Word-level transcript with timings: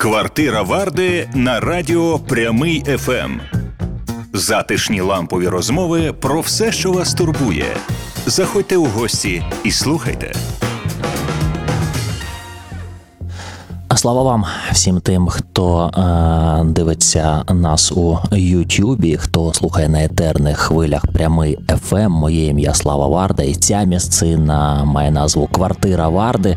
Квартира 0.00 0.62
Варди 0.62 1.28
на 1.34 1.60
радіо 1.60 2.18
Прямий 2.18 2.84
ФМ. 2.98 3.40
Затишні 4.32 5.00
лампові 5.00 5.48
розмови 5.48 6.12
про 6.12 6.40
все, 6.40 6.72
що 6.72 6.92
вас 6.92 7.14
турбує. 7.14 7.76
Заходьте 8.26 8.76
у 8.76 8.84
гості 8.84 9.42
і 9.64 9.70
слухайте. 9.70 10.32
А 13.88 13.96
Слава 13.96 14.22
вам 14.22 14.44
всім 14.72 15.00
тим, 15.00 15.28
хто 15.28 15.86
е, 15.86 16.64
дивиться 16.64 17.44
нас 17.48 17.92
у 17.92 18.18
Ютубі, 18.32 19.16
хто 19.16 19.54
слухає 19.54 19.88
на 19.88 20.04
етерних 20.04 20.58
хвилях 20.58 21.06
прямий 21.06 21.58
FM. 21.58 22.08
Моє 22.08 22.46
ім'я 22.46 22.74
Слава 22.74 23.06
Варда, 23.06 23.42
і 23.42 23.54
ця 23.54 23.84
місцина 23.84 24.84
має 24.84 25.10
назву 25.10 25.46
Квартира 25.52 26.08
Варди. 26.08 26.56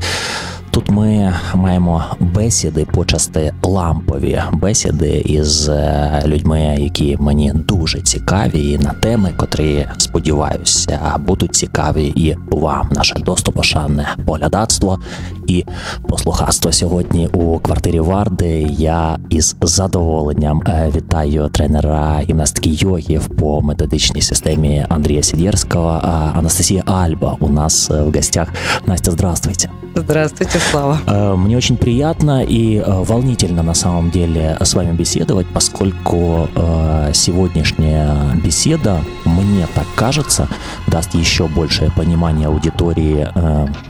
Тут 0.73 0.89
ми 0.89 1.33
маємо 1.55 2.03
бесіди 2.19 2.85
почасти 2.93 3.53
лампові 3.63 4.41
бесіди 4.51 5.23
із 5.25 5.69
е, 5.69 6.23
людьми, 6.25 6.77
які 6.79 7.17
мені 7.19 7.51
дуже 7.53 8.01
цікаві, 8.01 8.71
і 8.71 8.77
на 8.77 8.93
теми, 8.93 9.33
котрі 9.37 9.87
сподіваюся, 9.97 11.15
будуть 11.19 11.55
цікаві 11.55 12.05
і 12.05 12.37
вам, 12.51 12.89
наше 12.91 13.15
достопошанне 13.15 14.07
поглядацтво 14.25 14.99
і 15.47 15.65
послухацтво 16.09 16.71
сьогодні 16.71 17.27
у 17.27 17.59
квартирі 17.59 17.99
Варди. 17.99 18.67
Я 18.71 19.17
із 19.29 19.55
задоволенням 19.61 20.61
е, 20.67 20.91
вітаю 20.95 21.49
тренера 21.49 22.21
гімнастики 22.29 22.69
йогів 22.69 23.27
по 23.27 23.61
методичній 23.61 24.21
системі 24.21 24.85
Андрія 24.89 25.23
Сідєрського, 25.23 26.01
Анастасія 26.35 26.83
Альба. 26.85 27.37
У 27.39 27.49
нас 27.49 27.89
в 27.89 28.11
гостях 28.15 28.47
Настя, 28.85 29.11
здравствуйте. 29.11 29.69
Здравствуйте, 29.95 30.59
Слава. 30.71 30.99
Э, 31.05 31.35
мне 31.35 31.57
очень 31.57 31.77
приятно 31.77 32.43
и 32.43 32.77
э, 32.77 32.83
волнительно 32.87 33.63
на 33.63 33.73
самом 33.73 34.11
деле 34.11 34.57
с 34.59 34.73
вами 34.73 34.95
беседовать, 34.95 35.47
поскольку 35.47 36.49
э, 36.55 37.11
сегодняшняя 37.13 38.35
беседа, 38.43 39.01
мне 39.25 39.67
так 39.73 39.85
кажется, 39.95 40.47
даст 40.87 41.13
еще 41.13 41.47
большее 41.47 41.91
понимание 41.91 42.47
аудитории 42.47 43.27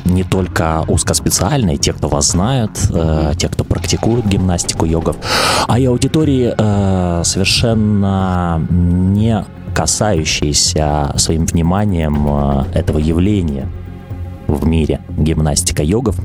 не 0.06 0.24
только 0.24 0.84
узкоспециальной, 0.88 1.78
те, 1.78 1.94
кто 1.94 2.08
вас 2.08 2.32
знают, 2.32 2.72
те, 3.38 3.50
кто 3.50 3.64
практикует 3.64 4.26
гимнастику 4.28 4.86
йогов, 4.86 5.16
а 5.68 5.80
и 5.80 5.86
аудитории 5.86 6.54
совершенно 7.24 8.66
не 8.70 9.46
касающиеся 9.74 11.14
своим 11.18 11.46
вниманием 11.46 12.28
этого 12.74 13.00
явления 13.00 13.70
в 14.48 14.66
мире 14.66 15.02
гимнастика 15.18 15.84
йогов. 15.84 16.18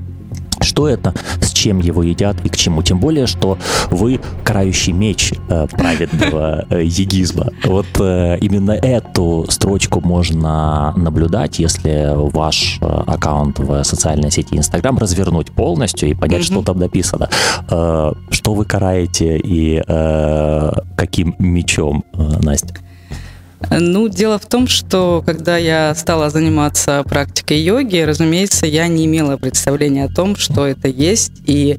Что 0.60 0.88
это, 0.88 1.14
с 1.40 1.52
чем 1.52 1.80
его 1.80 2.02
едят 2.02 2.36
и 2.44 2.48
к 2.48 2.56
чему. 2.56 2.82
Тем 2.82 2.98
более, 2.98 3.26
что 3.26 3.58
вы 3.90 4.20
крающий 4.44 4.92
меч 4.92 5.32
э, 5.48 5.66
праведного 5.70 6.66
э, 6.70 6.82
егизма. 6.84 7.48
Вот 7.64 7.86
э, 8.00 8.38
именно 8.40 8.72
эту 8.72 9.46
строчку 9.48 10.00
можно 10.00 10.92
наблюдать, 10.96 11.58
если 11.58 12.12
ваш 12.14 12.78
э, 12.80 12.84
аккаунт 12.84 13.58
в 13.58 13.82
социальной 13.84 14.30
сети 14.30 14.56
Инстаграм 14.56 14.96
развернуть 14.98 15.50
полностью 15.52 16.10
и 16.10 16.14
понять, 16.14 16.42
mm-hmm. 16.42 16.52
что 16.52 16.62
там 16.62 16.78
написано. 16.78 17.28
Э, 17.70 18.12
что 18.30 18.54
вы 18.54 18.64
караете 18.64 19.38
и 19.38 19.82
э, 19.86 20.72
каким 20.96 21.34
мечом, 21.38 22.04
э, 22.14 22.38
Настя? 22.42 22.74
Ну, 23.80 24.08
дело 24.08 24.38
в 24.38 24.46
том, 24.46 24.66
что 24.66 25.22
когда 25.24 25.56
я 25.56 25.94
стала 25.94 26.30
заниматься 26.30 27.02
практикой 27.04 27.60
йоги, 27.60 27.98
разумеется, 27.98 28.66
я 28.66 28.88
не 28.88 29.06
имела 29.06 29.36
представления 29.36 30.04
о 30.04 30.08
том, 30.12 30.36
что 30.36 30.66
это 30.66 30.88
есть 30.88 31.32
и 31.46 31.78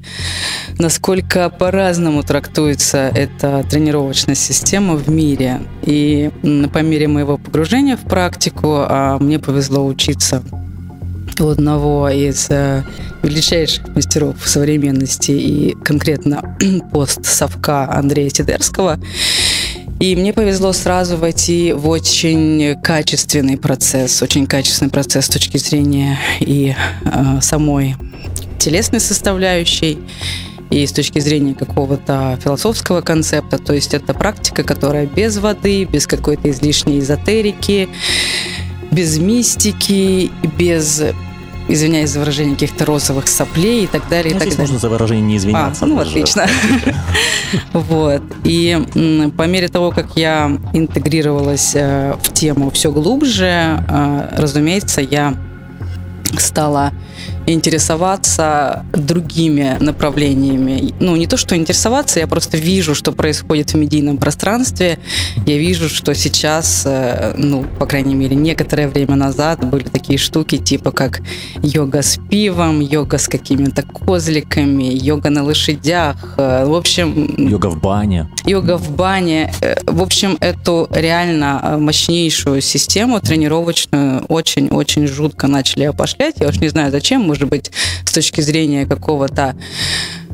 насколько 0.77 1.49
по-разному 1.49 2.23
трактуется 2.23 3.11
эта 3.13 3.65
тренировочная 3.69 4.35
система 4.35 4.95
в 4.95 5.09
мире. 5.09 5.61
И 5.83 6.31
по 6.73 6.79
мере 6.79 7.07
моего 7.07 7.37
погружения 7.37 7.97
в 7.97 8.01
практику, 8.01 8.85
а 8.87 9.17
мне 9.19 9.39
повезло 9.39 9.85
учиться 9.85 10.43
у 11.39 11.47
одного 11.47 12.09
из 12.09 12.47
э, 12.49 12.83
величайших 13.23 13.87
мастеров 13.95 14.35
современности 14.45 15.31
и 15.31 15.75
конкретно 15.83 16.57
постсовка 16.91 17.89
Андрея 17.91 18.29
Сидерского, 18.29 18.99
и 19.99 20.15
мне 20.15 20.33
повезло 20.33 20.71
сразу 20.73 21.17
войти 21.17 21.73
в 21.73 21.89
очень 21.89 22.75
качественный 22.81 23.57
процесс, 23.57 24.21
очень 24.21 24.47
качественный 24.47 24.91
процесс 24.91 25.25
с 25.25 25.29
точки 25.29 25.57
зрения 25.57 26.17
и 26.39 26.73
э, 27.03 27.41
самой 27.41 27.95
телесной 28.59 29.01
составляющей, 29.01 29.99
и 30.69 30.85
с 30.85 30.91
точки 30.91 31.19
зрения 31.19 31.53
какого-то 31.55 32.37
философского 32.41 33.01
концепта. 33.01 33.57
То 33.57 33.73
есть 33.73 33.93
это 33.93 34.13
практика, 34.13 34.63
которая 34.63 35.05
без 35.05 35.37
воды, 35.37 35.85
без 35.85 36.07
какой-то 36.07 36.49
излишней 36.49 36.99
эзотерики, 36.99 37.89
без 38.91 39.17
мистики, 39.17 40.31
без 40.57 41.03
извиняюсь 41.69 42.09
за 42.09 42.19
выражение, 42.19 42.55
каких-то 42.55 42.85
розовых 42.85 43.27
соплей 43.27 43.85
и 43.85 43.87
так 43.87 44.07
далее. 44.09 44.33
Ну, 44.33 44.37
и 44.37 44.39
так 44.39 44.47
здесь 44.47 44.57
далее. 44.57 44.73
можно 44.73 44.79
за 44.79 44.89
выражение 44.89 45.25
не 45.25 45.37
извиняться. 45.37 45.85
А, 45.85 45.87
ну, 45.87 45.99
отлично. 45.99 46.45
Вот. 47.73 48.21
И 48.43 49.31
по 49.35 49.47
мере 49.47 49.69
того, 49.69 49.91
как 49.91 50.15
я 50.15 50.57
интегрировалась 50.73 51.71
э, 51.73 52.15
в 52.21 52.31
тему 52.33 52.69
все 52.69 52.91
глубже, 52.91 53.83
э, 53.87 54.35
разумеется, 54.37 55.01
я 55.01 55.35
стала 56.37 56.91
интересоваться 57.53 58.85
другими 58.93 59.77
направлениями. 59.79 60.93
Ну, 60.99 61.15
не 61.15 61.27
то, 61.27 61.37
что 61.37 61.55
интересоваться, 61.55 62.19
я 62.19 62.27
просто 62.27 62.57
вижу, 62.57 62.95
что 62.95 63.11
происходит 63.11 63.73
в 63.73 63.77
медийном 63.77 64.17
пространстве. 64.17 64.99
Я 65.45 65.57
вижу, 65.57 65.89
что 65.89 66.13
сейчас, 66.13 66.83
э, 66.85 67.33
ну, 67.37 67.65
по 67.79 67.85
крайней 67.85 68.15
мере, 68.15 68.35
некоторое 68.35 68.87
время 68.87 69.15
назад 69.15 69.63
были 69.65 69.83
такие 69.83 70.19
штуки, 70.19 70.57
типа 70.57 70.91
как 70.91 71.21
йога 71.63 72.01
с 72.01 72.19
пивом, 72.29 72.81
йога 72.81 73.17
с 73.17 73.27
какими-то 73.27 73.83
козликами, 73.83 74.83
йога 74.93 75.29
на 75.29 75.43
лошадях. 75.43 76.35
Э, 76.37 76.65
в 76.65 76.73
общем... 76.73 77.35
Йога 77.37 77.69
в 77.69 77.81
бане. 77.81 78.29
Йога 78.45 78.77
в 78.77 78.91
бане. 78.91 79.51
Э, 79.61 79.75
в 79.85 80.01
общем, 80.01 80.37
эту 80.39 80.87
реально 80.91 81.77
мощнейшую 81.79 82.61
систему 82.61 83.19
тренировочную 83.19 84.23
очень-очень 84.27 85.07
жутко 85.07 85.47
начали 85.47 85.83
опошлять. 85.83 86.35
Я 86.39 86.47
уж 86.47 86.59
не 86.59 86.69
знаю, 86.69 86.91
зачем, 86.91 87.21
может 87.21 87.38
быть, 87.47 87.71
с 88.05 88.11
точки 88.11 88.41
зрения 88.41 88.85
какого-то 88.85 89.55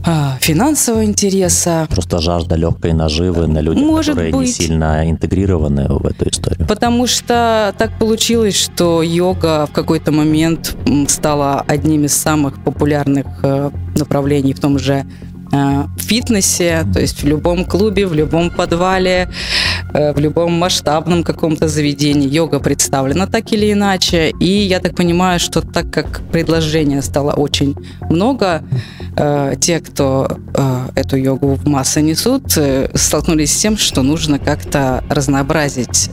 а, 0.08 0.38
финансового 0.40 1.04
интереса. 1.04 1.88
Просто 1.90 2.20
жажда 2.20 2.56
легкой 2.56 2.94
наживы 2.94 3.48
на 3.48 3.60
людях, 3.60 3.84
Может 3.84 4.16
которые 4.16 4.34
быть. 4.34 4.48
не 4.48 4.54
сильно 4.54 5.10
интегрированы 5.10 5.88
в 5.88 6.06
эту 6.06 6.30
историю. 6.30 6.68
Потому 6.68 7.08
что 7.08 7.74
так 7.78 7.98
получилось, 7.98 8.56
что 8.56 9.02
йога 9.02 9.66
в 9.66 9.72
какой-то 9.72 10.12
момент 10.12 10.76
стала 11.08 11.62
одним 11.68 12.06
из 12.06 12.14
самых 12.14 12.64
популярных 12.64 13.26
э, 13.42 13.72
направлений 13.98 14.54
в 14.54 14.60
том 14.60 14.78
же 14.78 15.06
в 15.52 16.02
фитнесе, 16.02 16.86
то 16.94 17.00
есть 17.00 17.24
в 17.24 17.28
любом 17.28 17.66
клубе, 17.66 18.08
в 18.08 18.14
любом 18.14 18.50
подвале, 18.50 19.30
э, 19.94 20.14
в 20.14 20.20
любом 20.20 20.54
масштабном 20.54 21.24
каком-то 21.24 21.68
заведении 21.68 22.28
йога 22.28 22.60
представлена 22.60 23.28
так 23.28 23.52
или 23.54 23.72
иначе. 23.72 24.32
И 24.40 24.50
я 24.50 24.80
так 24.80 24.96
понимаю, 24.96 25.40
что 25.40 25.62
так 25.62 25.92
как 25.92 26.22
предложения 26.32 27.02
стало 27.02 27.34
очень 27.34 27.76
много, 28.10 28.64
э, 29.18 29.56
те, 29.60 29.80
кто 29.80 30.28
эту 30.96 31.18
йогу 31.18 31.56
в 31.56 31.68
массы 31.68 32.02
несут, 32.02 32.58
столкнулись 32.94 33.54
с 33.54 33.62
тем, 33.62 33.78
что 33.78 34.02
нужно 34.04 34.40
как-то 34.40 35.04
разнообразить 35.10 36.10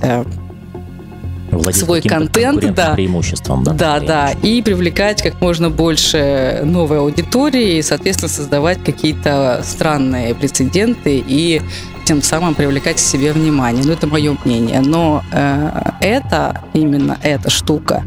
Владеть 1.52 1.84
свой 1.84 2.00
контент, 2.00 2.74
да, 2.74 2.94
преимуществом, 2.94 3.62
да, 3.62 3.72
да, 3.72 4.00
да, 4.00 4.30
и 4.42 4.62
привлекать 4.62 5.22
как 5.22 5.40
можно 5.40 5.70
больше 5.70 6.62
новой 6.64 6.98
аудитории, 6.98 7.78
и, 7.78 7.82
соответственно, 7.82 8.30
создавать 8.30 8.82
какие-то 8.82 9.62
странные 9.64 10.34
прецеденты 10.34 11.22
и 11.26 11.60
тем 12.04 12.22
самым 12.22 12.54
привлекать 12.54 12.96
к 12.96 13.00
себе 13.00 13.32
внимание. 13.32 13.84
Ну, 13.84 13.92
это 13.92 14.06
мое 14.06 14.36
мнение. 14.44 14.80
Но 14.80 15.22
э, 15.32 15.70
это, 16.00 16.62
именно 16.72 17.18
эта 17.22 17.50
штука, 17.50 18.04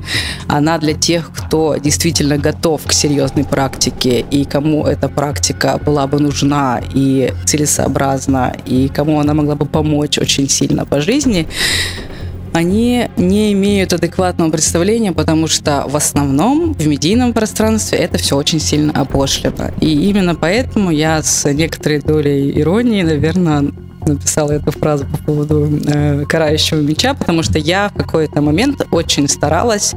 она 0.48 0.78
для 0.78 0.94
тех, 0.94 1.32
кто 1.32 1.78
действительно 1.78 2.38
готов 2.38 2.84
к 2.86 2.94
серьезной 2.94 3.46
практике, 3.46 4.20
и 4.20 4.46
кому 4.46 4.86
эта 4.86 5.08
практика 5.08 5.80
была 5.84 6.08
бы 6.08 6.20
нужна 6.20 6.82
и 6.94 7.34
целесообразна, 7.46 8.56
и 8.66 8.90
кому 8.90 9.20
она 9.20 9.34
могла 9.34 9.56
бы 9.56 9.66
помочь 9.66 10.18
очень 10.18 10.50
сильно 10.50 10.86
по 10.86 11.02
жизни, 11.02 11.48
они 12.56 13.10
не 13.18 13.52
имеют 13.52 13.92
адекватного 13.92 14.50
представления, 14.50 15.12
потому 15.12 15.48
что 15.48 15.84
в 15.90 15.98
основном 15.98 16.74
в 16.74 16.88
медийном 16.88 17.34
пространстве 17.34 17.98
это 17.98 18.18
все 18.18 18.38
очень 18.38 18.62
сильно 18.62 18.94
опошлено. 18.94 19.72
И 19.82 20.08
именно 20.10 20.36
поэтому 20.36 20.90
я 20.90 21.22
с 21.22 21.52
некоторой 21.52 22.00
долей 22.00 22.58
иронии, 22.58 23.02
наверное, 23.02 23.74
написала 24.08 24.54
эту 24.54 24.72
фразу 24.72 25.06
по 25.06 25.18
поводу 25.18 25.70
э, 25.86 26.24
карающего 26.30 26.80
меча, 26.80 27.14
потому 27.14 27.44
что 27.44 27.60
я 27.60 27.90
в 27.90 27.98
какой-то 27.98 28.42
момент 28.42 28.88
очень 28.90 29.28
старалась 29.28 29.94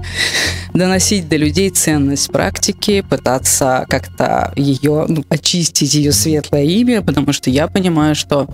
доносить 0.75 1.29
до 1.29 1.37
людей 1.37 1.71
ценность 1.71 2.33
практики, 2.33 3.05
пытаться 3.09 3.87
как-то 3.89 4.53
ее, 4.57 5.07
ну, 5.09 5.25
очистить 5.29 5.95
ее 5.95 6.11
светлое 6.11 6.65
имя, 6.65 7.03
потому 7.03 7.33
что 7.33 7.51
я 7.51 7.69
понимаю, 7.69 8.17
что 8.17 8.49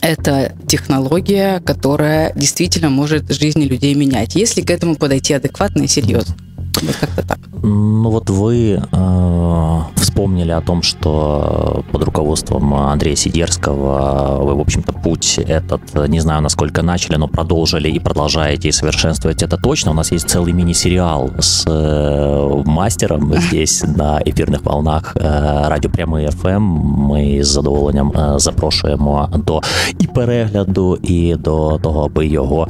это 0.00 0.54
технология, 0.68 1.60
которая 1.60 2.32
действительно 2.34 2.90
может 2.90 3.30
жизни 3.32 3.64
людей 3.64 3.94
менять, 3.94 4.34
если 4.34 4.62
к 4.62 4.70
этому 4.70 4.96
подойти 4.96 5.34
адекватно 5.34 5.82
и 5.82 5.88
серьезно. 5.88 6.34
Вот 6.81 6.95
как-то 6.95 7.27
так. 7.27 7.39
Ну 7.63 8.09
вот 8.09 8.29
вы 8.29 8.81
э, 8.91 9.79
вспомнили 9.95 10.51
о 10.51 10.61
том, 10.61 10.83
что 10.83 11.83
под 11.91 12.03
руководством 12.03 12.73
Андрея 12.73 13.15
Сидерского 13.15 14.43
вы, 14.43 14.55
в 14.55 14.59
общем-то, 14.59 14.93
путь 14.93 15.39
этот, 15.39 15.81
не 16.09 16.19
знаю, 16.19 16.41
насколько 16.41 16.83
начали, 16.83 17.15
но 17.15 17.27
продолжили 17.27 17.89
и 17.89 17.99
продолжаете 17.99 18.69
и 18.69 18.71
совершенствовать 18.71 19.43
это 19.43 19.57
точно. 19.57 19.91
У 19.91 19.93
нас 19.93 20.11
есть 20.11 20.29
целый 20.29 20.53
мини-сериал 20.53 21.31
с 21.39 21.65
э, 21.67 22.63
мастером 22.65 23.33
здесь 23.41 23.83
на 23.83 24.21
эфирных 24.23 24.63
волнах 24.63 25.15
э, 25.15 25.67
радио 25.67 25.89
Прямий 25.89 26.27
FM. 26.27 26.59
Ми 26.59 27.43
з 27.43 27.47
задоволенням 27.47 28.11
е, 28.11 28.39
запрошуємо 28.39 29.29
до 29.35 29.61
і 29.99 30.07
перегляду, 30.07 30.97
і 31.03 31.35
до 31.35 31.79
того, 31.83 32.05
аби 32.05 32.27
його 32.27 32.67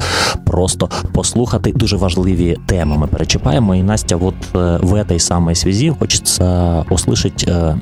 просто 0.50 0.88
послухати. 1.12 1.72
Дуже 1.72 1.96
важливі 1.96 2.56
теми 2.66 2.98
ми 2.98 3.06
перечіпаємо. 3.06 3.74
І 3.74 3.82
Настя, 3.82 4.16
от 4.16 4.34
е, 4.54 4.78
в 4.82 4.94
этой 4.94 5.18
самой 5.18 5.54
связи 5.54 5.90
хочется 5.98 6.84
услышать 6.90 7.44
э, 7.48 7.78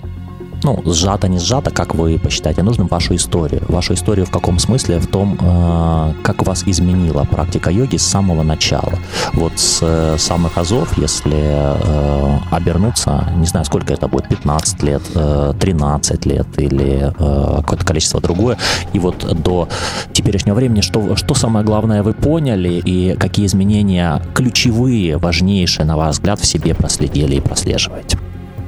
ну, 0.63 0.81
сжато, 0.85 1.27
не 1.27 1.39
сжато, 1.39 1.71
как 1.71 1.95
вы 1.95 2.19
посчитаете 2.19 2.63
нужным, 2.63 2.87
вашу 2.87 3.15
историю. 3.15 3.61
Вашу 3.67 3.93
историю 3.93 4.25
в 4.25 4.31
каком 4.31 4.59
смысле? 4.59 4.99
В 4.99 5.07
том, 5.07 5.37
э, 5.39 6.13
как 6.21 6.45
вас 6.45 6.63
изменила 6.65 7.23
практика 7.23 7.69
йоги 7.69 7.97
с 7.97 8.05
самого 8.05 8.43
начала. 8.43 8.93
Вот 9.33 9.53
с 9.55 9.79
э, 9.81 10.17
самых 10.17 10.57
азов, 10.57 10.97
если 10.97 11.37
э, 11.37 12.39
обернуться, 12.51 13.31
не 13.37 13.45
знаю, 13.45 13.65
сколько 13.65 13.93
это 13.93 14.07
будет, 14.07 14.27
15 14.27 14.83
лет, 14.83 15.01
э, 15.15 15.53
13 15.59 16.25
лет 16.25 16.47
или 16.57 17.13
какое-то 17.19 17.85
количество 17.85 18.21
другое, 18.21 18.57
и 18.93 18.99
вот 18.99 19.25
до 19.41 19.67
теперешнего 20.13 20.55
времени, 20.55 20.81
что, 20.81 21.15
что 21.15 21.33
самое 21.33 21.65
главное 21.65 22.03
вы 22.03 22.13
поняли 22.13 22.81
и 22.85 23.15
какие 23.15 23.45
изменения 23.45 24.21
ключевые, 24.33 25.17
важнейшие, 25.17 25.85
на 25.85 25.97
ваш 25.97 26.15
взгляд, 26.15 26.39
в 26.39 26.45
себе 26.45 26.73
проследили 26.75 27.35
и 27.35 27.39
прослеживаете? 27.39 28.17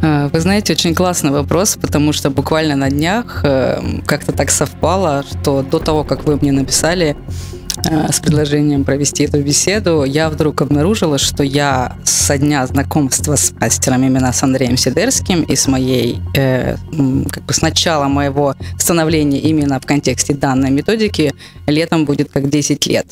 А, 0.01 0.29
вы 0.29 0.39
знаете, 0.39 0.73
очень 0.73 0.95
классный 0.95 1.31
вопрос, 1.31 1.77
потому 1.79 2.13
что 2.13 2.29
буквально 2.29 2.75
на 2.75 2.89
днях 2.89 3.41
э, 3.43 3.81
как-то 4.05 4.31
так 4.31 4.49
совпало, 4.49 5.23
что 5.29 5.61
до 5.61 5.79
того, 5.79 6.03
как 6.03 6.25
вы 6.25 6.37
мне 6.37 6.51
написали, 6.51 7.15
Э, 7.89 8.11
с 8.11 8.19
предложением 8.19 8.83
провести 8.83 9.23
эту 9.23 9.41
беседу, 9.41 10.03
я 10.03 10.29
вдруг 10.29 10.61
обнаружила, 10.61 11.17
что 11.17 11.43
я 11.43 11.95
со 12.03 12.37
дня 12.37 12.65
знакомства 12.67 13.35
с 13.35 13.53
мастером 13.59 14.03
именно 14.03 14.31
с 14.31 14.43
Андреем 14.43 14.77
Сидерским 14.77 15.43
и 15.43 15.55
с 15.55 15.67
моей, 15.67 16.19
э, 16.35 16.75
как 17.31 17.43
бы 17.43 17.53
с 17.53 17.61
начала 17.61 18.07
моего 18.07 18.55
становления 18.77 19.39
именно 19.39 19.79
в 19.79 19.85
контексте 19.85 20.33
данной 20.33 20.69
методики 20.69 21.33
летом 21.67 22.05
будет 22.05 22.31
как 22.31 22.49
10 22.49 22.85
лет. 22.87 23.07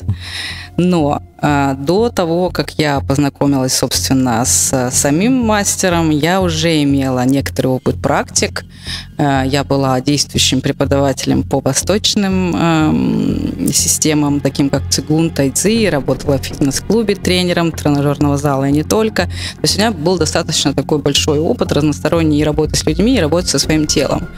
Но 0.76 1.22
э, 1.22 1.29
до 1.40 2.10
того, 2.10 2.50
как 2.50 2.78
я 2.78 3.00
познакомилась, 3.00 3.74
собственно, 3.74 4.44
с 4.44 4.90
самим 4.92 5.32
мастером, 5.32 6.10
я 6.10 6.40
уже 6.40 6.82
имела 6.82 7.24
некоторый 7.24 7.68
опыт 7.68 8.00
практик. 8.00 8.64
Э, 9.18 9.42
я 9.46 9.64
была 9.64 10.00
действующим 10.00 10.60
преподавателем 10.60 11.42
по 11.42 11.60
восточным 11.60 12.54
э, 12.56 13.72
системам, 13.72 14.40
таким 14.40 14.70
как 14.70 14.88
цигун, 14.90 15.30
тайцзи, 15.30 15.88
работала 15.90 16.38
в 16.38 16.42
фитнес-клубе 16.42 17.14
тренером 17.14 17.72
тренажерного 17.72 18.36
зала 18.36 18.68
и 18.68 18.72
не 18.72 18.82
только. 18.82 19.24
То 19.24 19.62
есть 19.62 19.76
у 19.76 19.80
меня 19.80 19.90
был 19.92 20.18
достаточно 20.18 20.74
такой 20.74 20.98
большой 20.98 21.38
опыт 21.38 21.72
разносторонней 21.72 22.44
работы 22.44 22.76
с 22.76 22.84
людьми 22.86 23.16
и 23.16 23.20
работы 23.20 23.48
со 23.48 23.58
своим 23.58 23.86
телом. 23.86 24.28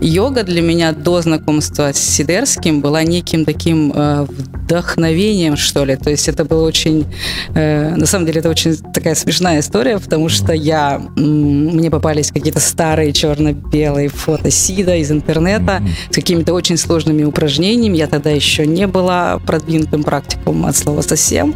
Йога 0.00 0.44
для 0.44 0.62
меня 0.62 0.92
до 0.92 1.20
знакомства 1.20 1.92
с 1.92 1.98
Сидерским 1.98 2.80
была 2.80 3.02
неким 3.02 3.44
таким 3.44 3.92
э, 3.94 4.26
вдохновением, 4.28 5.56
что 5.56 5.84
ли. 5.84 5.96
То 5.96 6.10
есть 6.10 6.26
это 6.28 6.44
было 6.44 6.66
очень... 6.66 7.06
Э, 7.54 7.94
на 7.94 8.06
самом 8.06 8.24
деле 8.24 8.40
это 8.40 8.48
очень 8.48 8.76
такая 8.76 9.14
смешная 9.14 9.60
история, 9.60 9.98
потому 9.98 10.30
что 10.30 10.54
я... 10.54 10.98
Мне 11.16 11.90
попались 11.90 12.32
какие-то 12.32 12.60
старые 12.60 13.12
черно-белые 13.12 14.08
фото 14.08 14.50
Сида 14.50 14.96
из 14.96 15.10
интернета 15.10 15.82
с 16.10 16.14
какими-то 16.14 16.54
очень 16.54 16.78
сложными 16.78 17.24
упражнениями. 17.24 17.98
Я 17.98 18.06
тогда 18.06 18.30
еще 18.30 18.66
не 18.66 18.86
была 18.86 19.38
продвинутым 19.40 20.02
практиком 20.02 20.64
от 20.64 20.76
слова 20.76 21.02
совсем. 21.02 21.54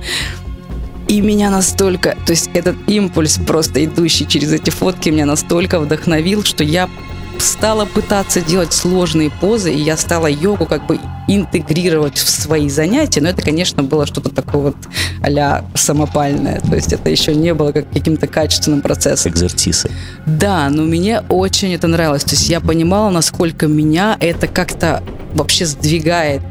И 1.09 1.21
меня 1.21 1.51
настолько, 1.51 2.17
то 2.27 2.33
есть 2.33 2.51
этот 2.55 2.77
импульс, 2.87 3.39
просто 3.47 3.85
идущий 3.85 4.27
через 4.27 4.53
эти 4.53 4.71
фотки, 4.71 5.11
меня 5.11 5.27
настолько 5.27 5.79
вдохновил, 5.79 6.43
что 6.45 6.65
я 6.65 6.89
стала 7.45 7.85
пытаться 7.85 8.41
делать 8.41 8.73
сложные 8.73 9.31
позы, 9.31 9.73
и 9.73 9.79
я 9.81 9.97
стала 9.97 10.27
йогу 10.27 10.67
как 10.67 10.87
бы 10.87 10.99
интегрировать 11.29 12.19
в 12.19 12.29
свои 12.29 12.69
занятия, 12.69 13.21
но 13.21 13.29
это, 13.29 13.43
конечно, 13.43 13.83
было 13.83 14.07
что-то 14.07 14.31
такое 14.31 14.63
вот 14.63 14.77
а 15.23 15.65
самопальное, 15.75 16.61
то 16.61 16.75
есть 16.75 16.93
это 16.93 17.09
еще 17.09 17.35
не 17.35 17.55
было 17.55 17.73
как 17.73 17.91
каким-то 17.91 18.27
качественным 18.27 18.83
процессом. 18.83 19.33
Экзерсисы. 19.33 19.91
Да, 20.27 20.69
но 20.69 20.83
мне 20.83 21.21
очень 21.29 21.73
это 21.75 21.87
нравилось, 21.87 22.25
то 22.25 22.33
есть 22.33 22.49
я 22.49 22.61
понимала, 22.61 23.11
насколько 23.11 23.67
меня 23.67 24.17
это 24.21 24.47
как-то 24.47 25.03
вообще 25.35 25.67
сдвигает 25.67 26.43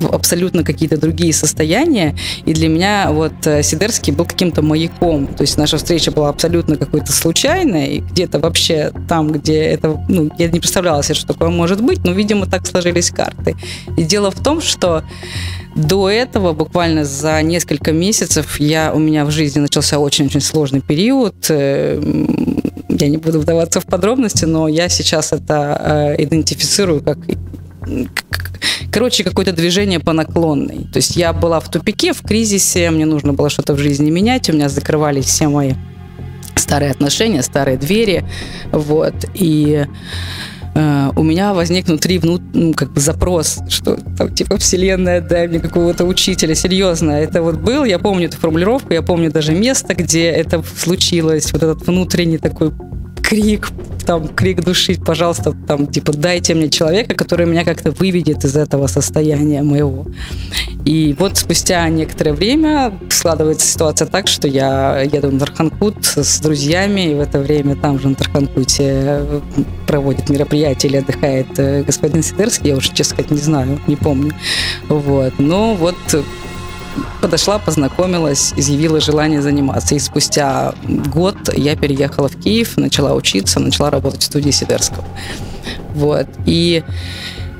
абсолютно 0.00 0.64
какие-то 0.64 0.98
другие 0.98 1.32
состояния. 1.32 2.16
И 2.44 2.52
для 2.52 2.68
меня 2.68 3.08
вот 3.10 3.46
э, 3.46 3.62
Сидерский 3.62 4.12
был 4.12 4.24
каким-то 4.24 4.62
маяком. 4.62 5.26
То 5.26 5.42
есть 5.42 5.56
наша 5.56 5.76
встреча 5.76 6.10
была 6.10 6.28
абсолютно 6.28 6.76
какой-то 6.76 7.12
случайной. 7.12 7.98
Где-то 7.98 8.38
вообще 8.38 8.92
там, 9.08 9.32
где 9.32 9.62
это... 9.62 10.02
Ну, 10.08 10.30
я 10.38 10.48
не 10.48 10.60
представляла 10.60 11.02
себе, 11.02 11.14
что 11.14 11.28
такое 11.28 11.48
может 11.48 11.82
быть, 11.82 12.04
но, 12.04 12.12
видимо, 12.12 12.46
так 12.46 12.66
сложились 12.66 13.10
карты. 13.10 13.56
И 13.96 14.04
дело 14.04 14.30
в 14.30 14.42
том, 14.42 14.60
что 14.60 15.02
до 15.74 16.08
этого, 16.08 16.52
буквально 16.52 17.04
за 17.04 17.42
несколько 17.42 17.92
месяцев, 17.92 18.58
я, 18.58 18.92
у 18.94 18.98
меня 18.98 19.24
в 19.24 19.30
жизни 19.30 19.60
начался 19.60 19.98
очень-очень 19.98 20.40
сложный 20.40 20.80
период. 20.80 21.34
Э, 21.50 22.00
я 22.88 23.08
не 23.08 23.18
буду 23.18 23.40
вдаваться 23.40 23.80
в 23.80 23.84
подробности, 23.84 24.46
но 24.46 24.68
я 24.68 24.88
сейчас 24.88 25.32
это 25.32 26.14
э, 26.18 26.22
идентифицирую 26.22 27.02
как 27.02 27.18
короче, 28.90 29.24
какое-то 29.24 29.52
движение 29.52 30.00
по 30.00 30.12
наклонной. 30.12 30.86
То 30.92 30.96
есть 30.96 31.16
я 31.16 31.32
была 31.32 31.60
в 31.60 31.70
тупике, 31.70 32.12
в 32.12 32.22
кризисе, 32.22 32.90
мне 32.90 33.06
нужно 33.06 33.32
было 33.32 33.50
что-то 33.50 33.74
в 33.74 33.78
жизни 33.78 34.10
менять, 34.10 34.48
у 34.48 34.52
меня 34.52 34.68
закрывались 34.68 35.26
все 35.26 35.48
мои 35.48 35.74
старые 36.54 36.90
отношения, 36.90 37.42
старые 37.42 37.76
двери, 37.76 38.24
вот, 38.72 39.14
и 39.34 39.86
э, 40.74 41.10
у 41.14 41.22
меня 41.22 41.54
возник 41.54 41.86
внутри 41.86 42.18
внут, 42.18 42.42
ну, 42.54 42.72
как 42.72 42.92
бы 42.92 43.00
запрос, 43.00 43.58
что 43.68 43.98
там, 44.16 44.34
типа, 44.34 44.56
вселенная, 44.56 45.20
дай 45.20 45.46
мне 45.46 45.60
какого-то 45.60 46.04
учителя, 46.04 46.54
серьезно, 46.54 47.12
это 47.12 47.42
вот 47.42 47.56
был, 47.56 47.84
я 47.84 47.98
помню 47.98 48.26
эту 48.26 48.38
формулировку, 48.38 48.94
я 48.94 49.02
помню 49.02 49.30
даже 49.30 49.52
место, 49.52 49.94
где 49.94 50.24
это 50.30 50.62
случилось, 50.62 51.52
вот 51.52 51.62
этот 51.62 51.86
внутренний 51.86 52.38
такой 52.38 52.72
крик, 53.26 53.70
там, 54.06 54.28
крик 54.28 54.62
души, 54.62 54.96
пожалуйста, 55.04 55.52
там, 55.66 55.88
типа, 55.88 56.12
дайте 56.12 56.54
мне 56.54 56.70
человека, 56.70 57.16
который 57.16 57.44
меня 57.44 57.64
как-то 57.64 57.90
выведет 57.90 58.44
из 58.44 58.56
этого 58.56 58.86
состояния 58.86 59.64
моего. 59.64 60.06
И 60.84 61.16
вот 61.18 61.36
спустя 61.36 61.88
некоторое 61.88 62.34
время 62.34 62.96
складывается 63.10 63.66
ситуация 63.66 64.06
так, 64.06 64.28
что 64.28 64.46
я 64.46 65.00
еду 65.00 65.32
на 65.32 65.40
Тарханкут 65.40 66.04
с 66.04 66.38
друзьями, 66.38 67.10
и 67.10 67.14
в 67.14 67.20
это 67.20 67.40
время 67.40 67.74
там 67.74 67.98
же 67.98 68.10
на 68.10 68.14
Тарханкуте 68.14 69.42
проводит 69.88 70.28
мероприятие 70.30 70.90
или 70.90 70.98
отдыхает 70.98 71.48
э, 71.58 71.82
господин 71.82 72.22
Сидерский, 72.22 72.70
я 72.70 72.76
уже, 72.76 72.92
честно 72.94 73.16
сказать, 73.16 73.32
не 73.32 73.38
знаю, 73.38 73.80
не 73.88 73.96
помню. 73.96 74.32
Вот. 74.88 75.34
Но 75.38 75.74
вот 75.74 75.96
подошла, 77.20 77.58
познакомилась, 77.58 78.52
изъявила 78.56 79.00
желание 79.00 79.42
заниматься. 79.42 79.94
И 79.94 79.98
спустя 79.98 80.74
год 80.86 81.36
я 81.54 81.76
переехала 81.76 82.28
в 82.28 82.36
Киев, 82.36 82.76
начала 82.76 83.14
учиться, 83.14 83.60
начала 83.60 83.90
работать 83.90 84.22
в 84.22 84.24
студии 84.24 84.50
Сидерского. 84.50 85.04
Вот. 85.94 86.26
И 86.44 86.84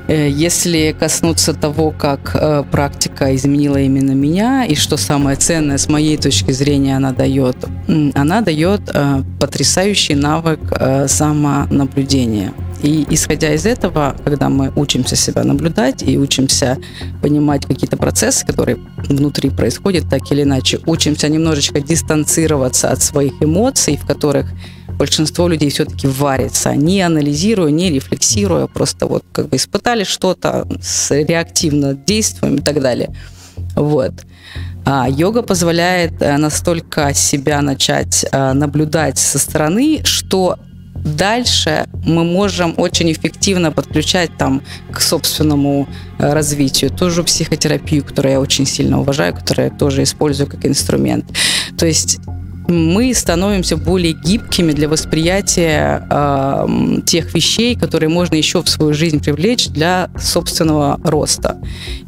э, 0.07 0.29
если 0.29 0.95
коснуться 0.97 1.53
того, 1.53 1.91
как 1.91 2.35
э, 2.35 2.63
практика 2.71 3.35
изменила 3.35 3.77
именно 3.77 4.11
меня, 4.11 4.65
и 4.65 4.75
что 4.75 4.97
самое 4.97 5.37
ценное 5.37 5.77
с 5.77 5.89
моей 5.89 6.17
точки 6.17 6.51
зрения 6.51 6.95
она 6.95 7.11
дает, 7.11 7.57
она 8.15 8.41
дает 8.41 8.81
э, 8.93 9.23
потрясающий 9.39 10.15
навык 10.15 10.59
самонаблюдения. 11.07 12.53
И 12.81 13.05
исходя 13.09 13.53
из 13.53 13.65
этого, 13.65 14.15
когда 14.23 14.49
мы 14.49 14.71
учимся 14.75 15.15
себя 15.15 15.43
наблюдать 15.43 16.03
и 16.03 16.17
учимся 16.17 16.77
понимать 17.21 17.65
какие-то 17.65 17.97
процессы, 17.97 18.45
которые 18.45 18.77
внутри 18.97 19.49
происходят 19.49 20.09
так 20.09 20.31
или 20.31 20.43
иначе, 20.43 20.79
учимся 20.85 21.27
немножечко 21.27 21.79
дистанцироваться 21.81 22.91
от 22.91 23.01
своих 23.01 23.33
эмоций, 23.41 23.97
в 23.97 24.05
которых 24.05 24.47
большинство 24.97 25.47
людей 25.47 25.69
все-таки 25.69 26.07
варится, 26.07 26.75
не 26.75 27.01
анализируя, 27.01 27.71
не 27.71 27.91
рефлексируя, 27.91 28.67
просто 28.67 29.07
вот 29.07 29.23
как 29.31 29.49
бы 29.49 29.55
испытали 29.57 30.03
что-то 30.03 30.67
с 30.81 31.11
реактивно 31.11 31.93
действием 31.93 32.55
и 32.55 32.61
так 32.61 32.81
далее. 32.81 33.15
Вот. 33.75 34.13
А 34.85 35.09
йога 35.09 35.41
позволяет 35.41 36.21
э, 36.21 36.37
настолько 36.37 37.13
себя 37.13 37.61
начать 37.61 38.25
э, 38.31 38.53
наблюдать 38.53 39.17
со 39.17 39.37
стороны, 39.37 40.01
что 40.03 40.57
дальше 41.03 41.85
мы 42.05 42.23
можем 42.23 42.73
очень 42.77 43.11
эффективно 43.11 43.71
подключать 43.71 44.31
там 44.37 44.61
к 44.91 45.01
собственному 45.01 45.87
э, 46.19 46.33
развитию 46.33 46.91
ту 46.91 47.09
же 47.09 47.23
психотерапию, 47.23 48.03
которую 48.03 48.33
я 48.33 48.39
очень 48.39 48.65
сильно 48.65 48.99
уважаю, 48.99 49.33
которую 49.33 49.69
я 49.71 49.77
тоже 49.77 50.03
использую 50.03 50.47
как 50.49 50.65
инструмент. 50.65 51.25
То 51.77 51.85
есть 51.85 52.19
мы 52.67 53.13
становимся 53.13 53.77
более 53.77 54.13
гибкими 54.13 54.73
для 54.73 54.89
восприятия 54.89 56.05
э, 56.09 57.01
тех 57.05 57.33
вещей, 57.33 57.75
которые 57.75 58.09
можно 58.09 58.35
еще 58.35 58.61
в 58.61 58.69
свою 58.69 58.93
жизнь 58.93 59.21
привлечь 59.21 59.67
для 59.67 60.09
собственного 60.19 60.99
роста. 61.03 61.57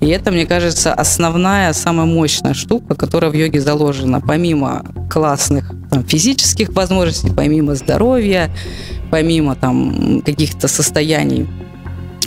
И 0.01 0.07
это, 0.07 0.31
мне 0.31 0.45
кажется, 0.45 0.93
основная, 0.93 1.73
самая 1.73 2.05
мощная 2.05 2.53
штука, 2.53 2.95
которая 2.95 3.31
в 3.31 3.35
йоге 3.35 3.61
заложена. 3.61 4.21
Помимо 4.21 4.83
классных 5.09 5.71
там, 5.89 6.03
физических 6.03 6.69
возможностей, 6.73 7.31
помимо 7.35 7.75
здоровья, 7.75 8.49
помимо 9.11 9.55
там 9.55 10.21
каких-то 10.21 10.67
состояний 10.67 11.47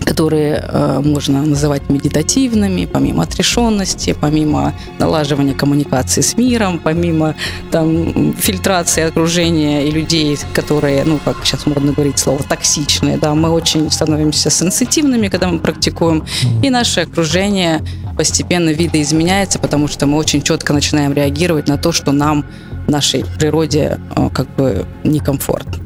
которые 0.05 0.65
э, 0.69 1.01
можно 1.05 1.43
называть 1.43 1.89
медитативными, 1.89 2.87
помимо 2.87 3.23
отрешенности, 3.23 4.17
помимо 4.21 4.75
налаживания 4.99 5.55
коммуникации 5.55 6.21
с 6.21 6.37
миром, 6.37 6.81
помимо 6.83 7.35
там, 7.71 8.35
фильтрации 8.35 9.05
окружения 9.05 9.87
и 9.87 9.91
людей, 9.91 10.37
которые, 10.55 11.05
ну, 11.05 11.19
как 11.25 11.37
сейчас 11.45 11.67
модно 11.67 11.93
говорить 11.93 12.19
слово, 12.19 12.43
токсичные, 12.43 13.17
да, 13.17 13.35
мы 13.35 13.51
очень 13.51 13.91
становимся 13.91 14.51
сенситивными, 14.51 15.29
когда 15.29 15.49
мы 15.49 15.59
практикуем, 15.59 16.25
и 16.63 16.71
наше 16.71 17.01
окружение 17.01 17.81
постепенно 18.17 18.71
видоизменяется, 18.71 19.59
потому 19.59 19.89
что 19.89 20.07
мы 20.07 20.19
очень 20.19 20.43
четко 20.43 20.73
начинаем 20.73 21.13
реагировать 21.13 21.69
на 21.69 21.79
то, 21.79 21.93
что 21.93 22.13
нам 22.13 22.45
нашей 22.89 23.25
природе 23.39 23.99
э, 24.17 24.29
как 24.33 24.49
бы 24.57 24.87
некомфортно. 25.05 25.83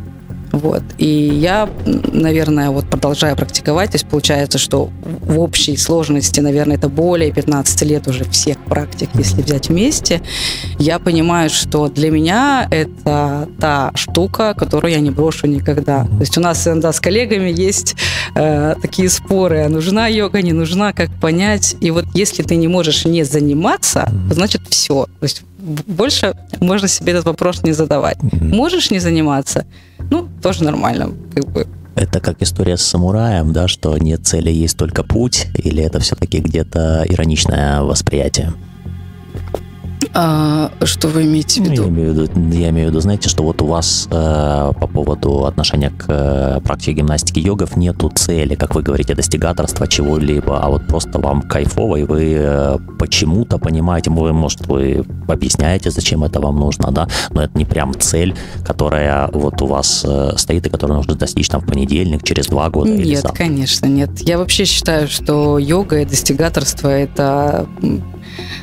Вот. 0.57 0.83
И 0.97 1.07
я, 1.07 1.69
наверное, 1.85 2.71
вот 2.71 2.87
продолжаю 2.87 3.37
практиковать. 3.37 3.91
То 3.91 3.97
есть 3.97 4.07
получается, 4.07 4.59
что 4.59 4.91
в 5.03 5.39
общей 5.39 5.77
сложности, 5.77 6.41
наверное, 6.41 6.77
это 6.77 6.89
более 6.89 7.33
15 7.33 7.83
лет 7.83 8.09
уже 8.09 8.25
всех 8.25 8.59
практик, 8.65 9.11
если 9.15 9.43
взять 9.43 9.69
вместе. 9.69 10.23
Я 10.79 10.99
понимаю, 10.99 11.51
что 11.51 11.89
для 11.89 12.11
меня 12.11 12.67
это 12.71 13.49
та 13.61 13.93
штука, 13.95 14.55
которую 14.57 14.93
я 14.93 15.01
не 15.01 15.11
брошу 15.11 15.47
никогда. 15.47 16.05
То 16.05 16.21
есть 16.21 16.39
у 16.39 16.41
нас 16.41 16.67
иногда 16.67 16.93
с 16.93 17.01
коллегами 17.01 17.51
есть 17.51 17.95
э, 18.35 18.77
такие 18.81 19.11
споры, 19.11 19.65
а 19.65 19.69
нужна 19.69 20.07
йога, 20.07 20.41
не 20.43 20.53
нужна, 20.53 20.93
как 20.93 21.11
понять. 21.21 21.77
И 21.81 21.91
вот 21.91 22.07
если 22.15 22.43
ты 22.43 22.57
не 22.57 22.69
можешь 22.69 23.05
не 23.05 23.25
заниматься, 23.25 24.11
значит 24.31 24.63
все. 24.71 25.07
То 25.21 25.25
есть 25.25 25.43
больше 25.59 26.35
можно 26.61 26.89
себе 26.89 27.13
этот 27.13 27.27
вопрос 27.27 27.63
не 27.63 27.73
задавать. 27.73 28.19
Можешь 28.41 28.91
не 28.91 28.99
заниматься? 28.99 29.65
Ну, 30.11 30.29
тоже 30.43 30.65
нормально, 30.65 31.11
как 31.35 31.47
бы. 31.47 31.67
Это 31.95 32.21
как 32.21 32.43
история 32.43 32.77
с 32.77 32.83
самураем, 32.83 33.53
да, 33.53 33.69
что 33.69 33.97
нет 33.97 34.27
цели, 34.27 34.51
есть 34.51 34.77
только 34.77 35.03
путь, 35.03 35.47
или 35.55 35.83
это 35.83 35.99
все-таки 35.99 36.41
где-то 36.41 37.07
ироничное 37.09 37.81
восприятие? 37.81 38.53
А, 40.15 40.71
что 40.85 41.09
вы 41.09 41.25
имеете 41.25 41.63
в 41.63 41.65
виду? 41.65 41.83
Ну, 41.83 41.89
я, 41.89 41.89
имею 41.89 42.13
в 42.13 42.17
виду 42.17 42.57
я 42.57 42.71
имею 42.71 42.89
в 42.89 42.91
виду, 42.91 43.01
знаете, 43.01 43.29
что 43.29 43.43
вот 43.43 43.61
у 43.63 43.67
вас 43.67 44.09
э, 44.11 44.73
по 44.81 44.87
поводу 44.87 45.45
отношения 45.47 45.91
к 45.91 46.05
э, 46.09 46.61
практике 46.63 46.93
гимнастики 46.93 47.39
йогов 47.39 47.77
нету 47.77 48.11
цели, 48.15 48.55
как 48.55 48.75
вы 48.75 48.83
говорите, 48.83 49.15
достигаторства 49.15 49.87
чего-либо, 49.87 50.61
а 50.61 50.69
вот 50.69 50.87
просто 50.87 51.19
вам 51.19 51.43
кайфово, 51.43 51.97
и 51.97 52.05
вы 52.05 52.35
э, 52.39 52.79
почему-то 52.99 53.59
понимаете, 53.59 54.11
вы, 54.11 54.33
может, 54.33 54.67
вы 54.67 55.05
объясняете, 55.29 55.91
зачем 55.91 56.25
это 56.25 56.41
вам 56.41 56.57
нужно, 56.57 56.91
да, 56.93 57.09
но 57.31 57.43
это 57.43 57.57
не 57.59 57.65
прям 57.65 57.93
цель, 57.99 58.35
которая 58.65 59.29
вот 59.33 59.61
у 59.63 59.67
вас 59.67 60.05
э, 60.07 60.33
стоит 60.37 60.67
и 60.67 60.71
которую 60.71 60.99
нужно 60.99 61.15
достичь 61.15 61.49
там 61.49 61.61
в 61.61 61.67
понедельник, 61.67 62.23
через 62.23 62.47
два 62.47 62.71
года 62.71 62.91
нет, 62.91 63.01
или 63.01 63.09
Нет, 63.17 63.27
конечно, 63.35 63.87
нет. 63.87 64.11
Я 64.21 64.39
вообще 64.39 64.65
считаю, 64.65 65.09
что 65.09 65.59
йога 65.59 66.01
и 66.01 66.05
достигаторство– 66.05 66.89
это 66.89 67.67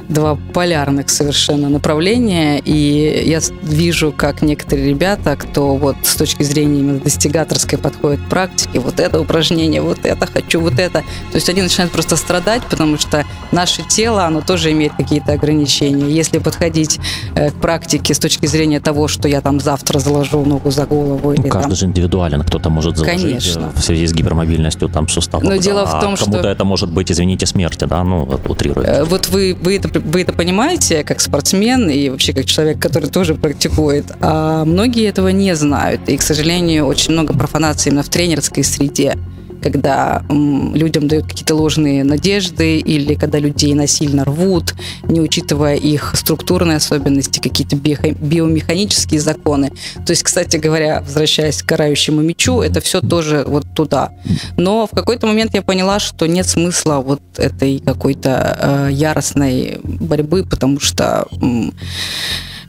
два 0.10 0.38
полярных 0.54 1.10
совершенно 1.10 1.33
направления, 1.50 2.60
и 2.60 3.24
я 3.26 3.40
вижу, 3.62 4.14
как 4.16 4.42
некоторые 4.42 4.90
ребята, 4.90 5.36
кто 5.36 5.76
вот 5.76 5.96
с 6.04 6.16
точки 6.16 6.44
зрения 6.44 6.80
именно 6.80 7.00
достигаторской 7.00 7.78
подходит 7.78 8.22
к 8.22 8.30
практике, 8.30 8.80
вот 8.80 9.00
это 9.00 9.20
упражнение, 9.20 9.82
вот 9.82 10.00
это 10.04 10.26
хочу, 10.26 10.60
вот 10.62 10.80
это. 10.80 11.00
То 11.32 11.36
есть 11.36 11.50
они 11.50 11.62
начинают 11.62 11.92
просто 11.92 12.16
страдать, 12.16 12.64
потому 12.70 12.98
что 12.98 13.26
наше 13.52 13.84
тело, 13.84 14.26
оно 14.26 14.42
тоже 14.42 14.72
имеет 14.72 14.94
какие-то 14.94 15.34
ограничения. 15.34 16.10
Если 16.10 16.40
подходить 16.40 17.00
э, 17.36 17.52
к 17.52 17.56
практике 17.56 18.14
с 18.14 18.20
точки 18.20 18.46
зрения 18.46 18.80
того, 18.80 19.08
что 19.08 19.28
я 19.28 19.42
там 19.42 19.60
завтра 19.60 20.00
заложу 20.00 20.46
ногу 20.46 20.72
за 20.72 20.86
голову. 20.86 21.30
Ну, 21.30 21.34
или 21.34 21.50
каждый 21.50 21.70
там... 21.70 21.76
же 21.76 21.86
индивидуален, 21.86 22.42
кто-то 22.44 22.70
может 22.70 22.98
заложить 22.98 23.24
э, 23.24 23.28
Конечно. 23.28 23.72
в 23.76 23.82
связи 23.82 24.08
с 24.08 24.14
гипермобильностью 24.14 24.90
там 24.90 25.08
сустава. 25.08 25.44
Но 25.44 25.58
дело 25.58 25.84
а 25.84 25.86
в 25.86 26.02
том, 26.02 26.16
кому-то 26.16 26.40
что... 26.40 26.48
это 26.48 26.64
может 26.66 26.92
быть, 26.92 27.12
извините, 27.12 27.46
смерти, 27.46 27.86
да, 27.86 28.04
ну, 28.04 28.40
утрируется. 28.46 28.94
Э, 28.94 29.04
вот 29.04 29.30
вы, 29.30 29.58
вы, 29.60 29.78
это, 29.78 30.00
вы 30.00 30.22
это 30.22 30.34
понимаете, 30.34 31.04
как 31.04 31.22
спортсмен 31.24 31.90
и 31.90 32.10
вообще 32.10 32.34
как 32.34 32.46
человек, 32.46 32.80
который 32.80 33.10
тоже 33.10 33.36
практикует, 33.36 34.06
а 34.22 34.66
многие 34.66 35.08
этого 35.08 35.30
не 35.30 35.56
знают. 35.56 36.08
И, 36.08 36.18
к 36.18 36.22
сожалению, 36.22 36.86
очень 36.86 37.14
много 37.14 37.34
профанации 37.34 37.90
именно 37.90 38.04
в 38.04 38.10
тренерской 38.10 38.64
среде 38.64 39.18
когда 39.64 40.24
людям 40.30 41.08
дают 41.08 41.26
какие-то 41.26 41.56
ложные 41.56 42.04
надежды 42.04 42.78
или 42.78 43.16
когда 43.16 43.40
людей 43.40 43.74
насильно 43.74 44.26
рвут, 44.26 44.76
не 45.04 45.22
учитывая 45.22 45.76
их 45.76 46.14
структурные 46.16 46.78
особенности, 46.78 47.40
какие-то 47.40 47.76
биомеханические 47.76 49.22
законы. 49.22 49.72
То 50.06 50.12
есть, 50.12 50.24
кстати 50.24 50.58
говоря, 50.58 51.02
возвращаясь 51.02 51.64
к 51.64 51.66
карающему 51.66 52.22
мечу, 52.22 52.62
это 52.62 52.82
все 52.82 53.00
тоже 53.02 53.44
вот 53.48 53.66
туда. 53.74 54.12
Но 54.58 54.86
в 54.86 54.92
какой-то 54.92 55.28
момент 55.28 55.54
я 55.54 55.62
поняла, 55.62 56.00
что 56.00 56.28
нет 56.28 56.48
смысла 56.48 56.98
вот 56.98 57.22
этой 57.38 57.80
какой-то 57.80 58.58
э, 58.60 58.90
яростной 58.92 59.80
борьбы, 59.84 60.46
потому 60.46 60.80
что 60.80 61.26
м, 61.42 61.74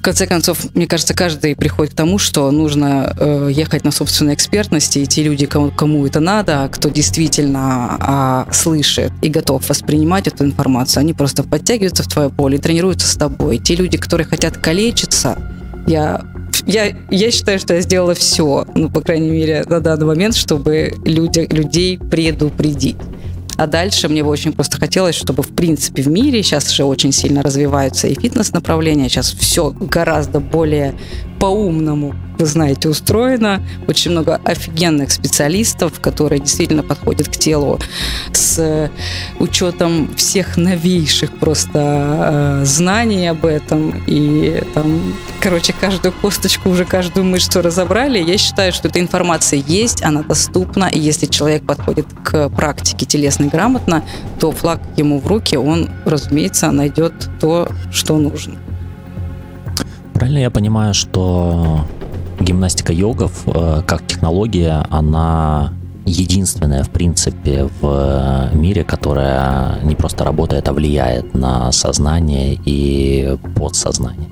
конце 0.05 0.27
концов, 0.27 0.75
мне 0.75 0.87
кажется, 0.87 1.15
каждый 1.15 1.57
приходит 1.57 1.95
к 1.95 1.97
тому, 1.97 2.19
что 2.19 2.51
нужно 2.51 3.15
э, 3.19 3.51
ехать 3.51 3.85
на 3.85 3.91
собственной 3.91 4.35
экспертности, 4.35 4.99
и 5.01 5.07
те 5.07 5.23
люди, 5.23 5.47
кому, 5.47 5.71
кому 5.71 6.07
это 6.07 6.21
надо, 6.21 6.69
кто 6.71 6.91
действительно 6.91 8.47
э, 8.49 8.53
слышит 8.53 9.13
и 9.23 9.29
готов 9.29 9.69
воспринимать 9.69 10.29
эту 10.29 10.45
информацию, 10.45 11.01
они 11.01 11.15
просто 11.15 11.43
подтягиваются 11.43 12.03
в 12.03 12.09
твое 12.09 12.31
поле 12.31 12.59
и 12.59 12.61
тренируются 12.61 13.09
с 13.09 13.15
тобой. 13.15 13.59
Те 13.59 13.75
люди, 13.75 13.97
которые 13.97 14.27
хотят 14.27 14.59
калечиться, 14.59 15.39
я 15.87 16.23
я, 16.67 16.97
я 17.11 17.31
считаю, 17.31 17.59
что 17.59 17.75
я 17.75 17.81
сделала 17.81 18.15
все, 18.15 18.65
ну, 18.75 18.89
по 18.89 19.01
крайней 19.01 19.31
мере, 19.31 19.65
на 19.69 19.81
данный 19.81 20.07
момент, 20.07 20.35
чтобы 20.35 20.95
люди, 21.05 21.47
людей 21.51 21.99
предупредить. 21.99 22.97
А 23.57 23.67
дальше 23.67 24.09
мне 24.09 24.23
бы 24.23 24.31
очень 24.31 24.53
просто 24.53 24.79
хотелось, 24.79 25.15
чтобы 25.15 25.43
в 25.43 25.55
принципе 25.55 26.03
в 26.03 26.09
мире 26.09 26.43
сейчас 26.43 26.71
же 26.71 26.85
очень 26.85 27.13
сильно 27.13 27.43
развиваются 27.43 28.09
и 28.09 28.15
фитнес-направления, 28.15 29.09
сейчас 29.09 29.33
все 29.33 29.71
гораздо 29.71 30.41
более 30.41 30.95
по-умному, 31.45 32.15
вы 32.39 32.47
знаете, 32.47 32.89
устроено. 32.89 33.63
Очень 33.87 34.13
много 34.13 34.41
офигенных 34.45 35.13
специалистов, 35.13 36.01
которые 36.01 36.41
действительно 36.41 36.83
подходят 36.83 37.29
к 37.29 37.33
телу 37.33 37.79
с 38.33 38.91
учетом 39.39 40.09
всех 40.17 40.57
новейших 40.57 41.39
просто 41.39 42.63
э, 42.63 42.65
знаний 42.65 43.27
об 43.27 43.45
этом. 43.45 44.03
И 44.07 44.63
там, 44.73 45.15
короче, 45.39 45.75
каждую 45.79 46.13
косточку, 46.13 46.71
уже 46.71 46.87
каждую 46.87 47.27
мышцу 47.27 47.61
разобрали. 47.61 48.19
Я 48.19 48.39
считаю, 48.39 48.73
что 48.73 48.89
эта 48.89 49.01
информация 49.01 49.63
есть, 49.67 50.03
она 50.03 50.23
доступна. 50.23 50.87
И 50.87 50.99
если 50.99 51.27
человек 51.27 51.67
подходит 51.67 52.07
к 52.25 52.49
практике 52.49 53.05
телесной 53.05 53.49
грамотно, 53.49 54.03
то 54.41 54.51
флаг 54.51 54.81
ему 54.97 55.21
в 55.21 55.27
руки, 55.27 55.57
он, 55.57 55.91
разумеется, 56.07 56.71
найдет 56.71 57.13
то, 57.39 57.69
что 57.93 58.17
нужно. 58.17 58.64
Правильно 60.15 60.39
я 60.39 60.51
понимаю, 60.51 60.95
что 60.95 61.85
гимнастика 62.41 62.93
йогов 62.93 63.43
э, 63.47 63.83
как 63.87 64.07
технология, 64.07 64.87
она 64.91 65.73
единственная, 66.07 66.85
в 66.85 66.91
принципе, 66.91 67.69
в 67.81 68.51
мире, 68.53 68.85
которая 68.85 69.81
не 69.83 69.95
просто 69.95 70.25
работает, 70.25 70.69
а 70.69 70.73
влияет 70.73 71.35
на 71.35 71.73
сознание 71.73 72.59
и 72.65 73.37
подсознание. 73.57 74.29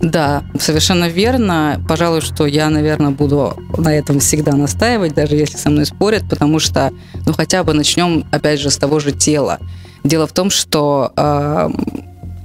Да, 0.00 0.44
совершенно 0.58 1.08
верно. 1.08 1.84
Пожалуй, 1.88 2.20
что 2.20 2.46
я, 2.46 2.70
наверное, 2.70 3.10
буду 3.10 3.54
на 3.76 3.92
этом 3.94 4.20
всегда 4.20 4.52
настаивать, 4.52 5.14
даже 5.14 5.34
если 5.34 5.56
со 5.56 5.70
мной 5.70 5.86
спорят, 5.86 6.28
потому 6.28 6.60
что, 6.60 6.92
ну, 7.26 7.32
хотя 7.32 7.64
бы 7.64 7.74
начнем, 7.74 8.24
опять 8.30 8.60
же, 8.60 8.70
с 8.70 8.76
того 8.76 9.00
же 9.00 9.12
тела. 9.12 9.58
Дело 10.04 10.26
в 10.26 10.32
том, 10.32 10.50
что 10.50 11.12
э, 11.16 11.68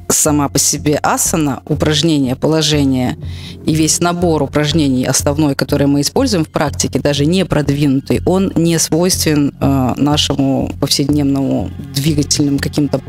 сама 0.09 0.49
по 0.49 0.59
себе 0.59 0.99
асана, 1.01 1.61
упражнение, 1.65 2.35
положение 2.35 3.17
и 3.65 3.73
весь 3.73 3.99
набор 3.99 4.43
упражнений 4.43 5.05
основной, 5.05 5.55
который 5.55 5.87
мы 5.87 6.01
используем 6.01 6.45
в 6.45 6.49
практике, 6.49 6.99
даже 6.99 7.25
не 7.25 7.45
продвинутый, 7.45 8.21
он 8.25 8.51
не 8.55 8.77
свойствен 8.79 9.53
э, 9.59 9.93
нашему 9.97 10.71
повседневному 10.79 11.71
двигательным 11.95 12.59
каким-то 12.59 13.01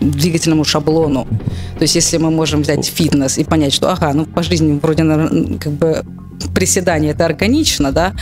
двигательному 0.00 0.64
шаблону. 0.64 1.26
То 1.76 1.82
есть, 1.82 1.94
если 1.94 2.16
мы 2.16 2.30
можем 2.30 2.62
взять 2.62 2.86
фитнес 2.86 3.38
и 3.38 3.44
понять, 3.44 3.74
что, 3.74 3.92
ага, 3.92 4.12
ну 4.14 4.24
по 4.24 4.42
жизни 4.42 4.78
вроде 4.80 5.02
как 5.58 5.72
бы 5.72 6.04
приседание 6.54 7.12
это 7.12 7.24
органично, 7.24 7.92
да, 7.92 8.12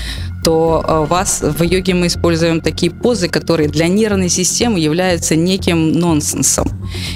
то 0.44 0.84
э, 0.86 1.06
вас 1.06 1.40
в 1.42 1.62
йоге 1.62 1.94
мы 1.94 2.06
используем 2.06 2.60
такие 2.60 2.90
позы, 2.90 3.28
которые 3.28 3.68
для 3.68 3.88
нервной 3.88 4.28
системы 4.28 4.78
являются 4.78 5.36
неким 5.36 5.92
нонсенсом. 5.92 6.68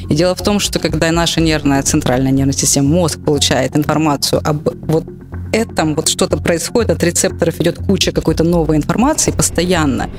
И 0.08 0.14
дело 0.14 0.34
в 0.34 0.42
том, 0.42 0.60
что 0.60 0.78
когда 0.78 1.10
наша 1.12 1.40
нервная, 1.40 1.82
центральная 1.82 2.32
нервная 2.32 2.54
система, 2.54 2.88
мозг 2.88 3.24
получает 3.24 3.76
информацию 3.76 4.40
об 4.44 4.68
вот 4.86 5.04
этом 5.52 5.94
вот 5.94 6.08
что-то 6.08 6.38
происходит, 6.38 6.90
от 6.90 7.02
рецепторов 7.04 7.60
идет 7.60 7.78
куча 7.78 8.10
какой-то 8.10 8.42
новой 8.42 8.76
информации 8.76 9.30
постоянно, 9.30 10.10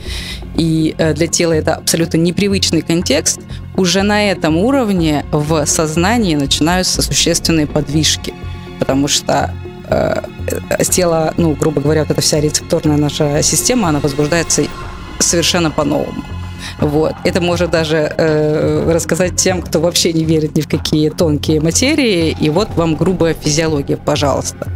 и 0.56 0.96
э, 0.98 1.14
для 1.14 1.28
тела 1.28 1.54
это 1.54 1.76
абсолютно 1.76 2.18
непривычный 2.18 2.82
контекст, 2.82 3.40
уже 3.76 4.04
на 4.04 4.30
этом 4.30 4.58
уровне 4.58 5.26
в 5.32 5.66
сознании 5.66 6.36
начинаются 6.36 7.02
существенные 7.02 7.68
подвижки, 7.68 8.34
потому 8.80 9.08
что 9.08 9.54
тело, 10.90 11.34
ну, 11.38 11.54
грубо 11.54 11.82
говоря, 11.82 12.02
вот 12.02 12.12
эта 12.12 12.22
вся 12.22 12.40
рецепторная 12.40 12.98
наша 12.98 13.42
система, 13.42 13.90
она 13.90 14.00
возбуждается 14.00 14.64
совершенно 15.20 15.72
по-новому. 15.72 16.24
Вот. 16.80 17.14
Это 17.24 17.42
может 17.42 17.72
даже 17.72 17.98
э, 17.98 18.92
рассказать 18.92 19.36
тем, 19.36 19.62
кто 19.62 19.80
вообще 19.80 20.14
не 20.14 20.24
верит 20.24 20.56
ни 20.56 20.62
в 20.62 20.68
какие 20.68 21.10
тонкие 21.10 21.62
материи. 21.62 22.36
И 22.40 22.50
вот 22.50 22.70
вам 22.76 22.96
грубая 22.96 23.34
физиология, 23.34 23.98
пожалуйста 23.98 24.68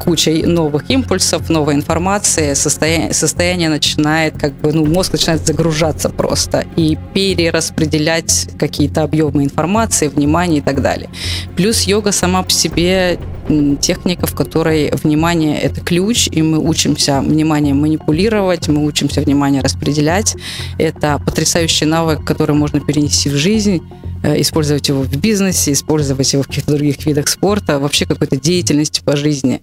кучей 0.00 0.42
новых 0.44 0.90
импульсов, 0.90 1.48
новой 1.50 1.74
информации, 1.74 2.54
состояние, 2.54 3.12
состояние 3.12 3.68
начинает, 3.68 4.38
как 4.38 4.54
бы, 4.54 4.72
ну, 4.72 4.86
мозг 4.86 5.12
начинает 5.12 5.46
загружаться 5.46 6.08
просто 6.08 6.64
и 6.76 6.98
перераспределять 7.14 8.48
какие-то 8.58 9.02
объемы 9.02 9.44
информации, 9.44 10.08
внимания 10.08 10.58
и 10.58 10.62
так 10.62 10.80
далее. 10.82 11.10
Плюс 11.56 11.82
йога 11.82 12.12
сама 12.12 12.42
по 12.42 12.50
себе 12.50 13.18
техника, 13.80 14.26
в 14.26 14.34
которой 14.34 14.90
внимание– 15.02 15.58
это 15.62 15.80
ключ, 15.80 16.28
и 16.30 16.42
мы 16.42 16.58
учимся 16.58 17.20
вниманием 17.20 17.80
манипулировать, 17.80 18.68
мы 18.68 18.84
учимся 18.84 19.20
внимание 19.20 19.60
распределять. 19.60 20.36
Это 20.78 21.20
потрясающий 21.24 21.84
навык, 21.84 22.24
который 22.24 22.54
можно 22.54 22.80
перенести 22.80 23.28
в 23.28 23.34
жизнь, 23.34 23.82
э, 24.22 24.40
использовать 24.40 24.88
его 24.88 25.02
в 25.02 25.16
бизнесе, 25.16 25.72
использовать 25.72 26.32
его 26.32 26.42
в 26.42 26.46
каких-то 26.46 26.72
других 26.76 27.04
видах 27.06 27.28
спорта, 27.28 27.78
вообще 27.78 28.06
какой-то 28.06 28.36
деятельности 28.36 29.02
по 29.04 29.16
жизни 29.16 29.60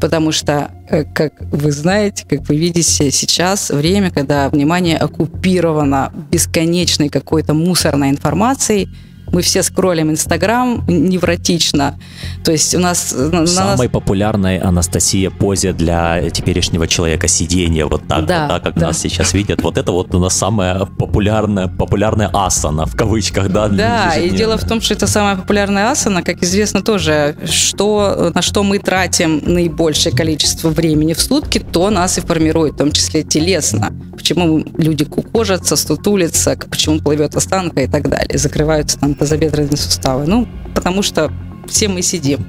потому 0.00 0.32
что, 0.32 0.70
э, 0.88 1.04
как 1.04 1.34
вы 1.40 1.70
знаете, 1.72 2.24
как 2.28 2.48
вы 2.48 2.56
видите 2.56 3.10
сейчас, 3.10 3.70
время, 3.70 4.10
когда 4.10 4.48
внимание 4.48 4.96
оккупировано 4.96 6.12
бесконечной 6.30 7.08
какой-то 7.08 7.54
мусорной 7.54 8.10
информацией, 8.10 8.88
мы 9.32 9.42
все 9.42 9.62
скроллим 9.62 10.10
Инстаграм 10.10 10.84
невротично. 10.86 11.98
То 12.44 12.52
есть 12.52 12.74
у 12.74 12.78
нас... 12.78 13.08
Самой 13.08 13.46
нас... 13.46 13.90
популярной 13.90 14.58
Анастасия 14.58 15.30
позе 15.30 15.72
для 15.72 16.30
теперешнего 16.30 16.86
человека 16.86 17.28
сиденье 17.28 17.86
вот 17.86 18.06
так, 18.06 18.26
да, 18.26 18.42
вот 18.42 18.48
так, 18.48 18.62
как 18.62 18.74
да. 18.74 18.88
нас 18.88 18.98
сейчас 18.98 19.34
видят. 19.34 19.62
Вот 19.62 19.78
это 19.78 19.92
вот 19.92 20.14
у 20.14 20.18
нас 20.18 20.36
самая 20.36 20.84
популярная, 20.84 21.68
популярная 21.68 22.30
асана, 22.32 22.86
в 22.86 22.96
кавычках, 22.96 23.48
да? 23.50 23.68
Да, 23.68 24.16
и 24.16 24.30
дело 24.30 24.56
в 24.56 24.64
том, 24.64 24.80
что 24.80 24.94
это 24.94 25.06
самая 25.06 25.36
популярная 25.36 25.90
асана, 25.90 26.22
как 26.22 26.42
известно 26.42 26.82
тоже, 26.82 27.36
что, 27.44 28.32
на 28.34 28.42
что 28.42 28.62
мы 28.62 28.78
тратим 28.78 29.42
наибольшее 29.44 30.14
количество 30.14 30.70
времени 30.70 31.12
в 31.12 31.20
сутки, 31.20 31.58
то 31.58 31.90
нас 31.90 32.18
и 32.18 32.20
формирует, 32.20 32.74
в 32.74 32.78
том 32.78 32.92
числе 32.92 33.22
телесно. 33.22 33.92
Почему 34.20 34.62
люди 34.76 35.06
кукожатся, 35.06 35.76
стутулятся, 35.76 36.54
почему 36.68 37.00
плывет 37.00 37.34
останка 37.36 37.80
и 37.80 37.86
так 37.86 38.06
далее. 38.10 38.36
Закрываются 38.36 38.98
там 38.98 39.14
тазобедренные 39.14 39.78
суставы? 39.78 40.26
Ну, 40.26 40.46
потому 40.74 41.00
что 41.00 41.32
все 41.66 41.88
мы 41.88 42.02
сидим, 42.02 42.46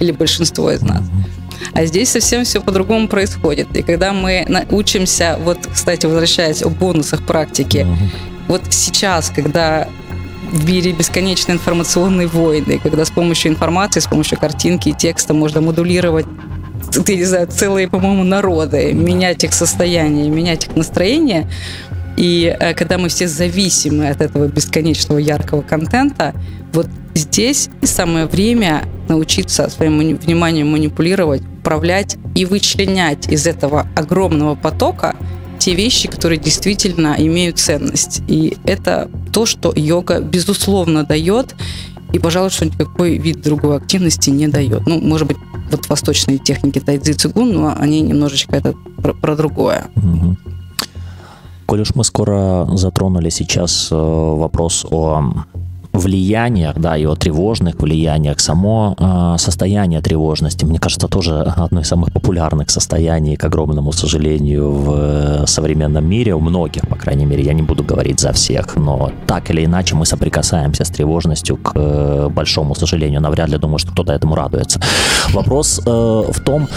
или 0.00 0.10
большинство 0.10 0.72
из 0.72 0.82
нас. 0.82 1.02
А 1.74 1.84
здесь 1.84 2.08
совсем 2.08 2.42
все 2.42 2.60
по-другому 2.60 3.06
происходит. 3.06 3.68
И 3.76 3.82
когда 3.82 4.12
мы 4.12 4.44
учимся, 4.72 5.38
вот, 5.44 5.58
кстати, 5.72 6.06
возвращаясь 6.06 6.60
о 6.64 6.70
бонусах 6.70 7.24
практики, 7.24 7.86
вот 8.48 8.62
сейчас, 8.70 9.30
когда 9.30 9.86
в 10.50 10.68
мире 10.68 10.90
бесконечные 10.90 11.54
информационные 11.54 12.26
войны, 12.26 12.80
когда 12.82 13.04
с 13.04 13.10
помощью 13.10 13.52
информации, 13.52 14.00
с 14.00 14.08
помощью 14.08 14.38
картинки 14.38 14.88
и 14.88 14.92
текста 14.92 15.34
можно 15.34 15.60
модулировать 15.60 16.26
ты 16.92 17.16
не 17.16 17.24
знаю, 17.24 17.48
целые, 17.48 17.88
по-моему, 17.88 18.24
народы, 18.24 18.92
менять 18.92 19.44
их 19.44 19.54
состояние, 19.54 20.28
менять 20.28 20.66
их 20.66 20.76
настроение, 20.76 21.48
и 22.16 22.54
э, 22.58 22.74
когда 22.74 22.98
мы 22.98 23.08
все 23.08 23.26
зависимы 23.26 24.08
от 24.08 24.20
этого 24.20 24.46
бесконечного 24.46 25.18
яркого 25.18 25.62
контента, 25.62 26.34
вот 26.72 26.86
здесь 27.14 27.68
самое 27.82 28.26
время 28.26 28.84
научиться 29.08 29.68
своим 29.68 29.98
вниманием 29.98 30.70
манипулировать, 30.70 31.42
управлять 31.60 32.16
и 32.34 32.44
вычленять 32.44 33.28
из 33.28 33.46
этого 33.46 33.86
огромного 33.94 34.54
потока 34.54 35.14
те 35.58 35.74
вещи, 35.74 36.08
которые 36.08 36.38
действительно 36.38 37.14
имеют 37.18 37.58
ценность. 37.58 38.22
И 38.26 38.56
это 38.64 39.08
то, 39.32 39.46
что 39.46 39.72
йога, 39.74 40.20
безусловно, 40.20 41.04
дает, 41.04 41.54
и, 42.12 42.18
пожалуй, 42.18 42.50
что 42.50 42.66
никакой 42.66 43.18
вид 43.18 43.40
другой 43.40 43.76
активности 43.76 44.30
не 44.30 44.48
дает. 44.48 44.86
Ну, 44.86 45.00
может 45.00 45.26
быть, 45.26 45.38
вот 45.70 45.88
восточные 45.88 46.38
техники 46.38 46.78
тайцзи 46.78 47.12
цигун, 47.12 47.52
но 47.52 47.74
они 47.76 48.00
немножечко 48.02 48.56
это 48.56 48.74
про, 49.02 49.14
про 49.14 49.36
другое. 49.36 49.86
Угу. 49.96 50.36
Коль 51.66 51.80
уж 51.80 51.94
мы 51.94 52.04
скоро 52.04 52.68
затронули 52.74 53.30
сейчас 53.30 53.88
э, 53.90 53.94
вопрос 53.94 54.84
о 54.90 55.32
влияниях, 55.92 56.78
да, 56.78 56.96
и 56.96 57.06
о 57.06 57.14
тревожных 57.14 57.76
влияниях, 57.80 58.40
само 58.40 58.94
э, 58.98 59.38
состояние 59.38 60.00
тревожности, 60.00 60.64
мне 60.64 60.78
кажется, 60.78 61.08
тоже 61.08 61.42
одно 61.42 61.80
из 61.80 61.88
самых 61.88 62.12
популярных 62.12 62.70
состояний, 62.70 63.36
к 63.36 63.44
огромному 63.44 63.92
сожалению, 63.92 64.70
в 64.70 65.46
современном 65.46 66.08
мире, 66.08 66.34
у 66.34 66.40
многих, 66.40 66.88
по 66.88 66.96
крайней 66.96 67.26
мере, 67.26 67.42
я 67.42 67.52
не 67.52 67.62
буду 67.62 67.84
говорить 67.84 68.20
за 68.20 68.32
всех, 68.32 68.76
но 68.76 69.10
так 69.26 69.50
или 69.50 69.64
иначе 69.64 69.94
мы 69.94 70.06
соприкасаемся 70.06 70.84
с 70.84 70.90
тревожностью, 70.90 71.56
к 71.56 71.72
э, 71.74 72.28
большому 72.30 72.74
сожалению, 72.74 73.20
навряд 73.20 73.48
ли 73.48 73.58
думаю, 73.58 73.78
что 73.78 73.92
кто-то 73.92 74.12
этому 74.12 74.34
радуется. 74.34 74.80
Вопрос 75.32 75.80
э, 75.86 75.90
в 75.90 76.40
том, 76.40 76.68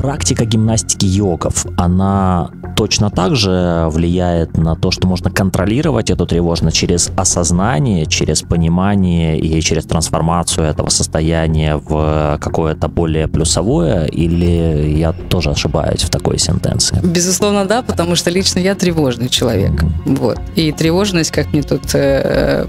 практика 0.00 0.44
гимнастики 0.44 1.04
йогов, 1.06 1.66
она 1.76 2.50
точно 2.76 3.10
так 3.10 3.36
же 3.36 3.86
влияет 3.90 4.56
на 4.56 4.74
то, 4.74 4.90
что 4.90 5.06
можно 5.06 5.30
контролировать 5.30 6.10
эту 6.10 6.26
тревожность 6.26 6.76
через 6.76 7.10
осознание, 7.16 8.06
через 8.06 8.42
понимание 8.42 9.38
и 9.38 9.60
через 9.60 9.84
трансформацию 9.84 10.66
этого 10.66 10.88
состояния 10.88 11.76
в 11.76 12.38
какое-то 12.40 12.88
более 12.88 13.28
плюсовое, 13.28 14.06
или 14.06 14.96
я 14.96 15.12
тоже 15.12 15.50
ошибаюсь 15.50 16.02
в 16.02 16.10
такой 16.10 16.38
сентенции? 16.38 16.98
Безусловно, 17.02 17.66
да, 17.66 17.82
потому 17.82 18.16
что 18.16 18.30
лично 18.30 18.60
я 18.60 18.74
тревожный 18.74 19.28
человек. 19.28 19.82
Mm-hmm. 19.82 20.16
Вот. 20.16 20.38
И 20.56 20.72
тревожность, 20.72 21.30
как 21.30 21.52
мне 21.52 21.62
тут 21.62 21.82
э, 21.94 22.64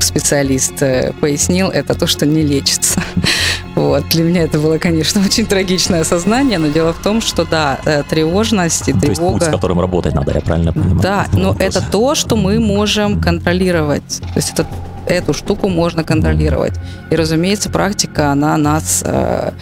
специалист 0.00 0.82
э, 0.82 1.12
пояснил, 1.20 1.68
это 1.68 1.94
то, 1.94 2.06
что 2.06 2.24
не 2.26 2.42
лечится. 2.42 3.02
Вот. 3.74 4.08
Для 4.10 4.24
меня 4.24 4.42
это 4.42 4.58
было, 4.58 4.78
конечно, 4.78 5.20
очень 5.24 5.46
трагичное 5.46 6.02
осознание, 6.02 6.58
но 6.58 6.68
дело 6.68 6.92
в 6.92 7.02
том, 7.02 7.20
что 7.20 7.44
да, 7.44 7.78
э, 7.84 8.02
тревожность 8.08 8.88
и 8.88 8.92
то 8.92 9.00
тревога... 9.00 9.10
Есть 9.10 9.32
путь, 9.32 9.42
с 9.42 9.50
которым 9.50 9.80
работать 9.80 10.14
надо, 10.14 10.32
я 10.32 10.40
правильно 10.40 10.72
понимаю? 10.72 11.00
Да, 11.00 11.26
но 11.32 11.56
это 11.58 11.82
то, 11.82 12.14
что 12.14 12.36
мы 12.36 12.60
можем 12.60 13.20
контролировать. 13.20 14.20
То 14.20 14.36
есть 14.36 14.52
это 14.52 14.66
эту 15.06 15.32
штуку 15.32 15.68
можно 15.68 16.04
контролировать. 16.04 16.74
И, 17.10 17.16
разумеется, 17.16 17.70
практика, 17.70 18.30
она 18.30 18.56
нас 18.56 19.02
э, 19.04 19.52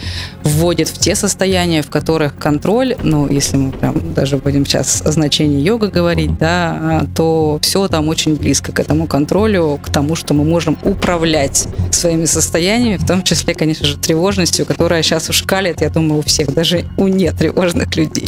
вводит 0.43 0.89
в 0.89 0.97
те 0.97 1.15
состояния, 1.15 1.81
в 1.81 1.89
которых 1.89 2.37
контроль, 2.37 2.95
ну, 3.03 3.27
если 3.29 3.57
мы 3.57 3.71
прям 3.71 4.13
даже 4.13 4.37
будем 4.37 4.65
сейчас 4.65 5.01
о 5.05 5.11
значении 5.11 5.61
йога 5.61 5.87
говорить, 5.87 6.37
да, 6.37 7.05
то 7.15 7.59
все 7.61 7.87
там 7.87 8.07
очень 8.07 8.35
близко 8.35 8.71
к 8.71 8.79
этому 8.79 9.07
контролю, 9.07 9.79
к 9.83 9.89
тому, 9.89 10.15
что 10.15 10.33
мы 10.33 10.43
можем 10.43 10.77
управлять 10.83 11.67
своими 11.91 12.25
состояниями, 12.25 12.97
в 12.97 13.05
том 13.05 13.23
числе, 13.23 13.53
конечно 13.53 13.85
же, 13.85 13.97
тревожностью, 13.97 14.65
которая 14.65 15.03
сейчас 15.03 15.29
ушкалит, 15.29 15.81
я 15.81 15.89
думаю, 15.89 16.19
у 16.19 16.23
всех, 16.23 16.53
даже 16.53 16.85
у 16.97 17.07
нетревожных 17.07 17.95
людей. 17.95 18.27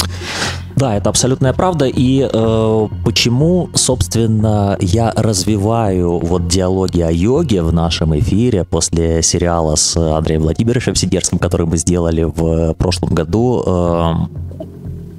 Да, 0.76 0.94
это 0.94 1.08
абсолютная 1.08 1.54
правда. 1.54 1.86
И 1.86 2.28
э, 2.30 2.88
почему, 3.02 3.70
собственно, 3.74 4.76
я 4.78 5.10
развиваю 5.16 6.18
вот 6.18 6.48
диалоги 6.48 7.00
о 7.00 7.10
йоге 7.10 7.62
в 7.62 7.72
нашем 7.72 8.16
эфире 8.18 8.64
после 8.64 9.22
сериала 9.22 9.76
с 9.76 9.96
Андреем 9.96 10.42
Владимировичем 10.42 10.94
Сидерским, 10.94 11.38
который 11.38 11.66
мы 11.66 11.78
сделали 11.78 12.24
в 12.24 12.74
прошлом 12.74 13.14
году. 13.14 13.62
Э, 13.66 14.12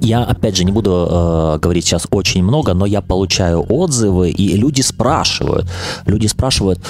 я, 0.00 0.22
опять 0.22 0.56
же, 0.56 0.64
не 0.64 0.72
буду 0.72 1.08
э, 1.10 1.58
говорить 1.60 1.84
сейчас 1.84 2.06
очень 2.10 2.42
много, 2.42 2.74
но 2.74 2.86
я 2.86 3.00
получаю 3.00 3.64
отзывы, 3.68 4.30
и 4.30 4.56
люди 4.56 4.80
спрашивают. 4.80 5.66
Люди 6.06 6.26
спрашивают, 6.26 6.80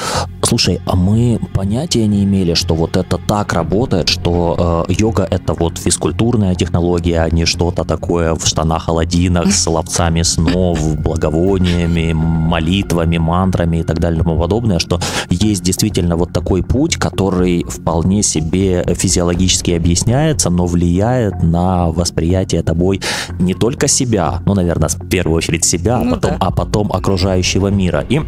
слушай, 0.43 0.81
а 0.87 0.97
мы 0.97 1.41
понятия 1.55 2.07
не 2.07 2.25
имели, 2.25 2.55
что 2.55 2.75
вот 2.75 2.97
это 2.97 3.19
так 3.19 3.53
работает, 3.53 4.09
что 4.09 4.85
э, 4.89 4.93
йога 4.93 5.27
это 5.31 5.55
вот 5.55 5.79
физкультурная 5.79 6.55
технология, 6.55 7.23
а 7.23 7.31
не 7.31 7.45
что-то 7.45 7.85
такое 7.85 8.35
в 8.35 8.47
штанах-аладдинах 8.47 9.53
с 9.53 9.67
ловцами 9.67 10.23
снов, 10.23 10.99
благовониями, 10.99 12.13
молитвами, 12.13 13.19
мантрами 13.19 13.79
и 13.79 13.83
так 13.83 13.99
далее 14.01 14.21
и 14.21 14.23
тому 14.23 14.39
подобное, 14.39 14.79
что 14.79 15.01
есть 15.31 15.63
действительно 15.63 16.17
вот 16.17 16.33
такой 16.33 16.63
путь, 16.63 16.97
который 16.97 17.65
вполне 17.65 18.23
себе 18.23 18.85
физиологически 18.97 19.73
объясняется, 19.73 20.51
но 20.51 20.67
влияет 20.67 21.43
на 21.43 21.91
восприятие 21.91 22.63
тобой 22.63 22.98
не 23.39 23.55
только 23.55 23.89
себя, 23.89 24.43
ну, 24.47 24.55
наверное, 24.55 24.89
в 24.89 25.09
первую 25.09 25.37
очередь 25.37 25.65
себя, 25.65 25.99
ну, 25.99 26.13
а, 26.13 26.15
потом, 26.15 26.31
да. 26.31 26.37
а 26.41 26.51
потом 26.51 26.93
окружающего 26.93 27.69
мира. 27.69 28.05
И 28.09 28.21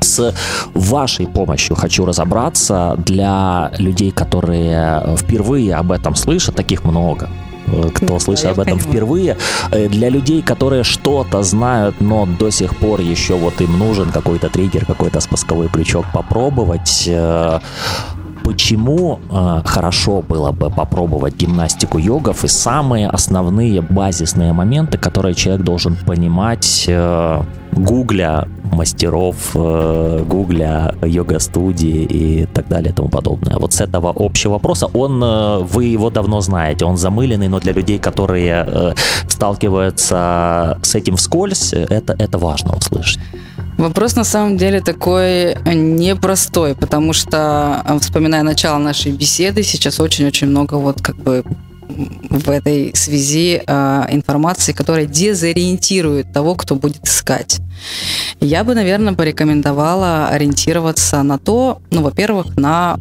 с 0.00 0.34
вашей 0.74 1.26
помощью 1.26 1.76
хочу 1.76 2.04
разобраться 2.04 2.94
для 2.98 3.72
людей, 3.78 4.10
которые 4.10 5.16
впервые 5.16 5.74
об 5.74 5.92
этом 5.92 6.14
слышат, 6.14 6.54
таких 6.54 6.84
много 6.84 7.28
кто 7.94 8.18
слышит 8.18 8.46
об 8.46 8.60
этом 8.60 8.78
впервые. 8.78 9.36
Э, 9.72 9.88
для 9.88 10.08
людей, 10.08 10.42
которые 10.42 10.84
что-то 10.84 11.42
знают, 11.42 12.00
но 12.00 12.26
до 12.26 12.50
сих 12.50 12.76
пор 12.76 13.00
еще 13.00 13.34
вот 13.34 13.60
им 13.60 13.78
нужен 13.78 14.12
какой-то 14.12 14.48
триггер, 14.48 14.84
какой-то 14.84 15.20
спусковой 15.20 15.68
крючок 15.68 16.06
попробовать, 16.12 17.04
э, 17.06 17.60
почему 18.46 19.18
э, 19.28 19.62
хорошо 19.64 20.22
было 20.22 20.52
бы 20.52 20.70
попробовать 20.70 21.34
гимнастику 21.34 21.98
йогов 21.98 22.44
и 22.44 22.48
самые 22.48 23.08
основные 23.08 23.82
базисные 23.82 24.52
моменты, 24.52 24.98
которые 24.98 25.34
человек 25.34 25.64
должен 25.64 25.96
понимать, 26.06 26.84
э, 26.86 27.42
гугля 27.72 28.46
мастеров, 28.72 29.36
э, 29.54 30.24
гугля 30.28 30.94
йога-студии 31.02 32.04
и 32.04 32.46
так 32.46 32.68
далее 32.68 32.92
и 32.92 32.94
тому 32.94 33.08
подобное. 33.08 33.56
Вот 33.58 33.72
с 33.72 33.80
этого 33.80 34.12
общего 34.16 34.52
вопроса, 34.52 34.86
он, 34.94 35.22
э, 35.24 35.58
вы 35.74 35.84
его 35.84 36.10
давно 36.10 36.40
знаете, 36.40 36.84
он 36.84 36.96
замыленный, 36.96 37.48
но 37.48 37.58
для 37.58 37.72
людей, 37.72 37.98
которые 37.98 38.64
э, 38.66 38.94
сталкиваются 39.28 40.78
с 40.82 40.94
этим 40.94 41.16
вскользь, 41.16 41.72
это, 41.72 42.14
это 42.16 42.38
важно 42.38 42.76
услышать. 42.76 43.20
Вопрос 43.78 44.16
на 44.16 44.24
самом 44.24 44.56
деле 44.56 44.80
такой 44.80 45.54
непростой, 45.66 46.74
потому 46.74 47.12
что, 47.12 47.84
вспоминая 48.00 48.42
начало 48.42 48.78
нашей 48.78 49.12
беседы, 49.12 49.62
сейчас 49.62 50.00
очень-очень 50.00 50.46
много 50.46 50.76
вот 50.76 51.02
как 51.02 51.16
бы 51.16 51.44
в 51.88 52.50
этой 52.50 52.94
связи 52.94 53.62
э, 53.64 54.04
информации, 54.10 54.72
которая 54.72 55.06
дезориентирует 55.06 56.32
того, 56.32 56.54
кто 56.54 56.74
будет 56.74 57.04
искать. 57.04 57.60
Я 58.40 58.64
бы, 58.64 58.74
наверное, 58.74 59.14
порекомендовала 59.14 60.28
ориентироваться 60.28 61.22
на 61.22 61.38
то, 61.38 61.80
ну, 61.90 62.02
во-первых, 62.02 62.56
на, 62.56 62.98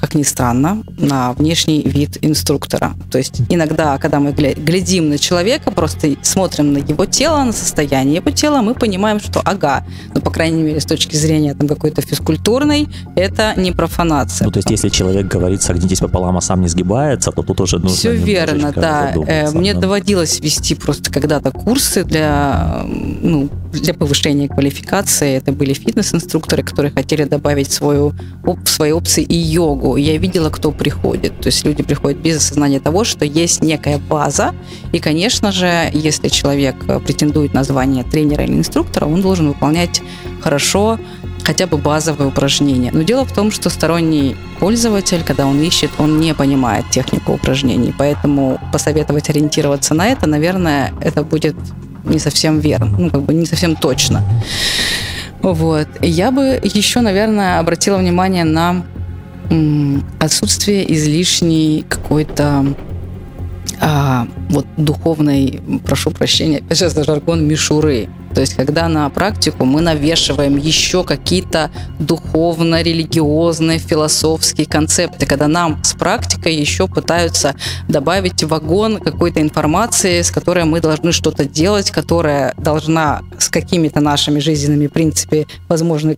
как 0.00 0.14
ни 0.14 0.22
странно, 0.22 0.82
на 0.98 1.32
внешний 1.34 1.82
вид 1.82 2.18
инструктора. 2.20 2.94
То 3.10 3.18
есть 3.18 3.42
иногда, 3.48 3.98
когда 3.98 4.20
мы 4.20 4.32
глядим 4.32 5.08
на 5.08 5.18
человека, 5.18 5.70
просто 5.70 6.16
смотрим 6.22 6.72
на 6.72 6.78
его 6.78 7.06
тело, 7.06 7.44
на 7.44 7.52
состояние 7.52 8.16
его 8.16 8.30
тела, 8.30 8.62
мы 8.62 8.74
понимаем, 8.74 9.20
что 9.20 9.40
ага, 9.44 9.84
ну, 10.14 10.20
по 10.20 10.30
крайней 10.30 10.62
мере, 10.62 10.80
с 10.80 10.86
точки 10.86 11.16
зрения 11.16 11.54
там 11.54 11.68
какой-то 11.68 12.02
физкультурной, 12.02 12.88
это 13.16 13.54
не 13.56 13.72
профанация. 13.72 14.46
Ну, 14.46 14.50
то 14.50 14.58
есть 14.58 14.70
если 14.70 14.88
человек 14.88 15.26
говорит, 15.26 15.62
согнитесь 15.62 16.00
пополам, 16.00 16.36
а 16.36 16.40
сам 16.40 16.60
не 16.60 16.68
сгибается, 16.68 17.30
то 17.30 17.42
тут 17.42 17.60
уже 17.60 17.78
нужно 17.78 17.96
Все 17.96 18.14
верно, 18.14 18.72
да. 18.74 19.14
Э, 19.26 19.50
мне 19.50 19.74
доводилось 19.74 20.40
вести 20.40 20.74
просто 20.74 21.12
когда-то 21.12 21.50
курсы 21.50 22.04
для, 22.04 22.84
ну, 22.84 23.48
для 23.72 23.94
повышения 23.94 24.11
квалификации. 24.48 25.36
Это 25.36 25.52
были 25.52 25.72
фитнес-инструкторы, 25.72 26.62
которые 26.62 26.92
хотели 26.92 27.24
добавить 27.24 27.72
свою, 27.72 28.12
в 28.42 28.66
свои 28.66 28.92
опции 28.92 29.24
и 29.24 29.34
йогу. 29.34 29.96
Я 29.96 30.16
видела, 30.18 30.50
кто 30.50 30.70
приходит. 30.72 31.40
То 31.40 31.48
есть 31.48 31.64
люди 31.64 31.82
приходят 31.82 32.18
без 32.18 32.36
осознания 32.36 32.80
того, 32.80 33.04
что 33.04 33.24
есть 33.24 33.62
некая 33.62 33.98
база. 33.98 34.54
И, 34.92 34.98
конечно 34.98 35.52
же, 35.52 35.90
если 35.92 36.28
человек 36.28 36.76
претендует 37.04 37.54
на 37.54 37.64
звание 37.64 38.04
тренера 38.04 38.44
или 38.44 38.52
инструктора, 38.52 39.06
он 39.06 39.22
должен 39.22 39.48
выполнять 39.48 40.02
хорошо 40.40 40.98
хотя 41.44 41.66
бы 41.66 41.76
базовые 41.76 42.28
упражнения. 42.28 42.90
Но 42.92 43.02
дело 43.02 43.24
в 43.24 43.32
том, 43.32 43.50
что 43.50 43.70
сторонний 43.70 44.36
пользователь, 44.60 45.22
когда 45.24 45.46
он 45.46 45.60
ищет, 45.60 45.90
он 45.98 46.20
не 46.20 46.34
понимает 46.34 46.88
технику 46.90 47.32
упражнений. 47.32 47.92
Поэтому 47.96 48.60
посоветовать 48.72 49.28
ориентироваться 49.28 49.94
на 49.94 50.06
это, 50.06 50.26
наверное, 50.28 50.92
это 51.00 51.24
будет 51.24 51.56
не 52.04 52.18
совсем 52.18 52.60
верно, 52.60 52.96
ну, 52.98 53.10
как 53.10 53.22
бы 53.22 53.34
не 53.34 53.46
совсем 53.46 53.76
точно. 53.76 54.24
Вот. 55.42 55.88
Я 56.00 56.30
бы 56.30 56.60
еще, 56.62 57.00
наверное, 57.00 57.58
обратила 57.58 57.98
внимание 57.98 58.44
на 58.44 58.84
отсутствие 60.20 60.90
излишней 60.94 61.84
какой-то 61.88 62.74
а, 63.80 64.28
вот 64.48 64.66
духовной, 64.76 65.60
прошу 65.84 66.10
прощения, 66.10 66.62
сейчас 66.70 66.94
жаргон, 66.94 67.46
мишуры. 67.46 68.08
То 68.34 68.40
есть, 68.40 68.54
когда 68.54 68.88
на 68.88 69.08
практику 69.10 69.64
мы 69.64 69.80
навешиваем 69.80 70.56
еще 70.56 71.04
какие-то 71.04 71.70
духовно-религиозные, 71.98 73.78
философские 73.78 74.66
концепты, 74.66 75.26
когда 75.26 75.48
нам 75.48 75.82
с 75.84 75.94
практикой 75.94 76.54
еще 76.54 76.88
пытаются 76.88 77.54
добавить 77.88 78.42
вагон 78.42 78.98
какой-то 78.98 79.40
информации, 79.40 80.22
с 80.22 80.30
которой 80.30 80.64
мы 80.64 80.80
должны 80.80 81.12
что-то 81.12 81.44
делать, 81.44 81.90
которая 81.90 82.54
должна 82.56 83.22
с 83.38 83.48
какими-то 83.48 84.00
нашими 84.00 84.38
жизненными 84.38 84.86
принципами, 84.86 85.46
возможно, 85.68 86.16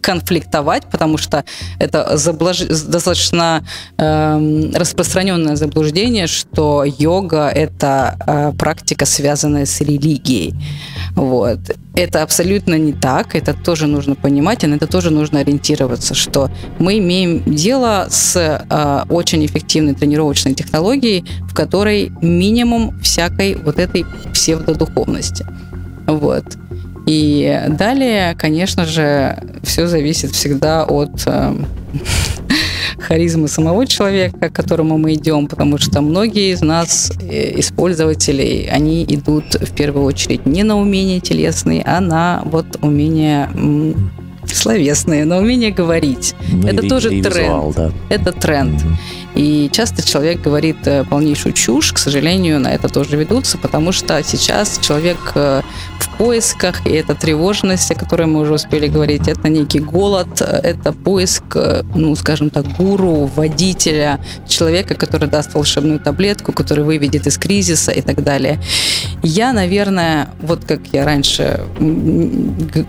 конфликтовать, 0.00 0.84
потому 0.90 1.18
что 1.18 1.44
это 1.78 2.16
заблаж... 2.16 2.60
достаточно 2.60 3.64
э, 3.98 4.70
распространенное 4.74 5.56
заблуждение, 5.56 6.26
что 6.26 6.84
йога– 6.84 7.48
это 7.54 8.16
э, 8.26 8.52
практика, 8.58 9.06
связанная 9.06 9.66
с 9.66 9.80
религией. 9.80 10.54
Вот. 11.30 11.60
Это 11.94 12.24
абсолютно 12.24 12.74
не 12.74 12.92
так, 12.92 13.36
это 13.36 13.54
тоже 13.54 13.86
нужно 13.86 14.16
понимать, 14.16 14.64
и 14.64 14.66
на 14.66 14.74
это 14.74 14.88
тоже 14.88 15.10
нужно 15.10 15.38
ориентироваться, 15.38 16.12
что 16.12 16.50
мы 16.80 16.98
имеем 16.98 17.44
дело 17.44 18.08
с 18.10 18.36
э, 18.36 19.04
очень 19.08 19.46
эффективной 19.46 19.94
тренировочной 19.94 20.54
технологией, 20.54 21.24
в 21.42 21.54
которой 21.54 22.10
минимум 22.20 23.00
всякой 23.00 23.54
вот 23.54 23.78
этой 23.78 24.04
псевдодуховности. 24.32 25.46
Вот. 26.08 26.44
И 27.06 27.62
далее, 27.68 28.34
конечно 28.36 28.84
же, 28.84 29.38
все 29.62 29.86
зависит 29.86 30.32
всегда 30.32 30.82
от 30.82 31.22
э, 31.26 31.54
харизмы 32.98 33.48
самого 33.48 33.86
человека, 33.86 34.50
к 34.50 34.52
которому 34.52 34.98
мы 34.98 35.14
идем, 35.14 35.46
потому 35.46 35.78
что 35.78 36.00
многие 36.00 36.52
из 36.52 36.62
нас, 36.62 37.12
э, 37.20 37.58
использователей, 37.60 38.68
они 38.70 39.04
идут 39.04 39.54
в 39.54 39.74
первую 39.74 40.04
очередь 40.04 40.46
не 40.46 40.62
на 40.62 40.78
умения 40.78 41.20
телесные, 41.20 41.82
а 41.84 42.00
на 42.00 42.42
вот 42.44 42.66
умения 42.82 43.50
словесные, 44.46 45.24
на 45.24 45.38
умение 45.38 45.70
говорить. 45.70 46.34
Ну, 46.50 46.68
Это 46.68 46.84
и, 46.84 46.88
тоже 46.88 47.14
и 47.14 47.22
тренд. 47.22 47.36
Визуал, 47.36 47.72
да. 47.74 47.92
Это 48.08 48.32
тренд. 48.32 48.80
Mm-hmm. 48.80 49.19
И 49.34 49.70
часто 49.72 50.06
человек 50.06 50.42
говорит 50.42 50.86
э, 50.86 51.04
полнейшую 51.04 51.52
чушь, 51.52 51.92
к 51.92 51.98
сожалению, 51.98 52.58
на 52.60 52.68
это 52.68 52.88
тоже 52.88 53.16
ведутся, 53.16 53.58
потому 53.58 53.92
что 53.92 54.22
сейчас 54.24 54.78
человек 54.82 55.18
э, 55.34 55.62
в 56.00 56.16
поисках, 56.16 56.84
и 56.86 56.90
эта 56.90 57.14
тревожность, 57.14 57.90
о 57.92 57.94
которой 57.94 58.26
мы 58.26 58.40
уже 58.40 58.54
успели 58.54 58.88
говорить, 58.88 59.28
это 59.28 59.48
некий 59.48 59.78
голод, 59.78 60.40
это 60.40 60.92
поиск, 60.92 61.44
э, 61.54 61.82
ну, 61.94 62.14
скажем 62.16 62.50
так, 62.50 62.66
гуру, 62.76 63.30
водителя, 63.36 64.18
человека, 64.48 64.94
который 64.94 65.28
даст 65.28 65.54
волшебную 65.54 66.00
таблетку, 66.00 66.52
который 66.52 66.82
выведет 66.82 67.26
из 67.26 67.38
кризиса 67.38 67.92
и 67.92 68.02
так 68.02 68.24
далее. 68.24 68.60
Я, 69.22 69.52
наверное, 69.52 70.30
вот 70.42 70.64
как 70.64 70.80
я 70.92 71.04
раньше 71.04 71.60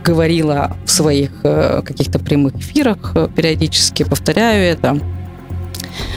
говорила 0.04 0.76
в 0.86 0.92
своих 0.92 1.32
каких-то 1.42 2.20
прямых 2.20 2.56
эфирах, 2.56 3.14
периодически 3.36 4.04
повторяю 4.04 4.64
это, 4.64 5.00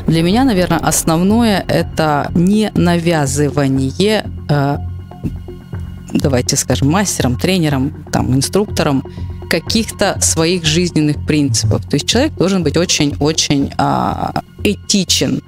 для 0.07 0.23
меня, 0.23 0.45
наверное, 0.45 0.79
основное 0.79 1.65
это 1.69 2.31
не 2.35 2.71
навязывание 2.75 4.25
э, 4.49 4.77
давайте 6.15 6.57
скажем, 6.57 6.91
мастером, 6.91 7.39
тренером, 7.39 8.05
там, 8.13 8.35
инструктором 8.35 9.05
каких-то 9.51 10.19
своих 10.21 10.65
жизненных 10.65 11.25
принципов. 11.27 11.85
То 11.87 11.95
есть 11.95 12.09
человек 12.09 12.35
должен 12.35 12.63
быть 12.63 12.77
очень-очень 12.77 13.73
а, 13.79 14.43
этичен. 14.63 15.43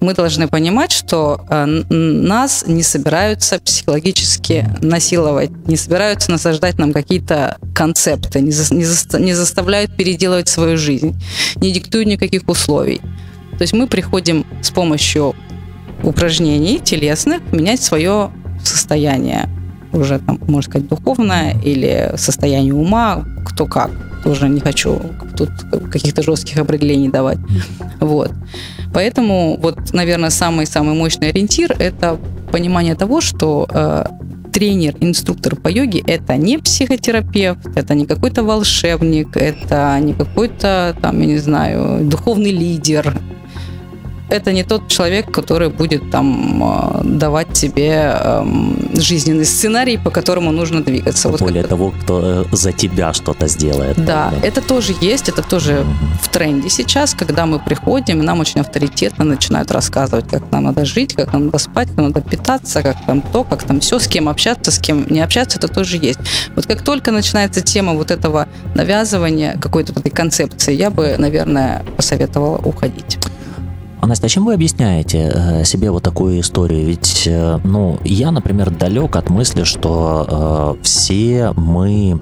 Мы 0.00 0.14
должны 0.14 0.46
понимать, 0.46 0.92
что 0.92 1.40
а, 1.48 1.66
нас 1.66 2.64
не 2.66 2.82
собираются 2.82 3.58
психологически 3.58 4.68
насиловать, 4.82 5.50
не 5.66 5.76
собираются 5.76 6.30
насаждать 6.30 6.78
нам 6.78 6.92
какие-то 6.92 7.56
концепты, 7.74 8.40
не 8.40 9.32
заставляют 9.32 9.96
переделывать 9.96 10.48
свою 10.48 10.76
жизнь, 10.76 11.16
не 11.56 11.72
диктуют 11.72 12.08
никаких 12.08 12.48
условий. 12.48 13.00
То 13.52 13.62
есть 13.62 13.72
мы 13.72 13.86
приходим 13.86 14.46
с 14.62 14.70
помощью 14.70 15.34
упражнений 16.02 16.78
телесных 16.78 17.40
менять 17.52 17.82
свое 17.82 18.30
состояние 18.62 19.48
уже 19.92 20.18
там, 20.18 20.38
можно 20.46 20.70
сказать, 20.70 20.88
духовное 20.88 21.56
или 21.62 22.12
состояние 22.16 22.74
ума, 22.74 23.24
кто 23.46 23.66
как. 23.66 23.90
Тоже 24.26 24.48
не 24.48 24.60
хочу 24.60 25.00
тут 25.36 25.50
каких-то 25.92 26.22
жестких 26.22 26.58
определений 26.58 27.08
давать. 27.08 27.38
Вот. 28.00 28.32
Поэтому 28.92 29.56
вот, 29.62 29.92
наверное, 29.92 30.30
самый-самый 30.30 30.94
мощный 30.94 31.28
ориентир– 31.28 31.76
это 31.78 32.18
понимание 32.50 32.96
того, 32.96 33.20
что 33.20 33.68
э, 33.70 34.04
тренер, 34.52 34.96
инструктор 35.00 35.54
по 35.54 35.68
йоге– 35.68 36.02
это 36.06 36.36
не 36.36 36.58
психотерапевт, 36.58 37.76
это 37.76 37.94
не 37.94 38.04
какой-то 38.04 38.42
волшебник, 38.42 39.36
это 39.36 39.96
не 40.00 40.12
какой-то, 40.12 40.96
там, 41.00 41.20
я 41.20 41.26
не 41.26 41.38
знаю, 41.38 42.04
духовный 42.04 42.50
лидер, 42.50 43.14
это 44.28 44.52
не 44.52 44.64
тот 44.64 44.88
человек, 44.88 45.30
который 45.30 45.68
будет 45.68 46.10
там 46.10 46.62
э, 46.62 47.00
давать 47.04 47.52
тебе 47.52 48.12
эм, 48.12 48.90
жизненный 48.94 49.44
сценарий, 49.44 49.98
по 49.98 50.10
которому 50.10 50.52
нужно 50.52 50.82
двигаться. 50.82 51.28
Вот 51.28 51.40
Более 51.40 51.62
того, 51.62 51.92
кто 52.02 52.20
э, 52.22 52.56
за 52.56 52.72
тебя 52.72 53.12
что-то 53.12 53.46
сделает. 53.48 53.96
Да, 53.96 54.28
правда? 54.30 54.46
это 54.46 54.60
тоже 54.60 54.94
есть, 55.00 55.28
это 55.28 55.42
тоже 55.42 55.72
mm-hmm. 55.72 56.22
в 56.22 56.28
тренде 56.28 56.68
сейчас, 56.70 57.14
когда 57.14 57.46
мы 57.46 57.58
приходим, 57.58 58.18
нам 58.18 58.40
очень 58.40 58.60
авторитетно 58.60 59.24
начинают 59.24 59.70
рассказывать, 59.70 60.28
как 60.28 60.50
нам 60.50 60.64
надо 60.64 60.84
жить, 60.84 61.14
как 61.14 61.32
нам 61.32 61.46
надо 61.46 61.58
спать, 61.58 61.88
как 61.88 61.98
надо 61.98 62.20
питаться, 62.20 62.82
как 62.82 62.96
там 63.06 63.22
то, 63.22 63.44
как 63.44 63.62
там 63.62 63.80
все, 63.80 63.98
с 63.98 64.08
кем 64.08 64.28
общаться, 64.28 64.70
с 64.70 64.78
кем 64.78 65.06
не 65.08 65.20
общаться, 65.20 65.58
это 65.58 65.68
тоже 65.68 65.98
есть. 65.98 66.18
Вот 66.56 66.66
как 66.66 66.82
только 66.82 67.12
начинается 67.12 67.60
тема 67.60 67.92
вот 67.92 68.10
этого 68.10 68.48
навязывания 68.74 69.56
какой-то 69.60 69.92
этой 69.92 70.10
концепции, 70.10 70.74
я 70.74 70.90
бы, 70.90 71.14
наверное, 71.18 71.84
посоветовала 71.96 72.58
уходить. 72.58 73.18
А 74.06 74.08
Настя, 74.08 74.26
а 74.26 74.28
чем 74.28 74.44
вы 74.44 74.54
объясняете 74.54 75.32
э, 75.34 75.64
себе 75.64 75.90
вот 75.90 76.04
такую 76.04 76.38
историю? 76.38 76.86
Ведь, 76.86 77.24
э, 77.26 77.58
ну, 77.64 77.98
я, 78.04 78.30
например, 78.30 78.70
далек 78.70 79.16
от 79.16 79.30
мысли, 79.30 79.64
что 79.64 80.76
э, 80.78 80.84
все 80.84 81.52
мы 81.56 82.20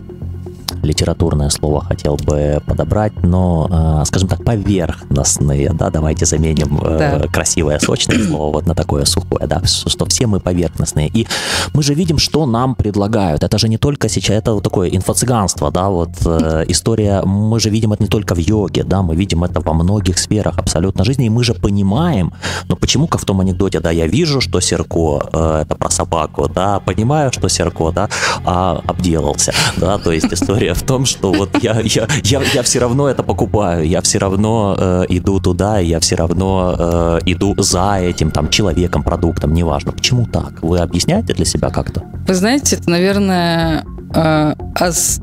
литературное 0.85 1.51
слово 1.51 1.85
хотел 1.85 2.17
бы 2.17 2.63
подобрать, 2.67 3.13
но, 3.23 3.69
э, 4.03 4.05
скажем 4.07 4.29
так, 4.29 4.45
поверхностные, 4.45 5.73
да, 5.73 5.91
давайте 5.91 6.27
заменим 6.27 6.81
э, 6.83 6.99
да. 6.99 7.29
красивое, 7.29 7.79
сочное 7.79 8.23
слово 8.25 8.53
вот 8.53 8.67
на 8.67 8.75
такое 8.75 9.05
сухое, 9.05 9.47
да, 9.47 9.63
что 9.65 10.07
все 10.07 10.27
мы 10.27 10.41
поверхностные. 10.41 11.09
И 11.09 11.27
мы 11.73 11.83
же 11.83 11.95
видим, 11.95 12.19
что 12.19 12.47
нам 12.47 12.75
предлагают. 12.75 13.43
Это 13.43 13.59
же 13.59 13.69
не 13.69 13.79
только 13.79 14.09
сейчас, 14.09 14.37
это 14.37 14.53
вот 14.53 14.63
такое 14.63 14.89
инфо-цыганство, 14.91 15.71
да, 15.71 15.89
вот 15.89 16.11
э, 16.25 16.65
история, 16.69 17.23
мы 17.23 17.61
же 17.61 17.71
видим 17.71 17.93
это 17.93 18.03
не 18.03 18.09
только 18.09 18.35
в 18.35 18.39
йоге, 18.39 18.85
да, 18.85 19.03
мы 19.03 19.17
видим 19.17 19.45
это 19.45 19.61
во 19.61 19.73
многих 19.73 20.19
сферах 20.19 20.59
абсолютно 20.59 21.05
жизни, 21.05 21.27
и 21.27 21.31
мы 21.31 21.45
же 21.45 21.55
понимаем, 21.55 22.33
ну 22.69 22.77
почему, 22.77 23.07
как 23.07 23.21
в 23.21 23.25
том 23.25 23.41
анекдоте, 23.41 23.81
да, 23.81 23.91
я 23.91 24.07
вижу, 24.07 24.41
что 24.41 24.61
Серко, 24.61 25.23
это 25.33 25.77
про 25.79 25.91
собаку, 25.91 26.49
да, 26.49 26.81
понимаю, 26.81 27.33
что 27.33 27.49
Серко, 27.49 27.91
да, 27.91 28.09
а 28.45 28.81
обделался, 28.87 29.53
да, 29.77 29.99
то 29.99 30.13
есть 30.13 30.33
история 30.33 30.74
в 30.75 30.83
том, 30.83 31.07
что 31.07 31.33
вот 31.33 31.51
я, 31.63 31.81
я, 31.81 32.07
я, 32.25 32.43
я 32.55 32.63
все 32.63 32.79
равно 32.79 33.09
это 33.09 33.23
покупаю, 33.23 33.87
я 33.87 34.01
все 34.01 34.19
равно 34.19 34.77
э, 34.79 35.05
иду 35.09 35.41
туда, 35.41 35.79
я 35.79 36.01
все 36.01 36.17
равно 36.17 36.75
э, 36.79 37.19
иду 37.27 37.55
за 37.59 37.99
этим 38.01 38.31
там 38.31 38.49
человеком, 38.49 39.03
продуктом, 39.03 39.55
неважно. 39.55 39.93
Почему 39.93 40.27
так? 40.27 40.63
Вы 40.63 40.79
объясняете 40.79 41.35
для 41.35 41.45
себя 41.45 41.71
как-то? 41.71 42.03
Вы 42.27 42.35
знаете, 42.35 42.77
это, 42.77 42.91
наверное, 42.91 43.85
э, 44.15 44.55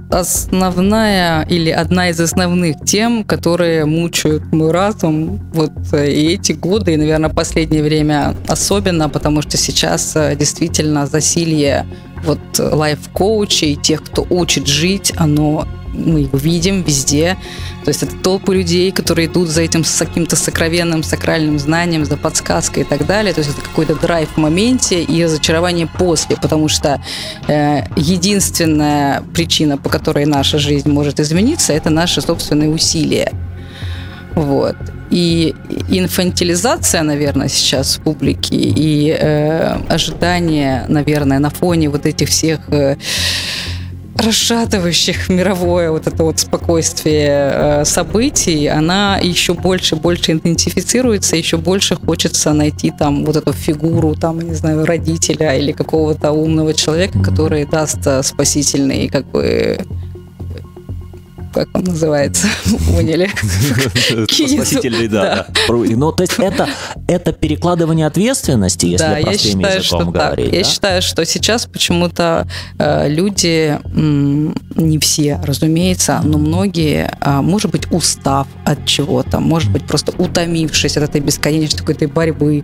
основная 0.10 1.44
или 1.44 1.70
одна 1.70 2.10
из 2.10 2.20
основных 2.20 2.84
тем, 2.86 3.24
которые 3.24 3.86
мучают 3.86 4.52
мой 4.52 4.72
разум 4.72 5.40
вот 5.54 5.72
э, 5.94 6.12
и 6.12 6.34
эти 6.34 6.54
годы, 6.54 6.94
и, 6.94 6.98
наверное, 6.98 7.30
последнее 7.30 7.84
время 7.84 8.36
особенно, 8.48 9.10
потому 9.10 9.42
что 9.42 9.58
сейчас 9.58 10.16
э, 10.16 10.36
действительно 10.36 11.06
засилье 11.06 11.86
вот 12.24 12.40
лайф-коучей, 12.58 13.76
тех, 13.76 14.04
кто 14.04 14.26
учит 14.30 14.68
жить, 14.68 15.12
оно 15.18 15.68
мы 15.94 16.22
его 16.22 16.38
видим 16.38 16.84
везде. 16.84 17.38
То 17.84 17.90
есть 17.90 18.04
это 18.04 18.16
толпы 18.18 18.56
людей, 18.56 18.92
которые 18.92 19.28
идут 19.28 19.50
за 19.50 19.62
этим 19.62 19.84
с 19.84 19.98
каким-то 19.98 20.36
сокровенным, 20.36 21.04
сакральным 21.04 21.60
знанием, 21.60 22.06
за 22.06 22.18
подсказкой 22.18 22.84
и 22.84 22.86
так 22.86 23.06
далее. 23.06 23.34
То 23.34 23.40
есть 23.40 23.52
это 23.52 23.62
какой-то 23.62 23.96
драйв 23.96 24.30
в 24.30 24.38
моменте 24.38 25.04
и 25.04 25.24
разочарование 25.24 25.88
после, 25.88 26.36
потому 26.38 26.68
что 26.68 27.02
э, 27.48 27.84
единственная 27.96 29.22
причина, 29.34 29.78
по 29.78 29.90
которой 29.90 30.26
наша 30.26 30.60
жизнь 30.60 30.90
может 30.90 31.20
измениться, 31.20 31.74
это 31.74 31.90
наши 31.90 32.22
собственные 32.22 32.70
усилия. 32.70 33.32
Вот. 34.36 34.78
И 35.10 35.54
инфантилизация, 35.90 37.04
наверное, 37.04 37.50
сейчас 37.50 37.98
в 37.98 38.02
публике, 38.02 38.56
и 38.56 39.10
э, 39.10 39.78
ожидание, 39.90 40.86
наверное, 40.88 41.40
на 41.40 41.50
фоне 41.50 41.90
вот 41.90 42.06
этих 42.06 42.30
всех 42.30 42.62
э, 42.70 42.96
расшатывающих 44.22 45.30
мировое 45.30 45.92
вот 45.92 46.08
это 46.08 46.24
вот 46.24 46.40
спокойствие 46.40 47.52
э, 47.54 47.86
событий, 47.86 48.68
она 48.68 49.18
еще 49.22 49.54
больше 49.54 49.96
больше 49.96 50.32
интенсифицируется, 50.32 51.36
еще 51.36 51.58
больше 51.58 51.96
хочется 51.96 52.54
найти 52.54 52.92
там 52.92 53.26
вот 53.26 53.36
эту 53.36 53.54
фигуру, 53.54 54.16
там, 54.16 54.42
не 54.42 54.54
знаю, 54.54 54.86
родителя 54.86 55.56
или 55.58 55.72
какого-то 55.72 56.32
умного 56.32 56.74
человека, 56.74 57.20
который 57.22 57.66
даст 57.66 58.06
э, 58.06 58.24
спасительный 58.24 59.10
как 59.10 59.26
бы 59.26 59.80
как 61.54 61.68
он 61.74 61.84
называется, 61.84 62.48
поняли? 62.88 63.30
Спасительный, 64.30 65.08
да. 65.08 65.48
Ну, 65.68 66.12
то 66.12 66.24
есть 66.24 66.34
это, 66.38 66.68
это 67.08 67.34
перекладывание 67.34 68.08
ответственности, 68.08 68.86
если 68.86 69.06
да, 69.06 69.18
я 69.18 69.38
считаю, 69.38 69.84
что 69.84 70.06
говорить. 70.06 70.46
Так. 70.46 70.56
Я 70.56 70.64
считаю, 70.64 71.02
что 71.02 71.26
сейчас 71.26 71.66
почему-то 71.66 72.48
э, 72.80 73.10
люди, 73.10 73.78
не 73.94 75.00
все, 75.00 75.40
разумеется, 75.44 76.22
но 76.24 76.38
многие, 76.38 77.12
э, 77.20 77.42
может 77.42 77.72
быть, 77.72 77.92
устав 77.92 78.48
от 78.66 78.86
чего-то, 78.86 79.40
может 79.40 79.72
быть, 79.72 79.86
просто 79.86 80.14
утомившись 80.18 80.98
от 80.98 81.04
этой 81.04 81.22
бесконечной 81.22 81.80
какой-то 81.80 82.08
борьбы 82.08 82.64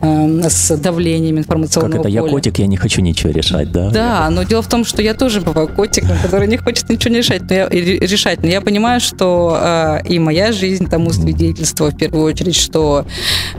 э, 0.00 0.48
с 0.48 0.76
давлением 0.76 1.38
информационного 1.38 2.02
Как 2.02 2.06
это, 2.06 2.08
я 2.08 2.22
котик, 2.22 2.58
я 2.58 2.66
не 2.66 2.76
хочу 2.76 3.02
ничего 3.02 3.30
решать, 3.30 3.70
да? 3.70 3.90
Да, 3.90 4.30
но 4.30 4.42
дело 4.42 4.62
в 4.62 4.68
том, 4.68 4.84
что 4.84 5.02
я 5.02 5.14
тоже 5.14 5.40
бываю 5.40 5.68
котиком, 5.68 6.16
который 6.22 6.48
не 6.48 6.56
хочет 6.56 6.88
ничего 6.88 7.14
решать, 7.14 7.42
но 7.48 7.54
я 7.54 7.68
решать 7.68 8.21
решать. 8.22 8.42
Но 8.42 8.48
я 8.48 8.60
понимаю, 8.60 9.00
что 9.00 9.58
э, 9.60 10.02
и 10.08 10.18
моя 10.18 10.52
жизнь 10.52 10.86
тому 10.88 11.10
свидетельство 11.12 11.90
в 11.90 11.96
первую 11.96 12.24
очередь, 12.24 12.56
что 12.56 13.04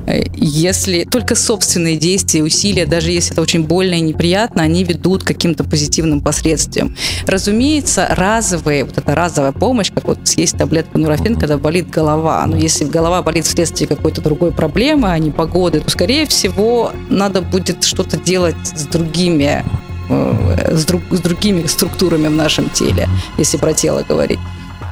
э, 0.08 0.23
если 0.36 1.04
только 1.04 1.36
собственные 1.36 1.97
действия, 1.97 2.43
усилия, 2.43 2.86
даже 2.86 3.12
если 3.12 3.34
это 3.34 3.41
очень 3.41 3.63
больно 3.63 3.95
и 3.95 4.02
неприятно, 4.02 4.63
они 4.63 4.84
ведут 4.84 5.23
к 5.23 5.28
каким-то 5.28 5.63
позитивным 5.63 6.21
последствиям. 6.21 6.95
Разумеется, 7.28 8.08
разовые, 8.10 8.86
вот 8.86 8.97
эта 8.97 9.15
разовая 9.15 9.52
помощь, 9.52 9.91
как 9.93 10.06
вот 10.08 10.19
съесть 10.23 10.58
таблетку 10.58 10.97
нурофен, 10.97 11.36
когда 11.36 11.58
болит 11.58 11.89
голова. 11.89 12.45
Но 12.47 12.58
если 12.58 12.86
голова 12.86 13.21
болит 13.21 13.45
вследствие 13.45 13.88
какой-то 13.88 14.21
другой 14.21 14.52
проблемы, 14.52 15.12
а 15.12 15.19
не 15.19 15.32
погоды, 15.32 15.80
то, 15.80 15.89
скорее 15.89 16.26
всего, 16.26 16.91
надо 17.10 17.41
будет 17.41 17.84
что-то 17.84 18.17
делать 18.17 18.56
с 18.63 18.86
другими 18.86 19.63
с, 20.10 20.86
друг, 20.86 21.02
с 21.12 21.20
другими 21.20 21.66
структурами 21.68 22.28
в 22.28 22.36
нашем 22.36 22.70
теле, 22.70 23.08
если 23.38 23.58
про 23.58 23.74
тело 23.74 24.04
говорить. 24.08 24.39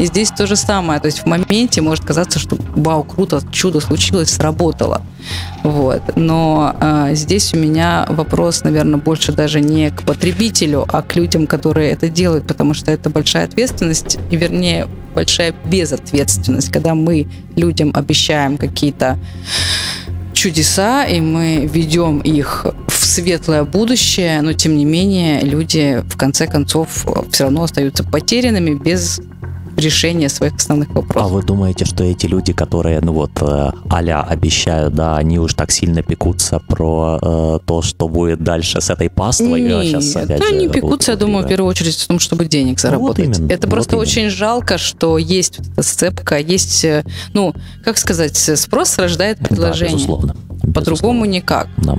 И 0.02 0.06
здесь 0.06 0.32
то 0.32 0.48
же 0.48 0.56
самое. 0.56 1.00
То 1.00 1.06
есть 1.06 1.20
в 1.20 1.26
моменте 1.28 1.82
может 1.82 2.04
казаться, 2.04 2.40
что 2.40 2.58
вау, 2.76 3.04
круто, 3.04 3.40
чудо 3.52 3.80
случилось, 3.80 4.32
сработало. 4.32 5.04
Вот. 5.64 6.02
Но 6.16 6.76
э, 6.82 7.12
здесь 7.14 7.54
у 7.54 7.58
меня 7.58 8.08
вопрос, 8.10 8.64
наверное, 8.64 9.00
больше 9.00 9.32
даже 9.32 9.62
не 9.62 9.92
к 9.92 10.02
потребителю, 10.02 10.88
а 10.92 11.04
к 11.04 11.16
людям, 11.16 11.46
которые 11.46 11.92
это 11.92 12.10
делают, 12.10 12.48
потому 12.48 12.74
что 12.74 12.90
это 12.90 13.12
большая 13.12 13.46
ответственность, 13.46 14.18
и 14.32 14.38
вернее, 14.38 14.88
большая 15.14 15.54
безответственность, 15.66 16.72
когда 16.72 16.96
мы 16.96 17.28
людям 17.56 17.92
обещаем 17.94 18.58
какие-то 18.58 19.20
чудеса, 20.42 21.06
и 21.06 21.22
мы 21.22 21.70
ведем 21.72 22.18
их 22.18 22.66
в 22.88 23.06
светлое 23.06 23.64
будущее, 23.64 24.42
но 24.42 24.54
тем 24.54 24.76
не 24.76 24.86
менее 24.86 25.42
люди 25.42 26.04
в 26.08 26.18
конце 26.18 26.48
концов 26.48 27.06
все 27.32 27.44
равно 27.44 27.62
остаются 27.62 28.04
потерянными 28.04 28.74
без 28.74 29.22
решение 29.82 30.30
своих 30.30 30.56
основных 30.56 30.90
вопросов. 30.90 31.32
А 31.32 31.34
вы 31.34 31.44
думаете, 31.44 31.86
что 31.86 32.04
эти 32.04 32.28
люди, 32.28 32.54
которые, 32.54 33.02
ну 33.02 33.14
вот, 33.14 33.32
а 33.42 33.72
обещают, 34.30 34.96
да, 34.96 35.18
они 35.18 35.40
уж 35.40 35.54
так 35.54 35.72
сильно 35.72 36.02
пекутся 36.04 36.60
про 36.60 37.20
э, 37.22 37.60
то, 37.66 37.82
что 37.82 38.08
будет 38.08 38.44
дальше 38.44 38.82
с 38.82 38.90
этой 38.90 39.10
паствой? 39.10 39.62
Нет, 39.62 39.86
сейчас, 39.86 40.16
опять 40.16 40.40
да, 40.40 40.48
же, 40.48 40.56
они 40.56 40.70
пекутся, 40.70 41.12
я 41.12 41.18
думаю, 41.18 41.46
в 41.46 41.48
первую 41.50 41.70
очередь 41.70 41.96
в 41.96 42.08
том, 42.08 42.20
чтобы 42.20 42.46
денег 42.46 42.80
заработать. 42.80 43.28
Вот 43.28 43.38
именно, 43.38 43.52
это 43.52 43.68
вот 43.68 43.72
просто 43.72 43.96
именно. 43.96 44.02
очень 44.02 44.30
жалко, 44.30 44.78
что 44.78 45.18
есть 45.18 45.60
вот 45.60 45.68
эта 45.68 45.84
сцепка, 45.84 46.38
есть, 46.38 46.86
э, 46.86 47.04
ну, 47.34 47.54
как 47.84 47.98
сказать, 47.98 48.38
спрос 48.38 48.98
рождает 48.98 49.40
предложение. 49.40 49.90
Да, 49.90 49.96
безусловно. 49.96 50.36
По-другому 50.74 51.26
никак. 51.26 51.68
Да. 51.78 51.98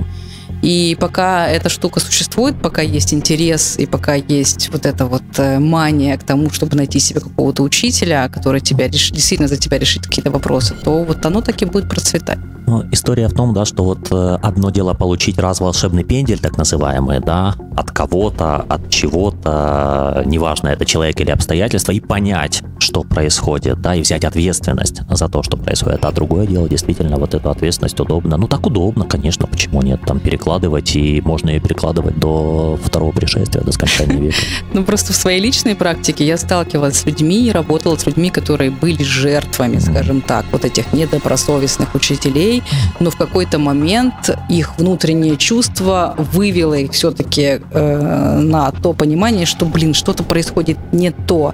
И 0.63 0.95
пока 0.97 1.49
эта 1.49 1.67
штука 1.67 1.99
существует, 1.99 2.55
пока 2.61 2.81
есть 2.81 3.13
интерес 3.13 3.75
и 3.77 3.85
пока 3.85 4.13
есть 4.13 4.69
вот 4.71 4.85
эта 4.85 5.05
вот 5.05 5.21
э, 5.37 5.59
мания 5.59 6.17
к 6.17 6.23
тому, 6.23 6.49
чтобы 6.51 6.77
найти 6.77 6.99
себе 6.99 7.19
какого-то 7.19 7.63
учителя, 7.63 8.29
который 8.29 8.61
тебя 8.61 8.87
реш... 8.87 9.11
действительно 9.11 9.49
за 9.49 9.57
тебя 9.57 9.77
решит 9.77 10.07
какие-то 10.07 10.31
вопросы, 10.31 10.73
то 10.73 11.03
вот 11.03 11.25
оно 11.25 11.41
так 11.41 11.61
и 11.61 11.65
будет 11.65 11.89
процветать. 11.89 12.39
Ну, 12.65 12.85
история 12.93 13.27
в 13.27 13.33
том, 13.33 13.53
да, 13.53 13.65
что 13.65 13.83
вот 13.83 14.09
э, 14.09 14.37
одно 14.41 14.69
дело 14.69 14.93
получить 14.93 15.37
раз 15.37 15.59
волшебный 15.59 16.05
пендель, 16.05 16.39
так 16.39 16.57
называемый, 16.57 17.19
да, 17.19 17.55
от 17.75 17.91
кого-то, 17.91 18.65
от 18.69 18.89
чего-то, 18.89 20.23
неважно, 20.25 20.69
это 20.69 20.85
человек 20.85 21.19
или 21.19 21.31
обстоятельства, 21.31 21.91
и 21.91 21.99
понять, 21.99 22.63
что 22.83 23.03
происходит, 23.03 23.81
да, 23.81 23.95
и 23.95 24.01
взять 24.01 24.23
ответственность 24.23 25.01
за 25.09 25.27
то, 25.27 25.41
что 25.43 25.57
происходит. 25.57 26.05
А 26.05 26.11
другое 26.11 26.45
дело, 26.45 26.69
действительно, 26.69 27.17
вот 27.17 27.33
эту 27.33 27.49
ответственность 27.49 27.99
удобно. 27.99 28.37
Ну, 28.37 28.47
так 28.47 28.65
удобно, 28.65 29.05
конечно, 29.05 29.47
почему 29.47 29.81
нет, 29.81 30.01
там 30.05 30.19
перекладывать, 30.19 30.95
и 30.95 31.21
можно 31.21 31.49
ее 31.49 31.59
перекладывать 31.59 32.19
до 32.19 32.77
второго 32.83 33.11
пришествия, 33.11 33.63
до 33.63 33.71
скончания 33.71 34.17
века. 34.17 34.37
Ну, 34.73 34.83
просто 34.83 35.13
в 35.13 35.15
своей 35.15 35.39
личной 35.39 35.75
практике 35.75 36.25
я 36.25 36.37
сталкивалась 36.37 36.97
с 36.97 37.05
людьми, 37.05 37.51
работала 37.51 37.95
с 37.95 38.05
людьми, 38.05 38.29
которые 38.29 38.71
были 38.71 39.03
жертвами, 39.03 39.77
скажем 39.77 40.21
так, 40.21 40.45
вот 40.51 40.65
этих 40.65 40.93
недобросовестных 40.93 41.95
учителей, 41.95 42.63
но 42.99 43.11
в 43.11 43.15
какой-то 43.15 43.59
момент 43.59 44.35
их 44.49 44.77
внутреннее 44.77 45.37
чувство 45.37 46.15
вывело 46.17 46.73
их 46.73 46.91
все-таки 46.91 47.61
э, 47.71 48.39
на 48.39 48.71
то 48.71 48.93
понимание, 48.93 49.45
что, 49.45 49.65
блин, 49.65 49.93
что-то 49.93 50.23
происходит 50.23 50.77
не 50.91 51.11
то. 51.11 51.53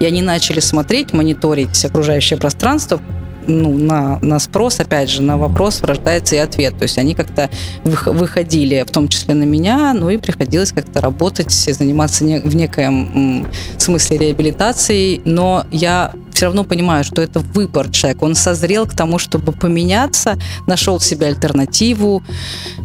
И 0.00 0.04
они 0.04 0.22
начали 0.22 0.60
смотреть, 0.60 1.12
мониторить 1.12 1.84
окружающее 1.84 2.38
пространство, 2.38 3.00
ну, 3.46 3.76
на, 3.76 4.18
на 4.20 4.38
спрос, 4.38 4.80
опять 4.80 5.10
же, 5.10 5.22
на 5.22 5.36
вопрос 5.36 5.82
рождается 5.82 6.36
и 6.36 6.38
ответ. 6.38 6.76
То 6.78 6.84
есть 6.84 6.98
они 6.98 7.14
как-то 7.14 7.50
выходили, 7.84 8.84
в 8.86 8.90
том 8.90 9.08
числе 9.08 9.34
на 9.34 9.44
меня, 9.44 9.92
ну 9.94 10.10
и 10.10 10.18
приходилось 10.18 10.72
как-то 10.72 11.00
работать, 11.00 11.50
заниматься 11.50 12.24
не, 12.24 12.40
в 12.40 12.54
некоем 12.54 13.46
смысле 13.78 14.18
реабилитацией, 14.18 15.22
но 15.24 15.64
я 15.70 16.12
все 16.32 16.46
равно 16.46 16.64
понимаю, 16.64 17.04
что 17.04 17.20
это 17.20 17.40
выбор 17.40 17.90
человека. 17.90 18.24
Он 18.24 18.34
созрел 18.34 18.86
к 18.86 18.94
тому, 18.94 19.18
чтобы 19.18 19.52
поменяться, 19.52 20.38
нашел 20.66 21.00
себе 21.00 21.26
альтернативу, 21.26 22.22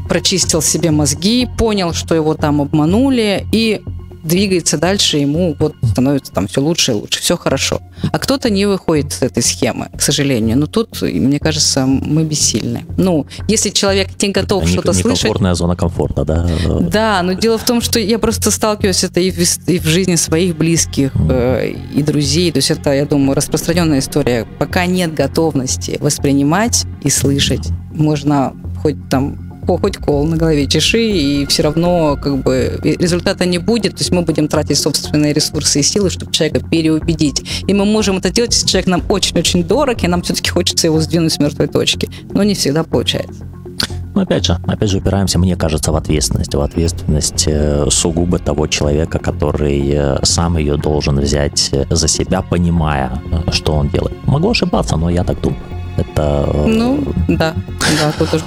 прочистил 0.09 0.61
себе 0.61 0.91
мозги, 0.91 1.47
понял, 1.57 1.93
что 1.93 2.15
его 2.15 2.33
там 2.33 2.61
обманули, 2.61 3.45
и 3.51 3.81
двигается 4.25 4.77
дальше, 4.77 5.17
ему 5.17 5.55
вот 5.59 5.75
становится 5.83 6.31
там 6.33 6.47
все 6.47 6.61
лучше 6.61 6.91
и 6.91 6.95
лучше, 6.95 7.21
все 7.21 7.37
хорошо. 7.37 7.81
А 8.11 8.19
кто-то 8.19 8.49
не 8.49 8.65
выходит 8.65 9.13
из 9.13 9.21
этой 9.21 9.43
схемы, 9.43 9.89
к 9.95 10.01
сожалению. 10.01 10.57
Но 10.57 10.65
тут, 10.65 11.01
мне 11.01 11.39
кажется, 11.39 11.85
мы 11.85 12.23
бессильны. 12.23 12.85
Ну, 12.97 13.25
если 13.47 13.69
человек 13.69 14.09
не 14.21 14.29
готов 14.29 14.67
что-то 14.67 14.93
слышать... 14.93 15.23
Некомфортная 15.23 15.53
зона 15.53 15.75
комфорта, 15.75 16.25
да? 16.25 16.47
Да, 16.81 17.21
но 17.23 17.33
дело 17.33 17.57
в 17.57 17.63
том, 17.63 17.81
что 17.81 17.99
я 17.99 18.19
просто 18.19 18.51
сталкиваюсь 18.51 19.03
это 19.03 19.19
и 19.19 19.31
в, 19.31 19.39
и 19.67 19.79
в 19.79 19.85
жизни 19.85 20.15
своих 20.15 20.57
близких, 20.57 21.11
э, 21.29 21.73
и 21.93 22.03
друзей. 22.03 22.51
То 22.51 22.57
есть 22.57 22.71
это, 22.71 22.93
я 22.93 23.05
думаю, 23.05 23.35
распространенная 23.35 23.99
история. 23.99 24.47
Пока 24.59 24.85
нет 24.85 25.13
готовности 25.13 25.97
воспринимать 26.01 26.85
и 27.03 27.09
слышать, 27.09 27.67
можно 27.91 28.53
хоть 28.81 29.09
там 29.09 29.44
хоть 29.65 29.97
кол 29.97 30.25
на 30.25 30.37
голове 30.37 30.67
чеши, 30.67 31.01
и 31.01 31.45
все 31.45 31.63
равно 31.63 32.17
как 32.21 32.37
бы 32.43 32.79
результата 32.83 33.45
не 33.45 33.57
будет. 33.57 33.93
То 33.93 33.99
есть 33.99 34.11
мы 34.11 34.21
будем 34.21 34.47
тратить 34.47 34.77
собственные 34.77 35.33
ресурсы 35.33 35.79
и 35.79 35.83
силы, 35.83 36.09
чтобы 36.09 36.31
человека 36.31 36.65
переубедить. 36.67 37.63
И 37.67 37.73
мы 37.73 37.85
можем 37.85 38.17
это 38.17 38.29
делать, 38.29 38.53
если 38.53 38.67
человек 38.67 38.87
нам 38.87 39.03
очень-очень 39.09 39.63
дорог, 39.63 40.03
и 40.03 40.07
нам 40.07 40.21
все-таки 40.21 40.49
хочется 40.49 40.87
его 40.87 40.99
сдвинуть 40.99 41.33
с 41.33 41.39
мертвой 41.39 41.67
точки. 41.67 42.09
Но 42.33 42.43
не 42.43 42.53
всегда 42.53 42.83
получается. 42.83 43.45
Ну, 44.15 44.21
опять 44.21 44.45
же, 44.45 44.57
опять 44.65 44.89
же 44.89 44.99
упираемся, 44.99 45.39
мне 45.39 45.57
кажется, 45.57 45.91
в 45.91 45.95
ответственность. 45.97 46.55
В 46.55 46.61
ответственность 46.61 47.43
э, 47.47 47.85
сугубо 47.89 48.39
того 48.39 48.67
человека, 48.67 49.19
который 49.19 49.89
э, 49.91 50.19
сам 50.23 50.57
ее 50.57 50.77
должен 50.77 51.19
взять 51.19 51.69
э, 51.73 51.85
за 51.89 52.07
себя, 52.07 52.41
понимая, 52.41 53.21
что 53.51 53.73
он 53.73 53.89
делает. 53.89 54.15
Могу 54.25 54.51
ошибаться, 54.51 54.95
но 54.95 55.09
я 55.09 55.25
так 55.25 55.41
думаю. 55.41 55.59
Это... 55.97 56.49
Ну, 56.65 57.03
да, 57.27 57.53
да, 58.01 58.13
тут 58.17 58.33
уже 58.33 58.43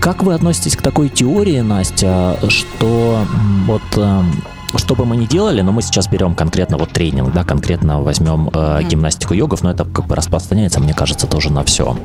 как 0.00 0.22
вы 0.22 0.34
относитесь 0.34 0.76
к 0.76 0.82
такой 0.82 1.08
теории, 1.08 1.60
Настя, 1.60 2.38
что 2.48 3.20
вот 3.66 3.82
эм, 3.96 4.42
что 4.76 4.94
бы 4.94 5.04
мы 5.04 5.16
ни 5.16 5.26
делали, 5.26 5.62
но 5.62 5.72
мы 5.72 5.82
сейчас 5.82 6.08
берем 6.08 6.34
конкретно 6.34 6.78
вот 6.78 6.90
тренинг, 6.90 7.32
да, 7.32 7.44
конкретно 7.44 8.00
возьмем 8.00 8.50
э, 8.52 8.82
гимнастику 8.82 9.34
йогов, 9.34 9.62
но 9.62 9.70
это 9.70 9.84
как 9.84 10.06
бы 10.06 10.14
распространяется, 10.14 10.80
мне 10.80 10.94
кажется, 10.94 11.26
тоже 11.26 11.52
на 11.52 11.64
все. 11.64 11.96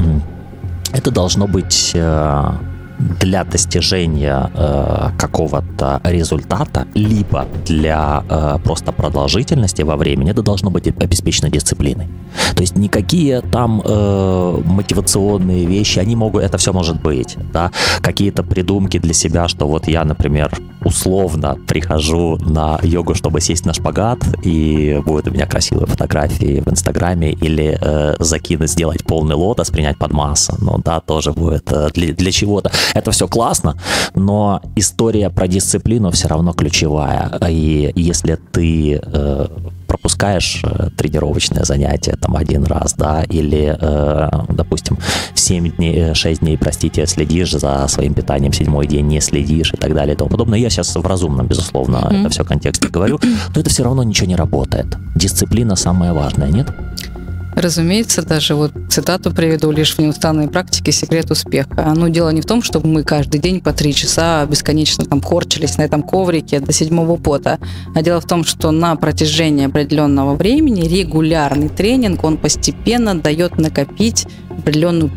Это 0.91 1.11
должно 1.11 1.47
быть 1.47 1.91
э, 1.93 2.51
для 3.19 3.43
достижения 3.43 4.49
э, 4.53 5.09
какого-то 5.17 6.01
результата, 6.03 6.87
либо 6.93 7.45
для 7.65 8.23
э, 8.29 8.57
просто 8.63 8.91
продолжительности 8.91 9.81
во 9.81 9.95
времени, 9.95 10.31
это 10.31 10.41
должно 10.41 10.69
быть 10.69 10.87
обеспечено 10.87 11.49
дисциплиной. 11.49 12.07
То 12.55 12.61
есть 12.61 12.77
никакие 12.77 13.41
там 13.41 13.81
э, 13.83 14.61
мотивационные 14.65 15.65
вещи, 15.65 15.99
они 15.99 16.15
могут, 16.15 16.43
это 16.43 16.57
все 16.57 16.73
может 16.73 17.01
быть, 17.01 17.37
да, 17.53 17.71
какие-то 18.01 18.43
придумки 18.43 18.99
для 18.99 19.13
себя, 19.13 19.47
что 19.47 19.67
вот 19.67 19.87
я, 19.87 20.03
например, 20.05 20.51
условно 20.85 21.57
прихожу 21.67 22.37
на 22.37 22.79
йогу, 22.83 23.15
чтобы 23.15 23.41
сесть 23.41 23.65
на 23.65 23.73
шпагат, 23.73 24.19
и 24.43 25.01
будет 25.05 25.27
у 25.27 25.31
меня 25.31 25.45
красивые 25.45 25.87
фотографии 25.87 26.61
в 26.65 26.69
Инстаграме, 26.69 27.31
или 27.31 27.77
э, 27.79 28.15
закинуть, 28.19 28.71
сделать 28.71 29.03
полный 29.03 29.35
лотос, 29.35 29.69
принять 29.69 29.97
под 29.97 30.13
массу, 30.13 30.55
ну 30.59 30.77
да, 30.83 30.99
тоже 30.99 31.31
будет 31.31 31.71
э, 31.71 31.89
для, 31.93 32.13
для 32.13 32.31
чего-то. 32.31 32.71
Это 32.93 33.11
все 33.11 33.27
классно, 33.27 33.75
но 34.13 34.61
история 34.75 35.29
про 35.29 35.47
дисциплину 35.47 36.11
все 36.11 36.27
равно 36.27 36.53
ключевая. 36.53 37.31
И 37.49 37.91
если 37.95 38.37
ты 38.51 39.01
э, 39.03 39.47
пропускаешь 39.87 40.61
э, 40.63 40.89
тренировочное 40.95 41.63
занятие 41.63 42.15
там 42.19 42.35
один 42.35 42.63
раз, 42.65 42.93
да, 42.93 43.23
или, 43.23 43.75
э, 43.79 44.29
допустим, 44.49 44.97
7 45.33 45.71
дней, 45.71 46.13
6 46.13 46.41
дней, 46.41 46.57
простите, 46.57 47.05
следишь 47.07 47.51
за 47.51 47.87
своим 47.87 48.13
питанием, 48.13 48.53
седьмой 48.53 48.87
день 48.87 49.07
не 49.07 49.21
следишь 49.21 49.73
и 49.73 49.77
так 49.77 49.93
далее 49.93 50.15
и 50.15 50.17
тому 50.17 50.29
подобное. 50.29 50.59
Я 50.59 50.69
сейчас 50.69 50.95
в 50.95 51.05
разумном, 51.05 51.47
безусловно, 51.47 51.97
mm-hmm. 51.97 52.21
это 52.21 52.29
все 52.29 52.43
контексте 52.43 52.87
говорю, 52.89 53.19
то 53.53 53.59
это 53.59 53.69
все 53.69 53.83
равно 53.83 54.03
ничего 54.03 54.27
не 54.27 54.35
работает. 54.35 54.97
Дисциплина 55.15 55.75
самая 55.75 56.13
важная, 56.13 56.49
нет? 56.49 56.67
Разумеется, 57.55 58.23
даже 58.23 58.55
вот 58.55 58.71
цитату 58.89 59.31
приведу 59.31 59.71
лишь 59.71 59.95
в 59.95 59.99
неустанной 59.99 60.47
практике 60.47 60.91
секрет 60.91 61.29
успеха. 61.31 61.93
Ну, 61.95 62.09
дело 62.09 62.29
не 62.29 62.41
в 62.41 62.45
том, 62.45 62.61
чтобы 62.61 62.87
мы 62.87 63.03
каждый 63.03 63.39
день 63.39 63.61
по 63.61 63.73
три 63.73 63.93
часа 63.93 64.45
бесконечно 64.45 65.05
там 65.05 65.21
корчились 65.21 65.77
на 65.77 65.83
этом 65.83 66.01
коврике 66.01 66.59
до 66.59 66.71
седьмого 66.71 67.17
пота, 67.17 67.59
а 67.95 68.01
дело 68.01 68.19
в 68.21 68.25
том, 68.25 68.43
что 68.43 68.71
на 68.71 68.95
протяжении 68.95 69.65
определенного 69.65 70.35
времени 70.35 70.87
регулярный 70.87 71.69
тренинг, 71.69 72.23
он 72.23 72.37
постепенно 72.37 73.15
дает 73.15 73.57
накопить 73.57 74.27
определенную 74.49 75.11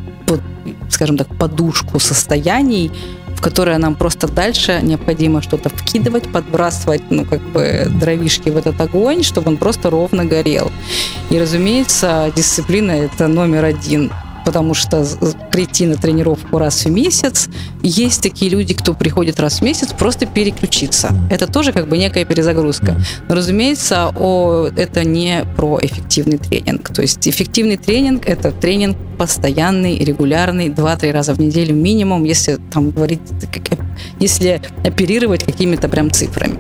скажем 0.89 1.17
так, 1.17 1.29
подушку 1.39 1.99
состояний, 1.99 2.91
в 3.37 3.43
которое 3.43 3.79
нам 3.79 3.95
просто 3.95 4.27
дальше 4.27 4.81
необходимо 4.83 5.43
что-то 5.43 5.69
вкидывать, 5.69 6.33
подбрасывать, 6.33 7.03
ну, 7.11 7.25
как 7.25 7.41
бы, 7.41 7.87
дровишки 8.01 8.49
в 8.49 8.57
этот 8.57 8.81
огонь, 8.81 9.23
чтобы 9.23 9.51
он 9.51 9.57
просто 9.59 9.91
ровно 9.91 10.25
горел. 10.25 10.73
И, 11.31 11.39
разумеется, 11.39 12.33
дисциплина– 12.35 12.91
это 12.93 13.29
номер 13.29 13.65
один 13.65 14.11
потому 14.47 14.75
что 14.75 15.05
прийти 15.51 15.87
на 15.87 15.97
тренировку 15.97 16.59
раз 16.59 16.85
в 16.85 16.91
месяц, 16.91 17.49
есть 17.83 18.23
такие 18.23 18.49
люди, 18.49 18.75
кто 18.75 18.95
приходит 18.95 19.41
раз 19.41 19.59
в 19.59 19.63
месяц 19.63 19.93
просто 19.93 20.25
переключиться. 20.25 21.13
Это 21.31 21.49
тоже 21.49 21.73
как 21.73 21.89
бы 21.89 21.99
некая 21.99 22.25
перезагрузка. 22.25 22.95
Но, 23.29 23.35
разумеется, 23.35 24.13
о, 24.17 24.69
это 24.77 25.03
не 25.03 25.45
про 25.57 25.81
эффективный 25.83 26.39
тренинг. 26.39 26.91
То 26.95 27.03
есть 27.03 27.27
эффективный 27.27 27.77
тренинг– 27.77 28.25
это 28.27 28.53
тренинг 28.53 28.97
постоянный, 29.19 29.99
регулярный, 29.99 30.69
2-3 30.69 31.11
раза 31.11 31.35
в 31.35 31.41
неделю 31.41 31.75
минимум, 31.75 32.23
если 32.23 32.59
там 32.73 32.91
говорить, 32.91 33.21
если 34.21 34.63
оперировать 34.85 35.43
какими-то 35.43 35.89
прям 35.89 36.13
цифрами. 36.13 36.59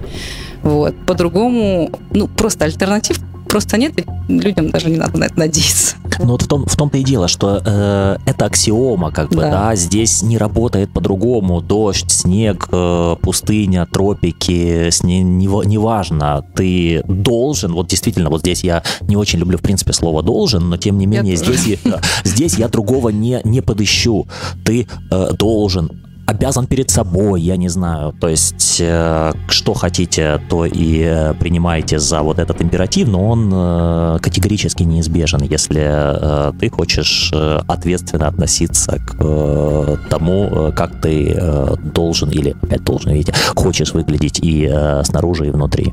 Вот. 0.65 0.97
По-другому, 1.07 1.93
ну, 2.11 2.27
просто 2.27 2.65
альтернатив 2.65 3.21
просто 3.49 3.79
нет, 3.79 3.93
людям 4.29 4.71
даже 4.71 4.91
не 4.91 4.97
надо 4.97 5.19
на 5.19 5.25
это 5.25 5.39
надеяться. 5.39 5.97
Ну 6.19 6.33
вот 6.33 6.43
в, 6.43 6.49
том, 6.49 6.67
в 6.67 6.77
том-то 6.77 6.99
и 6.99 7.05
дело, 7.05 7.29
что 7.29 7.63
э, 7.65 8.17
это 8.27 8.47
аксиома, 8.47 9.11
как 9.11 9.31
бы, 9.31 9.43
да. 9.43 9.51
да, 9.51 9.77
здесь 9.77 10.23
не 10.23 10.39
работает 10.39 10.91
по-другому. 10.93 11.61
Дождь, 11.61 12.11
снег, 12.11 12.69
э, 12.71 13.17
пустыня, 13.21 13.87
тропики, 13.87 14.91
сне, 14.91 15.23
не, 15.23 15.47
неважно, 15.47 16.45
ты 16.55 17.03
должен, 17.07 17.73
вот 17.73 17.89
действительно, 17.89 18.31
вот 18.31 18.41
здесь 18.41 18.65
я 18.65 18.83
не 19.03 19.17
очень 19.17 19.39
люблю, 19.39 19.59
в 19.59 19.63
принципе, 19.63 19.93
слово 19.93 20.23
должен, 20.23 20.69
но 20.69 20.77
тем 20.77 20.99
не 20.99 21.07
менее 21.07 21.35
я 21.35 21.37
здесь, 21.37 21.81
я, 21.85 22.01
здесь 22.25 22.55
я 22.55 22.69
другого 22.69 23.11
не, 23.11 23.41
не 23.45 23.61
подыщу. 23.61 24.27
Ты 24.65 24.87
э, 25.11 25.33
должен 25.39 26.06
обязан 26.27 26.67
перед 26.67 26.91
собой, 26.91 27.41
я 27.41 27.57
не 27.57 27.69
знаю. 27.69 28.13
То 28.13 28.29
есть, 28.29 28.79
э, 28.81 29.33
что 29.49 29.75
хотите, 29.75 30.41
то 30.49 30.65
и 30.67 31.03
э, 31.03 31.35
принимаете 31.35 31.99
за 31.99 32.23
вот 32.23 32.39
этот 32.39 32.61
императив, 32.61 33.09
но 33.09 33.29
он 33.29 33.51
э, 33.53 34.19
категорически 34.21 34.83
неизбежен, 34.83 35.43
если 35.43 35.83
э, 35.83 36.53
ты 36.59 36.69
хочешь 36.69 37.31
э, 37.33 37.61
ответственно 37.67 38.29
относиться 38.29 38.99
к 38.99 39.17
э, 39.21 39.97
тому, 40.11 40.73
как 40.77 41.01
ты 41.01 41.35
э, 41.37 41.77
должен 41.95 42.31
или 42.31 42.57
опять 42.63 42.85
должен, 42.85 43.13
видите, 43.13 43.35
хочешь 43.55 43.93
выглядеть 43.93 44.41
и 44.41 44.69
э, 44.71 45.03
снаружи, 45.05 45.47
и 45.47 45.51
внутри. 45.51 45.93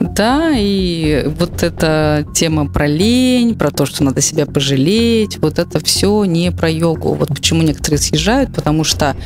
Да, 0.00 0.52
и 0.54 1.24
вот 1.38 1.62
эта 1.62 2.26
тема 2.34 2.66
про 2.66 2.86
лень, 2.86 3.56
про 3.56 3.70
то, 3.70 3.86
что 3.86 4.04
надо 4.04 4.20
себя 4.20 4.46
пожалеть, 4.46 5.38
вот 5.38 5.58
это 5.58 5.84
все 5.84 6.24
не 6.24 6.50
про 6.52 6.70
йогу. 6.70 7.14
Вот 7.14 7.28
почему 7.28 7.62
некоторые 7.62 7.98
съезжают, 7.98 8.54
потому 8.54 8.84
что, 8.84 9.16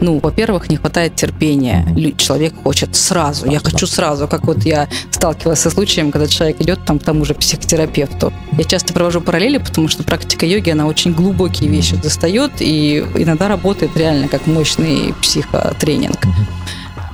ну, 0.00 0.18
во-первых, 0.22 0.70
не 0.70 0.76
хватает 0.76 1.16
терпения. 1.16 1.86
Человек 2.16 2.54
хочет 2.62 2.94
сразу, 2.96 3.50
я 3.50 3.58
хочу 3.58 3.86
сразу, 3.86 4.28
как 4.28 4.44
вот 4.44 4.64
я 4.64 4.88
сталкивалась 5.10 5.60
со 5.60 5.70
случаем, 5.70 6.10
когда 6.10 6.26
человек 6.26 6.60
идет 6.60 6.84
там 6.84 6.98
к 6.98 7.04
тому 7.04 7.24
же 7.24 7.34
психотерапевту. 7.34 8.32
Я 8.52 8.64
часто 8.64 8.92
провожу 8.92 9.20
параллели, 9.20 9.58
потому 9.58 9.88
что 9.88 10.02
практика 10.02 10.46
йоги, 10.46 10.70
она 10.70 10.86
очень 10.86 11.12
глубокие 11.12 11.68
вещи 11.68 11.96
достает 11.96 12.52
и 12.60 13.04
иногда 13.16 13.48
работает 13.48 13.96
реально 13.96 14.28
как 14.28 14.46
мощный 14.46 15.14
психотренинг. 15.20 16.18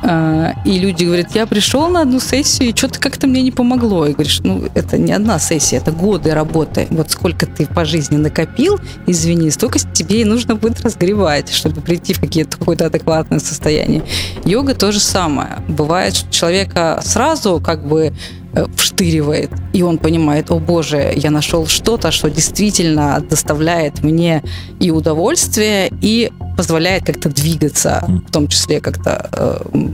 А, 0.06 0.52
и 0.66 0.78
люди 0.78 1.04
говорят, 1.04 1.34
я 1.34 1.46
пришел 1.46 1.88
на 1.88 2.02
одну 2.02 2.20
сессию, 2.20 2.68
и 2.68 2.76
что-то 2.76 3.00
как-то 3.00 3.26
мне 3.26 3.40
не 3.40 3.50
помогло. 3.50 4.06
И 4.06 4.12
говоришь, 4.12 4.40
ну, 4.44 4.64
это 4.74 4.98
не 4.98 5.12
одна 5.12 5.38
сессия, 5.38 5.78
это 5.78 5.92
годы 5.92 6.34
работы. 6.34 6.86
Вот 6.90 7.10
сколько 7.10 7.46
ты 7.46 7.66
по 7.66 7.86
жизни 7.86 8.18
накопил, 8.18 8.78
извини, 9.06 9.50
столько 9.50 9.78
тебе 9.78 10.20
и 10.20 10.24
нужно 10.24 10.56
будет 10.56 10.82
разгревать, 10.82 11.50
чтобы 11.50 11.80
прийти 11.80 12.12
в 12.12 12.20
какое-то 12.20 12.86
адекватное 12.86 13.38
состояние. 13.38 14.02
Йога 14.44 14.74
то 14.74 14.92
же 14.92 15.00
самое. 15.00 15.62
Бывает, 15.68 16.14
что 16.14 16.30
человека 16.30 17.00
сразу 17.02 17.58
как 17.64 17.86
бы 17.86 18.12
Э, 18.56 18.66
вштыривает, 18.76 19.50
и 19.72 19.82
он 19.82 19.98
понимает, 19.98 20.52
о 20.52 20.60
боже, 20.60 21.12
я 21.16 21.32
нашел 21.32 21.66
что-то, 21.66 22.12
что 22.12 22.30
действительно 22.30 23.20
доставляет 23.28 24.04
мне 24.04 24.44
и 24.78 24.92
удовольствие, 24.92 25.90
и 26.00 26.30
позволяет 26.56 27.04
как-то 27.04 27.28
двигаться, 27.28 28.04
в 28.26 28.30
том 28.30 28.48
числе 28.48 28.80
как-то 28.80 29.28
э, 29.32 29.88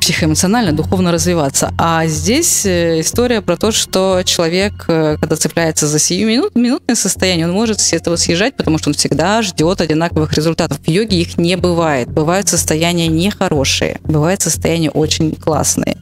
психоэмоционально, 0.00 0.72
духовно 0.72 1.12
развиваться. 1.12 1.72
А 1.78 2.06
здесь 2.06 2.66
э, 2.66 3.00
история 3.00 3.42
про 3.42 3.56
то, 3.56 3.70
что 3.70 4.22
человек, 4.24 4.84
когда 4.86 5.36
цепляется 5.36 5.86
за 5.86 5.98
сию 5.98 6.28
минут, 6.28 6.54
минутное 6.54 6.96
состояние, 6.96 7.46
он 7.46 7.52
может 7.52 7.80
с 7.80 7.92
этого 7.92 8.16
съезжать, 8.16 8.56
потому 8.56 8.78
что 8.78 8.90
он 8.90 8.94
всегда 8.94 9.42
ждет 9.42 9.80
одинаковых 9.80 10.32
результатов. 10.32 10.78
В 10.84 10.88
йоге 10.88 11.20
их 11.20 11.38
не 11.38 11.56
бывает. 11.56 12.08
Бывают 12.08 12.48
состояния 12.48 13.08
нехорошие, 13.08 14.00
бывают 14.04 14.42
состояния 14.42 14.90
очень 14.90 15.34
классные. 15.34 15.96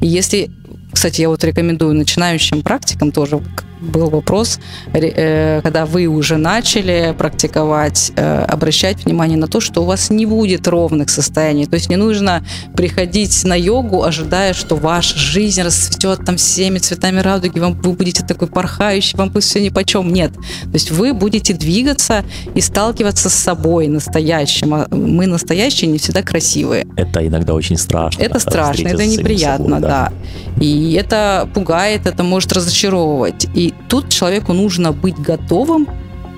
И 0.00 0.06
если, 0.06 0.50
кстати, 0.92 1.20
я 1.20 1.28
вот 1.28 1.44
рекомендую 1.44 1.94
начинающим 1.94 2.62
практикам 2.62 3.12
тоже 3.12 3.40
был 3.84 4.10
вопрос, 4.10 4.58
э, 4.92 5.60
когда 5.62 5.86
вы 5.86 6.06
уже 6.06 6.36
начали 6.36 7.14
практиковать, 7.16 8.12
э, 8.16 8.44
обращать 8.44 9.04
внимание 9.04 9.36
на 9.36 9.46
то, 9.46 9.60
что 9.60 9.82
у 9.82 9.84
вас 9.84 10.10
не 10.10 10.26
будет 10.26 10.66
ровных 10.68 11.10
состояний. 11.10 11.66
То 11.66 11.74
есть 11.74 11.88
не 11.88 11.96
нужно 11.96 12.44
приходить 12.76 13.44
на 13.44 13.54
йогу, 13.54 14.02
ожидая, 14.02 14.54
что 14.54 14.76
ваша 14.76 15.18
жизнь 15.18 15.62
расцветет 15.62 16.24
там 16.24 16.36
всеми 16.36 16.78
цветами 16.78 17.20
радуги, 17.20 17.58
вам 17.58 17.74
вы 17.74 17.92
будете 17.92 18.24
такой 18.24 18.48
порхающий, 18.48 19.16
вам 19.18 19.30
пусть 19.30 19.48
все 19.48 19.60
ни 19.62 19.68
по 19.68 19.84
чем. 19.84 20.12
Нет. 20.12 20.32
То 20.32 20.74
есть 20.74 20.90
вы 20.90 21.12
будете 21.12 21.52
двигаться 21.54 22.24
и 22.54 22.60
сталкиваться 22.60 23.28
с 23.28 23.34
собой 23.34 23.88
настоящим. 23.88 24.74
А 24.74 24.86
мы 24.90 25.26
настоящие 25.26 25.90
не 25.90 25.98
всегда 25.98 26.22
красивые. 26.22 26.86
Это 26.96 27.26
иногда 27.26 27.54
очень 27.54 27.76
страшно. 27.76 28.22
Это 28.22 28.38
страшно, 28.38 28.88
это 28.88 29.06
неприятно, 29.06 29.76
собой, 29.76 29.80
да. 29.80 29.88
да. 30.10 30.12
И 30.60 30.92
это 30.94 31.48
пугает, 31.54 32.06
это 32.06 32.22
может 32.22 32.52
разочаровывать. 32.52 33.46
И 33.54 33.73
тут 33.88 34.08
человеку 34.08 34.52
нужно 34.52 34.92
быть 34.92 35.18
готовым 35.18 35.88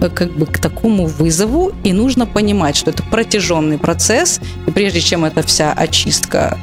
э, 0.01 0.09
как 0.09 0.32
бы 0.32 0.47
к 0.47 0.59
такому 0.59 1.07
вызову, 1.07 1.72
и 1.84 1.93
нужно 1.93 2.26
понимать, 2.26 2.76
что 2.76 2.91
это 2.91 3.03
протяженный 3.03 3.78
процесс, 3.78 4.41
и 4.66 4.70
прежде 4.70 5.01
чем 5.01 5.24
эта 5.24 5.43
вся 5.43 5.72
очистка 5.72 6.59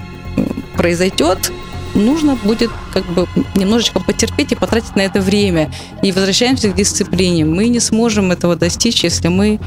произойдет, 0.76 1.51
нужно 1.93 2.36
будет 2.36 2.71
как 2.91 3.05
бы 3.05 3.28
немножечко 3.55 3.99
потерпеть 3.99 4.51
и 4.51 4.55
потратить 4.55 4.95
на 4.95 5.01
это 5.01 5.21
время. 5.21 5.71
И 6.01 6.11
возвращаемся 6.11 6.69
к 6.69 6.76
дисциплине. 6.76 7.45
Мы 7.45 7.67
не 7.67 7.80
сможем 7.80 8.32
этого 8.32 8.55
достичь, 8.55 9.03
если 9.03 9.28
мы 9.28 9.59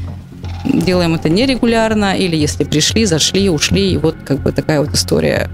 делаем 0.65 1.15
это 1.15 1.29
нерегулярно, 1.29 2.17
или 2.17 2.35
если 2.35 2.63
пришли, 2.63 3.05
зашли, 3.05 3.49
ушли, 3.49 3.93
и 3.93 3.97
вот 3.97 4.15
как 4.25 4.41
бы 4.41 4.51
такая 4.51 4.81
вот 4.81 4.93
история 4.93 5.49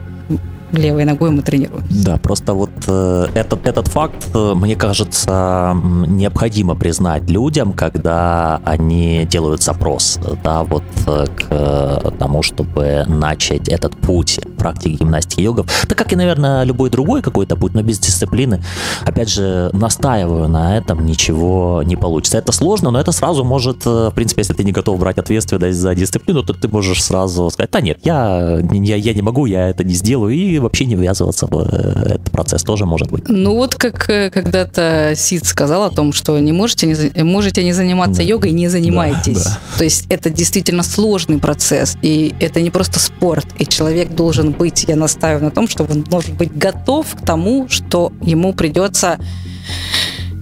левой 0.74 1.06
ногой 1.06 1.32
мы 1.32 1.42
тренируем. 1.42 1.84
Да, 1.90 2.18
просто 2.18 2.54
вот 2.54 2.72
э, 2.88 3.28
этот, 3.34 3.66
этот 3.66 3.88
факт, 3.88 4.28
э, 4.34 4.54
мне 4.56 4.76
кажется, 4.76 5.76
необходимо 6.08 6.76
признать 6.76 7.30
людям, 7.30 7.74
когда 7.74 8.62
они 8.66 9.26
делают 9.30 9.64
запрос, 9.64 10.20
да, 10.44 10.64
вот 10.64 10.84
э, 11.08 11.26
к 11.36 12.12
тому, 12.18 12.42
чтобы 12.42 13.06
начать 13.08 13.70
этот 13.70 13.96
путь 13.98 14.40
практики 14.64 14.98
гимнастики 15.00 15.42
йогов. 15.42 15.68
Так 15.88 15.98
как 15.98 16.14
и, 16.14 16.16
наверное, 16.16 16.64
любой 16.64 16.90
другой 16.90 17.22
какой-то 17.22 17.58
путь, 17.58 17.74
но 17.74 17.82
без 17.82 18.00
дисциплины, 18.00 18.64
опять 19.06 19.30
же, 19.30 19.70
настаиваю 19.74 20.48
на 20.48 20.78
этом, 20.78 21.06
ничего 21.06 21.84
не 21.84 21.98
получится. 21.98 22.38
Это 22.38 22.54
сложно, 22.54 22.92
но 22.92 23.00
это 23.00 23.12
сразу 23.12 23.44
может, 23.44 23.86
в 23.86 24.14
принципе, 24.16 24.42
если 24.42 24.54
ты 24.54 24.64
не 24.64 24.72
готов 24.72 25.00
брать 25.00 25.18
ответственность 25.18 25.78
за 25.78 25.94
дисциплину, 25.96 26.44
то 26.44 26.54
ты 26.54 26.70
можешь 26.70 27.04
сразу 27.04 27.50
сказать, 27.50 27.72
да 27.72 27.82
нет, 27.82 28.00
я, 28.04 28.60
я, 28.72 28.96
я 28.96 29.14
не 29.14 29.22
могу, 29.22 29.46
я 29.46 29.70
это 29.70 29.84
не 29.84 29.94
сделаю, 29.94 30.34
и 30.34 30.60
вообще 30.60 30.86
не 30.86 30.96
ввязываться 30.96 31.48
в 31.48 31.60
э, 31.60 32.16
этот 32.16 32.32
процесс 32.32 32.64
тоже 32.64 32.86
может 32.86 33.12
быть. 33.12 33.26
Ну 33.28 33.56
вот 33.56 33.76
как 33.76 34.10
э, 34.10 34.30
когда-то 34.30 35.14
Сид 35.16 35.46
сказал 35.46 35.84
о 35.84 35.90
том, 35.90 36.14
что 36.14 36.40
не 36.40 36.54
можете 36.54 36.88
не, 36.88 37.24
можете 37.24 37.64
не 37.64 37.74
заниматься 37.74 38.22
да. 38.22 38.24
йогой, 38.24 38.52
не 38.52 38.70
занимайтесь. 38.70 39.44
Да, 39.44 39.50
да. 39.50 39.78
То 39.78 39.84
есть 39.84 40.06
это 40.10 40.30
действительно 40.30 40.84
сложный 40.84 41.40
процесс, 41.40 41.98
и 42.02 42.34
это 42.40 42.62
не 42.62 42.70
просто 42.70 43.00
спорт, 43.00 43.46
и 43.58 43.66
человек 43.66 44.12
должен 44.12 44.53
быть, 44.58 44.86
я 44.88 44.96
настаиваю 44.96 45.46
на 45.46 45.52
том, 45.52 45.68
что 45.68 45.84
он 45.84 46.04
должен 46.04 46.36
быть 46.36 46.56
готов 46.56 47.16
к 47.16 47.26
тому, 47.26 47.68
что 47.70 48.12
ему 48.22 48.54
придется 48.54 49.20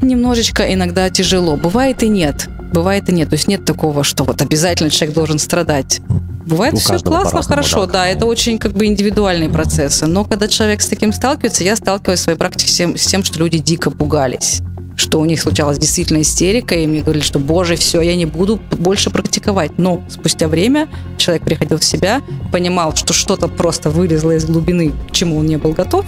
немножечко 0.01 0.73
иногда 0.73 1.09
тяжело. 1.09 1.57
Бывает 1.57 2.03
и 2.03 2.07
нет. 2.07 2.47
Бывает 2.73 3.09
и 3.09 3.11
нет. 3.11 3.29
То 3.29 3.35
есть 3.35 3.47
нет 3.47 3.65
такого, 3.65 4.03
что 4.03 4.23
вот 4.23 4.41
обязательно 4.41 4.89
человек 4.89 5.15
должен 5.15 5.39
страдать. 5.39 6.01
Бывает 6.45 6.73
У 6.73 6.77
все 6.77 6.97
классно, 6.99 7.43
хорошо, 7.43 7.85
да, 7.85 7.93
да, 7.93 8.07
это 8.07 8.25
очень 8.25 8.57
как 8.57 8.71
бы 8.71 8.87
индивидуальные 8.87 9.49
процессы. 9.49 10.07
Но 10.07 10.25
когда 10.25 10.47
человек 10.47 10.81
с 10.81 10.87
таким 10.87 11.13
сталкивается, 11.13 11.63
я 11.63 11.75
сталкиваюсь 11.75 12.19
в 12.19 12.23
своей 12.23 12.37
практике 12.37 12.71
с 12.71 12.75
тем, 12.75 12.97
с 12.97 13.05
тем 13.05 13.23
что 13.23 13.39
люди 13.39 13.59
дико 13.59 13.91
пугались 13.91 14.61
что 14.95 15.19
у 15.19 15.25
них 15.25 15.41
случалась 15.41 15.77
действительно 15.77 16.21
истерика, 16.21 16.75
и 16.75 16.85
мне 16.87 17.01
говорили, 17.01 17.23
что, 17.23 17.39
боже, 17.39 17.75
все, 17.75 18.01
я 18.01 18.15
не 18.15 18.25
буду 18.25 18.59
больше 18.71 19.09
практиковать. 19.09 19.77
Но 19.77 20.03
спустя 20.09 20.47
время 20.47 20.89
человек 21.17 21.43
приходил 21.43 21.79
в 21.79 21.83
себя, 21.83 22.21
понимал, 22.51 22.95
что 22.95 23.13
что-то 23.13 23.47
просто 23.47 23.89
вылезло 23.89 24.31
из 24.31 24.45
глубины, 24.45 24.93
к 25.09 25.11
чему 25.11 25.37
он 25.37 25.47
не 25.47 25.57
был 25.57 25.73
готов, 25.73 26.05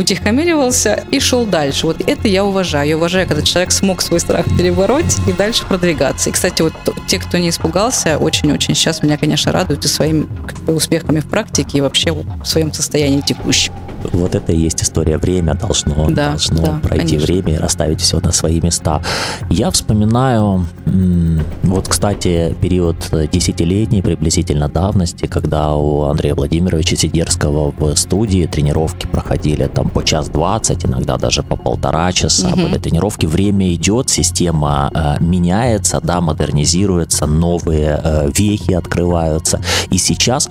утихомиривался 0.00 1.04
и 1.10 1.20
шел 1.20 1.44
дальше. 1.44 1.86
Вот 1.86 2.00
это 2.00 2.26
я 2.26 2.44
уважаю. 2.44 2.88
Я 2.88 2.96
уважаю, 2.96 3.28
когда 3.28 3.42
человек 3.42 3.70
смог 3.70 4.00
свой 4.00 4.18
страх 4.20 4.46
перебороть 4.56 5.16
и 5.26 5.32
дальше 5.32 5.66
продвигаться. 5.66 6.30
И, 6.30 6.32
кстати, 6.32 6.62
вот 6.62 6.72
те, 7.06 7.18
кто 7.18 7.38
не 7.38 7.50
испугался, 7.50 8.18
очень-очень 8.18 8.74
сейчас 8.74 9.02
меня, 9.02 9.18
конечно, 9.18 9.52
радуют 9.52 9.84
и 9.84 9.88
своими 9.88 10.26
как 10.46 10.58
бы, 10.60 10.74
успехами 10.74 11.20
в 11.20 11.26
практике 11.26 11.78
и 11.78 11.80
вообще 11.80 12.12
в 12.12 12.44
своем 12.44 12.72
состоянии 12.72 13.20
текущем. 13.20 13.72
Вот 14.12 14.34
это 14.34 14.52
и 14.52 14.58
есть 14.58 14.82
история. 14.82 15.18
Время 15.18 15.54
должно, 15.54 16.08
да, 16.10 16.30
должно 16.30 16.62
да, 16.62 16.80
пройти 16.82 17.16
конечно. 17.16 17.26
время 17.26 17.54
и 17.54 17.56
расставить 17.58 18.00
все 18.00 18.20
на 18.20 18.32
свои 18.32 18.60
места. 18.60 19.02
Я 19.48 19.70
вспоминаю, 19.70 20.66
вот, 21.62 21.88
кстати, 21.88 22.56
период 22.60 22.96
десятилетней 23.32 24.02
приблизительно 24.02 24.68
давности, 24.68 25.26
когда 25.26 25.74
у 25.74 26.04
Андрея 26.04 26.34
Владимировича 26.34 26.96
Сидерского 26.96 27.72
в 27.76 27.96
студии 27.96 28.46
тренировки 28.46 29.06
проходили 29.06 29.66
там 29.66 29.88
по 29.88 30.02
час 30.02 30.28
двадцать, 30.28 30.84
иногда 30.84 31.16
даже 31.16 31.42
по 31.42 31.56
полтора 31.56 32.12
часа. 32.12 32.48
Угу. 32.48 32.60
Были 32.60 32.78
тренировки, 32.78 33.26
время 33.26 33.72
идет, 33.74 34.10
система 34.10 34.90
э, 34.94 35.22
меняется, 35.22 36.00
да, 36.02 36.20
модернизируется, 36.20 37.26
новые 37.26 38.00
э, 38.02 38.30
вехи 38.36 38.72
открываются. 38.72 39.60
И 39.90 39.98
сейчас 39.98 40.48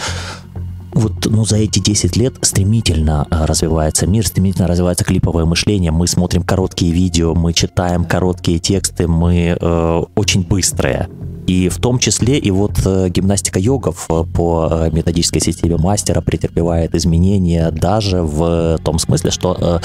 вот 0.93 1.25
ну, 1.25 1.45
за 1.45 1.57
эти 1.57 1.79
10 1.79 2.17
лет 2.17 2.35
стремительно 2.41 3.27
э, 3.29 3.45
развивается 3.45 4.07
мир, 4.07 4.25
стремительно 4.25 4.67
развивается 4.67 5.05
клиповое 5.05 5.45
мышление. 5.45 5.91
Мы 5.91 6.07
смотрим 6.07 6.43
короткие 6.43 6.91
видео, 6.91 7.35
мы 7.35 7.53
читаем 7.53 8.05
короткие 8.05 8.59
тексты, 8.59 9.07
мы 9.07 9.57
э, 9.59 10.03
очень 10.15 10.43
быстрые. 10.43 11.07
И 11.49 11.67
в 11.67 11.79
том 11.79 11.97
числе 11.97 12.37
и 12.37 12.51
вот 12.51 12.79
э, 12.85 13.09
гимнастика 13.09 13.57
йогов 13.57 14.05
э, 14.11 14.23
по 14.23 14.69
э, 14.69 14.89
методической 14.91 15.41
системе 15.41 15.77
мастера 15.77 16.21
претерпевает 16.21 16.93
изменения 16.93 17.71
даже 17.71 18.21
в 18.21 18.77
том 18.83 18.99
смысле, 18.99 19.31
что 19.31 19.81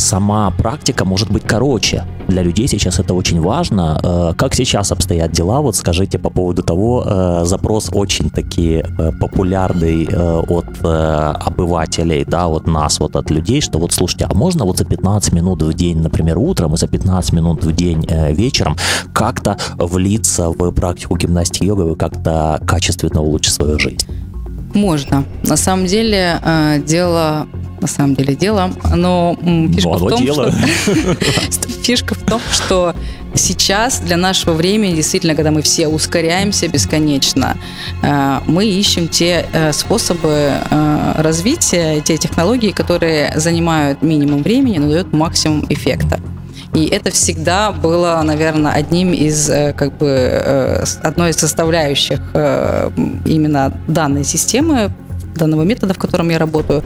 сама 0.00 0.50
практика 0.50 1.04
может 1.04 1.30
быть 1.30 1.44
короче. 1.44 2.04
Для 2.28 2.42
людей 2.42 2.68
сейчас 2.68 2.98
это 2.98 3.14
очень 3.14 3.40
важно. 3.40 4.00
Э, 4.02 4.34
как 4.36 4.54
сейчас 4.54 4.92
обстоят 4.92 5.32
дела? 5.32 5.60
Вот 5.60 5.76
скажите 5.76 6.18
по 6.18 6.30
поводу 6.30 6.62
того, 6.62 7.04
э, 7.06 7.44
запрос 7.44 7.90
очень 7.92 8.30
таки 8.30 8.82
э, 8.84 9.12
популярный 9.20 10.08
от 10.10 10.66
обывателей, 10.80 12.24
да, 12.24 12.46
от 12.46 12.66
нас, 12.66 13.00
вот 13.00 13.16
от 13.16 13.30
людей, 13.30 13.60
что 13.60 13.78
вот 13.78 13.92
слушайте, 13.92 14.26
а 14.30 14.34
можно 14.34 14.64
вот 14.64 14.78
за 14.78 14.84
15 14.84 15.32
минут 15.32 15.62
в 15.62 15.72
день, 15.74 16.00
например, 16.00 16.38
утром 16.38 16.74
и 16.74 16.76
за 16.76 16.88
15 16.88 17.32
минут 17.32 17.64
в 17.64 17.72
день 17.72 18.06
вечером 18.30 18.76
как-то 19.12 19.56
влиться 19.76 20.50
в 20.50 20.72
практику 20.72 21.16
гимнастики 21.16 21.64
йога 21.64 21.92
и 21.92 21.94
как-то 21.96 22.60
качественно 22.66 23.20
улучшить 23.20 23.54
свою 23.54 23.78
жизнь? 23.78 24.06
Можно. 24.74 25.24
На 25.42 25.56
самом 25.56 25.86
деле 25.86 26.40
дело 26.86 27.46
на 27.80 27.88
самом 27.88 28.14
деле 28.14 28.34
дело, 28.34 28.70
но 28.94 29.36
фишка 29.72 29.88
но 29.88 29.98
в 29.98 30.08
том, 30.10 30.22
дело. 30.22 30.52
что 30.52 31.68
фишка 31.82 32.14
в 32.14 32.22
том, 32.24 32.40
что 32.52 32.94
сейчас 33.34 34.00
для 34.00 34.16
нашего 34.16 34.54
времени, 34.54 34.94
действительно, 34.94 35.34
когда 35.34 35.50
мы 35.50 35.62
все 35.62 35.88
ускоряемся 35.88 36.68
бесконечно, 36.68 37.56
э, 38.02 38.40
мы 38.46 38.66
ищем 38.66 39.08
те 39.08 39.46
э, 39.52 39.72
способы 39.72 40.52
э, 40.70 41.12
развития, 41.16 42.00
те 42.00 42.16
технологии, 42.16 42.70
которые 42.70 43.32
занимают 43.36 44.02
минимум 44.02 44.42
времени, 44.42 44.78
но 44.78 44.90
дают 44.90 45.12
максимум 45.12 45.64
эффекта. 45.68 46.20
И 46.74 46.86
это 46.86 47.10
всегда 47.10 47.72
было, 47.72 48.22
наверное, 48.24 48.72
одним 48.72 49.12
из, 49.12 49.50
как 49.76 49.98
бы, 49.98 50.84
одной 51.02 51.30
из 51.30 51.36
составляющих 51.36 52.20
именно 52.34 53.72
данной 53.88 54.24
системы, 54.24 54.90
данного 55.34 55.62
метода, 55.62 55.94
в 55.94 55.98
котором 55.98 56.30
я 56.30 56.38
работаю. 56.38 56.84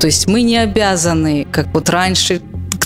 То 0.00 0.06
есть 0.06 0.26
мы 0.26 0.42
не 0.42 0.56
обязаны, 0.56 1.46
как 1.50 1.68
вот 1.74 1.88
раньше 1.90 2.40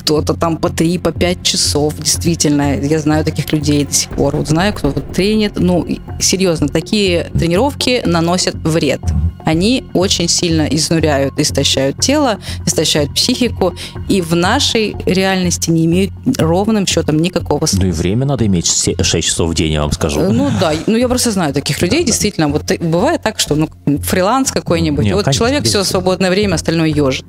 кто-то 0.07 0.35
там 0.35 0.57
по 0.57 0.71
3, 0.71 0.99
по 0.99 1.11
5 1.11 1.43
часов. 1.43 1.95
Действительно, 1.99 2.77
я 2.79 3.01
знаю 3.01 3.25
таких 3.25 3.53
людей 3.53 3.85
до 3.85 3.93
сих 3.93 4.11
пор. 4.11 4.37
Вот 4.37 4.47
знаю, 4.47 4.73
кто 4.73 4.91
вот 4.91 5.13
тренит. 5.13 5.55
Ну, 5.57 5.85
серьезно, 6.21 6.69
такие 6.69 7.25
тренировки 7.35 8.03
наносят 8.07 8.55
вред. 8.55 9.01
Они 9.45 9.85
очень 9.95 10.29
сильно 10.29 10.63
изнуряют, 10.63 11.39
истощают 11.39 12.01
тело, 12.01 12.39
истощают 12.67 13.15
психику, 13.15 13.75
и 14.09 14.21
в 14.21 14.35
нашей 14.35 14.97
реальности 15.07 15.71
не 15.71 15.87
имеют 15.87 16.13
ровным 16.39 16.87
счетом 16.87 17.19
никакого 17.19 17.67
смысла. 17.67 17.87
Ну 17.87 17.89
и 17.89 17.93
время 17.93 18.27
надо 18.27 18.47
иметь 18.47 18.67
6 18.67 19.25
часов 19.25 19.51
в 19.51 19.55
день, 19.55 19.73
я 19.73 19.83
вам 19.83 19.93
скажу. 19.93 20.21
Ну 20.33 20.51
да, 20.61 20.73
ну 20.87 20.97
я 20.97 21.09
просто 21.09 21.31
знаю 21.31 21.53
таких 21.55 21.81
людей, 21.81 22.05
действительно. 22.05 22.49
Вот 22.49 22.63
бывает 22.81 23.23
так, 23.23 23.39
что 23.39 23.55
ну, 23.55 23.69
фриланс 24.03 24.51
какой-нибудь, 24.51 25.05
Нет, 25.05 25.15
вот 25.15 25.25
конечно, 25.25 25.39
человек 25.39 25.65
все 25.65 25.85
свободное 25.85 26.31
время, 26.31 26.55
остальное 26.55 26.89
ежит. 26.89 27.25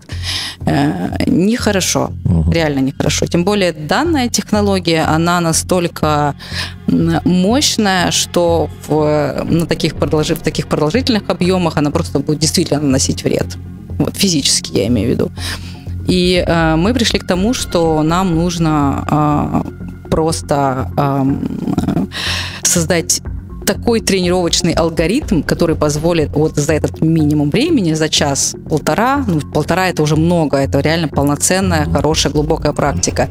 Э, 0.65 1.23
нехорошо, 1.28 2.11
угу. 2.25 2.51
реально 2.51 2.66
нехорошо. 2.76 3.26
Тем 3.26 3.43
более 3.43 3.72
данная 3.72 4.30
технология, 4.30 5.03
она 5.03 5.39
настолько 5.41 6.36
мощная, 6.88 8.11
что 8.11 8.70
в, 8.88 9.43
на 9.43 9.65
таких 9.65 9.95
продолж... 9.95 10.30
в 10.30 10.41
таких 10.41 10.68
продолжительных 10.68 11.30
объемах 11.30 11.78
она 11.78 11.91
просто 11.91 12.20
будет 12.20 12.39
действительно 12.39 12.80
наносить 12.80 13.24
вред. 13.24 13.57
Вот, 13.99 14.15
физически 14.15 14.78
я 14.78 14.88
имею 14.88 15.07
в 15.07 15.11
виду. 15.11 15.32
И 16.07 16.43
э, 16.45 16.76
мы 16.76 16.93
пришли 16.93 17.20
к 17.20 17.28
тому, 17.28 17.53
что 17.53 18.01
нам 18.03 18.36
нужно 18.36 19.63
э, 20.05 20.09
просто 20.09 20.89
э, 20.97 22.05
создать 22.63 23.22
такой 23.68 23.99
тренировочный 23.99 24.72
алгоритм, 24.72 25.43
который 25.43 25.76
позволит 25.76 26.30
вот 26.30 26.55
за 26.55 26.74
этот 26.74 27.01
минимум 27.01 27.49
времени, 27.49 27.93
за 27.93 28.07
час-полтора, 28.07 29.26
ну, 29.28 29.41
полтора 29.41 29.89
это 29.89 30.01
уже 30.01 30.15
много, 30.15 30.57
это 30.57 30.80
реально 30.80 31.09
полноценная, 31.09 31.86
хорошая, 31.86 32.32
глубокая 32.32 32.72
практика, 32.72 33.30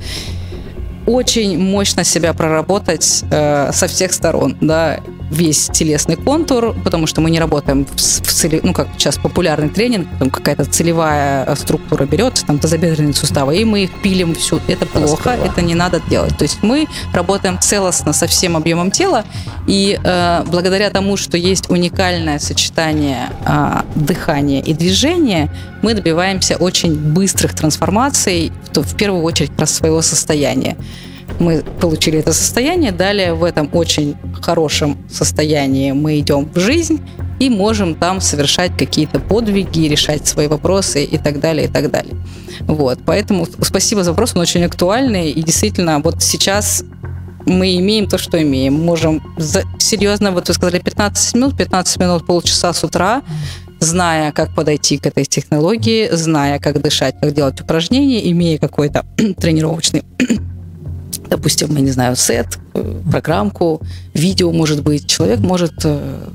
очень 1.07 1.59
мощно 1.59 2.04
себя 2.04 2.34
проработать 2.34 3.24
э, 3.30 3.70
со 3.72 3.86
всех 3.86 4.12
сторон, 4.12 4.57
да, 4.61 5.00
весь 5.30 5.68
телесный 5.72 6.16
контур, 6.16 6.74
потому 6.84 7.07
что 7.07 7.20
мы 7.20 7.30
не 7.30 7.38
работаем 7.38 7.84
в, 7.84 7.96
в 7.96 8.32
цели, 8.32 8.61
ну 8.62 8.72
как 8.72 8.88
сейчас 8.96 9.16
популярный 9.16 9.68
тренинг, 9.68 10.09
там 10.18 10.30
какая-то 10.30 10.64
целевая 10.64 11.44
э, 11.44 11.57
структура 11.57 12.04
берется, 12.07 12.44
там 12.44 12.59
тазобедренные 12.59 13.14
суставы, 13.14 13.57
и 13.57 13.64
мы 13.64 13.84
их 13.84 13.90
пилим 14.02 14.34
всю. 14.34 14.61
Это 14.68 14.86
плохо, 14.86 15.30
Раскрыла. 15.30 15.52
это 15.52 15.62
не 15.62 15.74
надо 15.74 16.00
делать. 16.09 16.36
То 16.36 16.42
есть 16.42 16.62
мы 16.62 16.86
работаем 17.12 17.59
целостно 17.61 18.12
со 18.12 18.26
всем 18.26 18.57
объемом 18.57 18.90
тела, 18.90 19.24
и 19.66 19.98
э, 20.02 20.44
благодаря 20.46 20.90
тому, 20.90 21.16
что 21.16 21.36
есть 21.36 21.70
уникальное 21.70 22.38
сочетание 22.38 23.30
э, 23.44 23.82
дыхания 23.94 24.61
и 24.61 24.74
движения, 24.74 25.50
мы 25.82 25.94
добиваемся 25.94 26.57
очень 26.57 26.94
быстрых 26.94 27.54
трансформаций, 27.54 28.52
в, 28.72 28.80
в 28.80 28.96
первую 28.96 29.22
очередь 29.22 29.52
про 29.52 29.66
своего 29.66 30.02
состояния 30.02 30.76
мы 31.39 31.62
получили 31.80 32.18
это 32.18 32.32
состояние, 32.32 32.93
далее 32.93 33.34
в 33.34 33.45
этом 33.45 33.68
очень 33.72 34.16
хорошем 34.41 34.97
состоянии 35.11 35.93
мы 35.93 36.18
идем 36.18 36.51
в 36.55 36.59
жизнь 36.59 37.01
и 37.39 37.51
можем 37.51 37.95
там 37.95 38.20
совершать 38.20 38.76
какие-то 38.76 39.20
подвиги, 39.20 39.89
решать 39.89 40.26
свои 40.26 40.49
вопросы 40.49 41.05
и 41.05 41.18
так 41.18 41.41
далее, 41.41 41.66
и 41.66 41.70
так 41.70 41.91
далее. 41.91 42.14
Вот, 42.61 43.01
поэтому 43.05 43.47
спасибо 43.61 44.03
за 44.03 44.12
вопрос, 44.12 44.32
он 44.34 44.41
очень 44.41 44.64
актуальный, 44.64 45.30
и 45.30 45.43
действительно, 45.43 46.01
вот 46.01 46.22
сейчас 46.22 46.84
мы 47.47 47.76
имеем 47.76 48.09
то, 48.09 48.18
что 48.18 48.43
имеем. 48.43 48.74
Можем 48.74 49.22
за, 49.39 49.62
серьезно, 49.78 50.32
вот 50.32 50.49
вы 50.49 50.55
сказали 50.55 50.80
15 50.80 51.34
минут, 51.34 51.57
15 51.57 52.01
минут, 52.01 52.26
полчаса 52.26 52.72
с 52.72 52.82
утра, 52.82 53.22
зная, 53.78 54.32
как 54.32 54.55
подойти 54.55 54.99
к 54.99 55.07
этой 55.07 55.24
технологии, 55.24 56.09
зная, 56.11 56.59
как 56.59 56.80
дышать, 56.82 57.14
как 57.20 57.32
делать 57.32 57.61
упражнения, 57.61 58.30
имея 58.30 58.59
какой-то 58.59 59.05
тренировочный 59.39 60.03
допустим, 61.29 61.74
я 61.74 61.81
не 61.81 61.91
знаю, 61.91 62.16
сет, 62.16 62.59
э, 62.74 63.01
программку, 63.11 63.81
видео, 64.14 64.53
может 64.53 64.83
быть, 64.83 65.07
человек 65.07 65.41
может 65.41 65.74
э, 65.85 66.29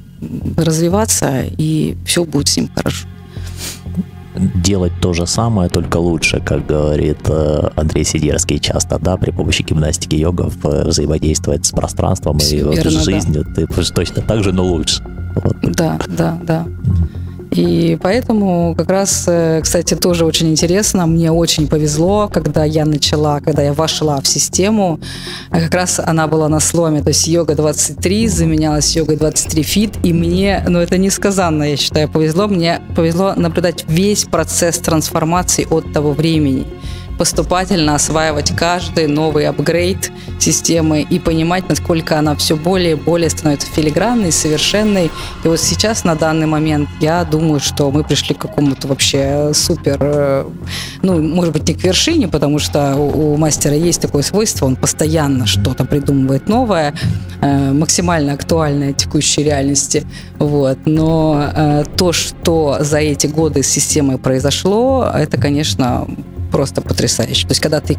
развиваться, 0.57 1.43
и 1.57 1.97
все 2.05 2.23
будет 2.25 2.47
с 2.47 2.57
ним 2.57 2.69
хорошо. 2.73 3.07
Делать 4.35 4.93
то 5.01 5.13
же 5.13 5.27
самое, 5.27 5.69
только 5.69 5.97
лучше, 5.97 6.39
как 6.39 6.65
говорит 6.65 7.19
э, 7.25 7.69
Андрей 7.75 8.05
Сидерский 8.05 8.59
часто, 8.59 8.97
да, 8.97 9.17
при 9.17 9.31
помощи 9.31 9.61
гимнастики 9.61 10.15
йога 10.15 10.49
взаимодействовать 10.63 11.65
с 11.65 11.71
пространством 11.71 12.39
все 12.39 12.57
и 12.57 12.75
верно, 12.75 12.91
жизнью. 12.91 13.45
Да. 13.55 13.65
Ты 13.65 13.83
точно 13.93 14.21
так 14.21 14.43
же, 14.43 14.53
но 14.53 14.63
лучше. 14.63 15.03
Вот. 15.35 15.57
Да, 15.75 15.99
да, 16.07 16.39
да. 16.43 16.67
И 17.51 17.97
поэтому 18.01 18.73
как 18.77 18.89
раз, 18.89 19.25
э, 19.27 19.59
кстати, 19.61 19.93
тоже 19.93 20.25
очень 20.25 20.49
интересно, 20.49 21.05
мне 21.05 21.33
очень 21.33 21.67
повезло, 21.67 22.29
когда 22.31 22.63
я 22.63 22.85
начала, 22.85 23.41
когда 23.41 23.61
я 23.61 23.73
вошла 23.73 24.21
в 24.21 24.27
систему, 24.27 25.01
а 25.49 25.59
как 25.59 25.73
раз 25.73 25.99
она 25.99 26.27
была 26.27 26.47
на 26.47 26.61
сломе, 26.61 27.01
то 27.01 27.09
есть 27.09 27.27
йога 27.27 27.55
23 27.55 28.29
заменялась 28.29 28.95
йогой 28.95 29.17
23 29.17 29.63
фит, 29.63 29.93
и 30.01 30.13
мне, 30.13 30.63
ну 30.65 30.79
это 30.79 30.97
несказанно, 30.97 31.63
я 31.63 31.75
считаю, 31.75 32.07
повезло, 32.07 32.47
мне 32.47 32.79
повезло 32.95 33.33
наблюдать 33.35 33.83
весь 33.85 34.23
процесс 34.23 34.77
трансформации 34.77 35.67
от 35.69 35.91
того 35.91 36.13
времени 36.13 36.65
поступательно 37.21 37.93
осваивать 37.93 38.51
каждый 38.55 39.05
новый 39.05 39.45
апгрейд 39.45 40.11
системы 40.39 41.01
и 41.03 41.19
понимать, 41.19 41.69
насколько 41.69 42.17
она 42.17 42.35
все 42.35 42.55
более 42.55 42.93
и 42.93 42.95
более 42.95 43.29
становится 43.29 43.67
филигранной, 43.67 44.31
совершенной. 44.31 45.11
И 45.43 45.47
вот 45.47 45.59
сейчас, 45.59 46.03
на 46.03 46.15
данный 46.15 46.47
момент, 46.47 46.89
я 46.99 47.23
думаю, 47.23 47.59
что 47.59 47.91
мы 47.91 48.03
пришли 48.03 48.33
к 48.33 48.39
какому-то 48.39 48.87
вообще 48.87 49.51
супер, 49.53 49.97
э, 50.01 50.45
ну, 51.03 51.21
может 51.21 51.53
быть, 51.53 51.67
не 51.67 51.75
к 51.75 51.83
вершине, 51.83 52.27
потому 52.27 52.57
что 52.57 52.95
у, 52.95 53.33
у 53.33 53.37
мастера 53.37 53.75
есть 53.75 54.01
такое 54.01 54.23
свойство, 54.23 54.65
он 54.65 54.75
постоянно 54.75 55.45
что-то 55.45 55.85
придумывает 55.85 56.49
новое, 56.49 56.95
э, 57.39 57.71
максимально 57.71 58.33
актуальное 58.33 58.93
текущей 58.93 59.43
реальности. 59.43 60.07
Вот. 60.39 60.79
Но 60.85 61.51
э, 61.55 61.83
то, 61.95 62.13
что 62.13 62.77
за 62.79 62.97
эти 62.97 63.27
годы 63.27 63.61
с 63.61 63.67
системой 63.67 64.17
произошло, 64.17 65.07
это, 65.13 65.39
конечно, 65.39 66.07
просто 66.51 66.81
потрясающе. 66.81 67.47
То 67.47 67.51
есть, 67.51 67.61
когда 67.61 67.79
ты 67.79 67.97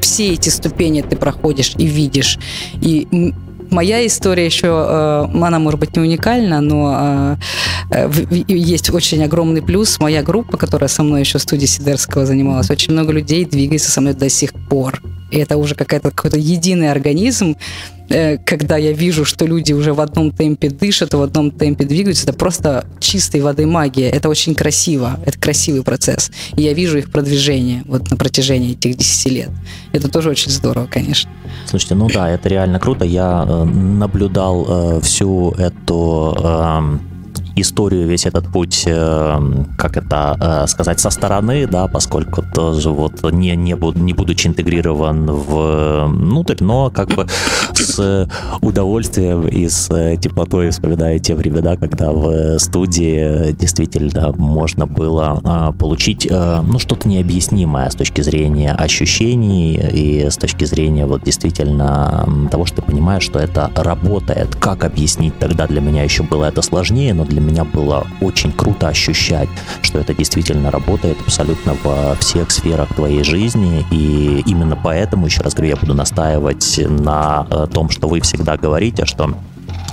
все 0.00 0.34
эти 0.34 0.48
ступени 0.48 1.02
ты 1.02 1.16
проходишь 1.16 1.74
и 1.78 1.86
видишь, 1.86 2.38
и 2.80 3.32
моя 3.70 4.06
история 4.06 4.46
еще, 4.46 4.68
э, 4.68 5.26
она 5.32 5.58
может 5.58 5.80
быть 5.80 5.96
не 5.96 6.02
уникальна, 6.02 6.60
но 6.60 7.36
э, 7.90 8.10
есть 8.48 8.90
очень 8.90 9.24
огромный 9.24 9.62
плюс. 9.62 9.98
Моя 9.98 10.22
группа, 10.22 10.56
которая 10.56 10.88
со 10.88 11.02
мной 11.02 11.20
еще 11.20 11.38
в 11.38 11.42
студии 11.42 11.66
Сидерского 11.66 12.26
занималась, 12.26 12.70
очень 12.70 12.92
много 12.92 13.12
людей 13.12 13.44
двигается 13.44 13.90
со 13.90 14.00
мной 14.00 14.14
до 14.14 14.28
сих 14.28 14.52
пор. 14.68 15.02
И 15.36 15.38
это 15.38 15.56
уже 15.56 15.74
какая-то, 15.74 16.10
какой-то 16.10 16.38
единый 16.38 16.90
организм, 16.90 17.56
Э, 18.08 18.38
когда 18.38 18.76
я 18.76 18.92
вижу, 18.92 19.24
что 19.24 19.46
люди 19.46 19.72
уже 19.72 19.92
в 19.92 20.00
одном 20.00 20.30
темпе 20.30 20.70
дышат, 20.70 21.14
в 21.14 21.22
одном 21.22 21.50
темпе 21.50 21.84
двигаются, 21.84 22.24
это 22.28 22.32
просто 22.32 22.86
чистой 23.00 23.40
воды 23.40 23.66
магия. 23.66 24.08
Это 24.10 24.28
очень 24.28 24.54
красиво, 24.54 25.18
это 25.24 25.38
красивый 25.38 25.82
процесс. 25.82 26.30
И 26.56 26.62
я 26.62 26.72
вижу 26.72 26.98
их 26.98 27.10
продвижение 27.10 27.82
вот 27.86 28.10
на 28.10 28.16
протяжении 28.16 28.72
этих 28.72 28.96
10 28.96 29.32
лет. 29.32 29.50
Это 29.92 30.08
тоже 30.08 30.30
очень 30.30 30.50
здорово, 30.50 30.86
конечно. 30.86 31.30
Слушайте, 31.66 31.94
ну 31.94 32.08
да, 32.08 32.30
это 32.30 32.48
реально 32.48 32.78
круто. 32.78 33.04
Я 33.04 33.44
э, 33.48 33.64
наблюдал 33.64 34.66
э, 34.68 35.00
всю 35.00 35.50
эту... 35.52 36.36
Э, 36.38 36.98
историю, 37.56 38.06
весь 38.06 38.26
этот 38.26 38.46
путь, 38.52 38.84
э, 38.86 39.38
как 39.76 39.96
это 39.96 40.36
э, 40.40 40.66
сказать, 40.66 41.00
со 41.00 41.10
стороны, 41.10 41.66
да, 41.66 41.88
поскольку 41.88 42.42
тоже 42.42 42.90
вот 42.90 43.22
не, 43.32 43.56
не, 43.56 43.74
буд, 43.74 43.96
не 43.96 44.12
будучи 44.12 44.46
интегрирован 44.46 45.26
внутрь, 45.26 46.56
но 46.60 46.90
как 46.90 47.08
бы 47.08 47.26
с 47.74 48.28
удовольствием 48.60 49.48
и 49.48 49.68
с 49.68 49.88
теплотой 50.18 50.70
вспоминаю 50.70 51.18
те 51.18 51.34
времена, 51.34 51.76
когда 51.76 52.12
в 52.12 52.58
студии 52.58 53.52
действительно 53.52 54.32
можно 54.36 54.86
было 54.86 55.40
а, 55.44 55.72
получить, 55.72 56.28
ну, 56.30 56.78
что-то 56.78 57.08
необъяснимое 57.08 57.88
с 57.90 57.94
точки 57.94 58.20
зрения 58.20 58.72
ощущений 58.72 59.74
и 59.74 60.28
с 60.28 60.36
точки 60.36 60.64
зрения 60.64 61.06
вот 61.06 61.24
действительно 61.24 62.28
того, 62.50 62.66
что 62.66 62.76
ты 62.76 62.82
понимаешь, 62.82 63.22
что 63.22 63.38
это 63.38 63.70
работает. 63.74 64.54
Как 64.56 64.84
объяснить 64.84 65.38
тогда 65.38 65.66
для 65.66 65.80
меня 65.80 66.02
еще 66.02 66.22
было 66.22 66.46
это 66.46 66.62
сложнее, 66.62 67.14
но 67.14 67.24
для 67.24 67.40
меня 67.46 67.64
было 67.64 68.06
очень 68.20 68.52
круто 68.52 68.88
ощущать, 68.88 69.48
что 69.82 69.98
это 69.98 70.14
действительно 70.14 70.70
работает 70.70 71.18
абсолютно 71.20 71.74
во 71.84 72.14
всех 72.16 72.50
сферах 72.50 72.94
твоей 72.94 73.24
жизни. 73.24 73.86
И 73.90 74.42
именно 74.46 74.76
поэтому, 74.76 75.26
еще 75.26 75.42
раз 75.42 75.54
говорю, 75.54 75.70
я 75.74 75.76
буду 75.76 75.94
настаивать 75.94 76.80
на 76.88 77.46
э, 77.50 77.66
том, 77.72 77.90
что 77.90 78.08
вы 78.08 78.20
всегда 78.20 78.56
говорите, 78.56 79.06
что 79.06 79.34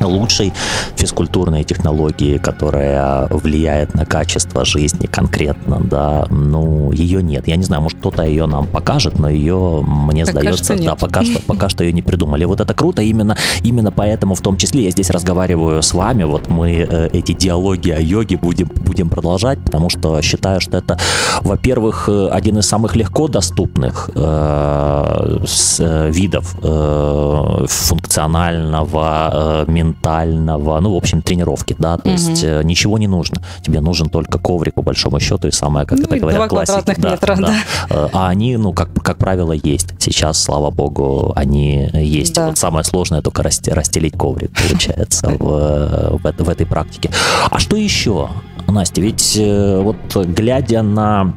лучшей 0.07 0.53
физкультурной 0.95 1.63
технологии, 1.63 2.37
которая 2.37 3.27
влияет 3.27 3.93
на 3.95 4.05
качество 4.05 4.65
жизни 4.65 5.05
конкретно, 5.05 5.79
да, 5.81 6.25
ну, 6.29 6.91
ее 6.91 7.21
нет. 7.23 7.47
Я 7.47 7.55
не 7.55 7.63
знаю, 7.63 7.81
может, 7.81 7.99
кто-то 7.99 8.23
ее 8.23 8.45
нам 8.45 8.67
покажет, 8.67 9.19
но 9.19 9.29
ее, 9.29 9.83
мне 9.85 10.25
пока 10.25 10.39
сдается, 10.39 10.75
да, 10.77 10.95
пока 10.95 11.23
что, 11.23 11.41
пока 11.41 11.69
что 11.69 11.83
ее 11.83 11.93
не 11.93 12.01
придумали. 12.01 12.45
Вот 12.45 12.61
это 12.61 12.73
круто, 12.73 13.01
именно, 13.01 13.37
именно 13.63 13.91
поэтому 13.91 14.35
в 14.35 14.41
том 14.41 14.57
числе 14.57 14.85
я 14.85 14.91
здесь 14.91 15.09
разговариваю 15.09 15.81
с 15.81 15.93
вами, 15.93 16.23
вот 16.23 16.49
мы 16.49 16.87
э, 16.89 17.09
эти 17.13 17.33
диалоги 17.33 17.91
о 17.91 17.99
йоге 17.99 18.37
будем, 18.37 18.67
будем 18.67 19.09
продолжать, 19.09 19.59
потому 19.63 19.89
что 19.89 20.21
считаю, 20.21 20.61
что 20.61 20.77
это, 20.77 20.97
во-первых, 21.41 22.09
э, 22.09 22.27
один 22.29 22.57
из 22.59 22.67
самых 22.67 22.95
легко 22.95 23.27
доступных 23.27 24.09
э, 24.15 25.39
с, 25.45 25.79
э, 25.79 26.09
видов 26.11 26.55
э, 26.61 27.65
функционального, 27.67 29.65
э, 29.67 29.71
ментального, 29.93 30.79
ну, 30.79 30.93
в 30.93 30.97
общем, 30.97 31.21
тренировки, 31.21 31.75
да, 31.77 31.97
то 31.97 32.09
угу. 32.09 32.11
есть 32.11 32.43
э, 32.43 32.61
ничего 32.63 32.97
не 32.97 33.07
нужно. 33.07 33.41
Тебе 33.61 33.81
нужен 33.81 34.09
только 34.09 34.39
коврик, 34.39 34.75
по 34.75 34.81
большому 34.81 35.19
счету, 35.19 35.47
и 35.47 35.51
самое, 35.51 35.85
как 35.85 35.99
ну, 35.99 36.05
это 36.05 36.17
говорят, 36.17 36.49
классики. 36.49 36.95
Да, 36.97 37.11
метра, 37.11 37.35
да. 37.35 37.47
да. 37.47 37.53
Э, 37.89 38.09
а 38.13 38.29
они, 38.29 38.57
ну, 38.57 38.73
как, 38.73 38.93
как 39.01 39.17
правило, 39.17 39.53
есть. 39.53 39.89
Сейчас, 39.99 40.41
слава 40.41 40.71
богу, 40.71 41.33
они 41.35 41.89
есть. 41.93 42.35
Да. 42.35 42.47
Вот 42.47 42.57
самое 42.57 42.83
сложное 42.83 43.21
только 43.21 43.43
расстелить 43.43 44.17
коврик, 44.17 44.51
получается, 44.69 45.29
в, 45.39 46.19
в, 46.23 46.43
в 46.43 46.49
этой 46.49 46.65
практике. 46.65 47.09
А 47.49 47.59
что 47.59 47.75
еще? 47.75 48.29
Настя, 48.67 49.01
ведь 49.01 49.37
э, 49.37 49.81
вот 49.81 50.15
глядя 50.25 50.81
на 50.81 51.33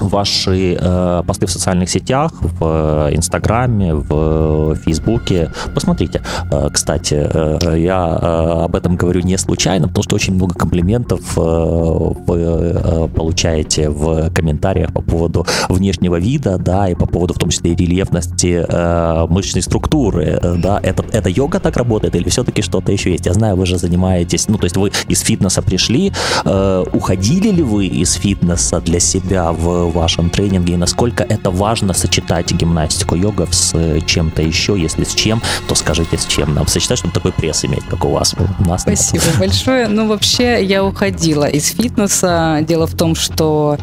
ваши 0.00 0.76
э, 0.80 1.22
посты 1.26 1.46
в 1.46 1.50
социальных 1.50 1.90
сетях, 1.90 2.32
в 2.40 3.10
Инстаграме, 3.12 3.94
в 3.94 4.74
Фейсбуке. 4.76 5.50
Посмотрите. 5.74 6.22
Э, 6.50 6.68
кстати, 6.72 7.14
э, 7.14 7.78
я 7.78 8.18
э, 8.20 8.64
об 8.64 8.74
этом 8.74 8.96
говорю 8.96 9.20
не 9.20 9.38
случайно, 9.38 9.88
потому 9.88 10.04
что 10.04 10.16
очень 10.16 10.34
много 10.34 10.54
комплиментов 10.54 11.20
э, 11.36 11.40
вы 11.40 12.38
э, 12.38 13.08
получаете 13.14 13.90
в 13.90 14.30
комментариях 14.30 14.92
по 14.92 15.02
поводу 15.02 15.46
внешнего 15.68 16.16
вида, 16.18 16.58
да, 16.58 16.88
и 16.88 16.94
по 16.94 17.06
поводу 17.06 17.34
в 17.34 17.38
том 17.38 17.50
числе 17.50 17.74
рельефности 17.74 18.64
э, 18.66 19.26
мышечной 19.28 19.62
структуры, 19.62 20.38
э, 20.42 20.56
да. 20.56 20.80
Это, 20.82 21.04
это 21.12 21.28
йога 21.28 21.60
так 21.60 21.76
работает 21.76 22.14
или 22.14 22.28
все-таки 22.28 22.62
что-то 22.62 22.92
еще 22.92 23.10
есть? 23.12 23.26
Я 23.26 23.34
знаю, 23.34 23.56
вы 23.56 23.66
же 23.66 23.78
занимаетесь, 23.78 24.48
ну, 24.48 24.58
то 24.58 24.64
есть 24.64 24.76
вы 24.76 24.92
из 25.08 25.20
фитнеса 25.20 25.62
пришли, 25.62 26.12
э, 26.44 26.84
уходили 26.92 27.50
ли 27.50 27.62
вы 27.62 27.86
из 27.86 28.12
фитнеса 28.14 28.80
для 28.80 29.00
себя 29.00 29.52
в 29.52 29.89
вашем 29.90 30.30
тренинге 30.30 30.74
и 30.74 30.76
насколько 30.76 31.24
это 31.24 31.50
важно 31.50 31.92
сочетать 31.94 32.52
гимнастику 32.52 33.14
йога 33.14 33.46
с 33.50 33.74
чем-то 34.06 34.42
еще. 34.42 34.80
Если 34.80 35.04
с 35.04 35.14
чем, 35.14 35.40
то 35.68 35.74
скажите 35.74 36.18
с 36.18 36.26
чем 36.26 36.54
нам 36.54 36.66
сочетать, 36.66 36.98
чтобы 36.98 37.14
такой 37.14 37.32
пресс 37.32 37.64
иметь, 37.64 37.84
как 37.88 38.04
у 38.04 38.10
вас. 38.10 38.34
У 38.58 38.68
нас 38.68 38.82
Спасибо 38.82 39.24
нет. 39.24 39.38
большое. 39.38 39.88
Ну, 39.88 40.08
вообще, 40.08 40.64
я 40.64 40.84
уходила 40.84 41.44
из 41.44 41.68
фитнеса. 41.68 42.58
Дело 42.66 42.86
в 42.86 42.94
том, 42.94 43.14
что 43.14 43.78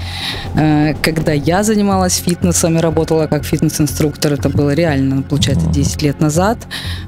э, 0.55 0.93
когда 1.01 1.31
я 1.31 1.63
занималась 1.63 2.17
фитнесом 2.17 2.77
и 2.77 2.81
работала 2.81 3.27
как 3.27 3.43
фитнес-инструктор, 3.43 4.33
это 4.33 4.49
было 4.49 4.73
реально, 4.73 5.21
получается, 5.21 5.67
10 5.67 6.01
лет 6.01 6.19
назад. 6.19 6.57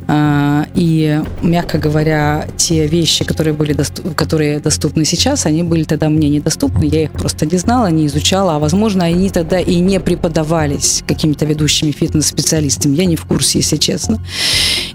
Э, 0.07 0.65
и, 0.73 1.21
мягко 1.41 1.77
говоря, 1.77 2.47
те 2.57 2.87
вещи, 2.87 3.23
которые 3.23 3.53
были 3.53 3.73
доступ, 3.73 4.15
которые 4.15 4.59
доступны 4.59 5.05
сейчас, 5.05 5.45
они 5.45 5.63
были 5.63 5.83
тогда 5.83 6.09
мне 6.09 6.29
недоступны. 6.29 6.85
Я 6.85 7.03
их 7.03 7.11
просто 7.11 7.45
не 7.45 7.57
знала, 7.57 7.87
не 7.87 8.07
изучала, 8.07 8.55
а 8.55 8.59
возможно, 8.59 8.88
возможно, 8.89 9.05
они 9.05 9.29
тогда 9.29 9.59
и 9.59 9.75
не 9.75 9.99
преподавались 9.99 11.03
какими-то 11.07 11.45
ведущими 11.45 11.91
фитнес-специалистами. 11.91 12.95
Я 12.95 13.05
не 13.05 13.15
в 13.15 13.25
курсе, 13.25 13.59
если 13.59 13.77
честно. 13.77 14.19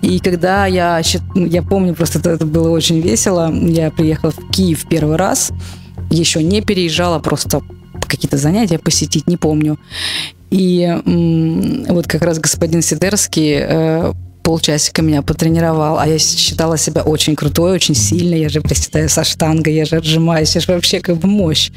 И 0.03 0.19
когда 0.19 0.67
я, 0.67 1.01
я 1.35 1.63
помню, 1.63 1.95
просто 1.95 2.19
это, 2.19 2.31
это 2.31 2.45
было 2.47 2.71
очень 2.71 3.01
весело, 3.01 3.53
я 3.53 3.91
приехала 3.91 4.33
в 4.33 4.51
Киев 4.51 4.87
первый 4.89 5.17
раз, 5.17 5.53
еще 6.11 6.43
не 6.43 6.61
переезжала, 6.61 7.21
просто 7.21 7.61
какие-то 8.09 8.37
занятия 8.37 8.79
посетить, 8.79 9.29
не 9.29 9.37
помню. 9.37 9.79
И 10.51 10.93
вот 11.89 12.09
как 12.09 12.23
раз 12.23 12.41
господин 12.41 12.83
Сидерский 12.83 13.59
э, 13.61 14.13
полчасика 14.45 15.03
меня 15.03 15.23
потренировал, 15.23 15.99
а 15.99 16.07
я 16.07 16.19
считала 16.19 16.77
себя 16.77 17.03
очень 17.03 17.35
крутой, 17.35 17.73
очень 17.73 17.95
сильной, 17.95 18.41
я 18.41 18.49
же 18.51 18.61
приседаю 18.61 19.09
со 19.09 19.25
штангой, 19.25 19.75
я 19.75 19.87
же 19.87 19.97
отжимаюсь, 19.97 20.55
я 20.55 20.61
же 20.61 20.71
вообще 20.71 21.01
как 21.01 21.17
бы 21.17 21.27
мощь. 21.27 21.71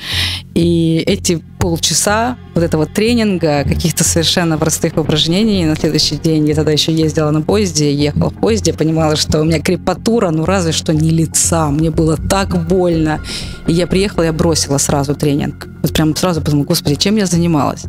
И 0.54 1.02
эти 1.08 1.42
полчаса 1.60 2.38
вот 2.54 2.64
этого 2.64 2.86
тренинга, 2.86 3.64
каких-то 3.64 4.04
совершенно 4.04 4.58
простых 4.58 4.98
упражнений, 4.98 5.66
на 5.66 5.76
следующий 5.76 6.18
день 6.18 6.48
я 6.48 6.56
тогда 6.56 6.72
еще 6.72 6.92
ездила 6.94 7.32
на 7.32 7.42
поезде, 7.42 7.94
ехала 7.94 8.30
в 8.30 8.36
поезде, 8.36 8.74
понимала, 8.74 9.16
что 9.16 9.42
у 9.42 9.46
меня 9.46 9.62
крепатура, 9.62 10.30
ну 10.30 10.46
разве 10.46 10.74
что 10.74 10.94
не 10.94 11.10
лица, 11.10 11.70
мне 11.70 11.90
было 11.90 12.18
так 12.18 12.68
больно. 12.68 13.22
И 13.68 13.74
я 13.74 13.88
приехала, 13.88 14.24
я 14.24 14.34
бросила 14.34 14.78
сразу 14.78 15.16
тренинг. 15.16 15.68
Вот 15.82 15.94
прям 15.94 16.16
сразу 16.16 16.42
подумала, 16.42 16.66
господи, 16.66 16.96
чем 16.96 17.16
я 17.16 17.26
занималась? 17.26 17.86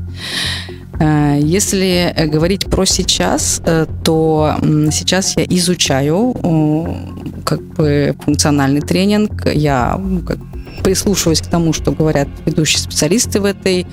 Э, 0.98 1.38
если 1.40 2.14
говорить 2.26 2.66
про 2.66 2.84
сейчас, 2.84 3.62
э, 3.64 3.86
то 4.04 4.56
сейчас 4.90 5.36
я 5.36 5.44
изучаю 5.44 6.34
как 7.44 7.62
бы 7.74 8.16
функциональный 8.24 8.80
тренинг, 8.80 9.46
я 9.46 10.00
как, 10.26 10.38
прислушиваюсь 10.82 11.40
к 11.40 11.46
тому, 11.46 11.72
что 11.72 11.92
говорят 11.92 12.28
ведущие 12.44 12.80
специалисты 12.80 13.40
в 13.40 13.44
этой 13.44 13.86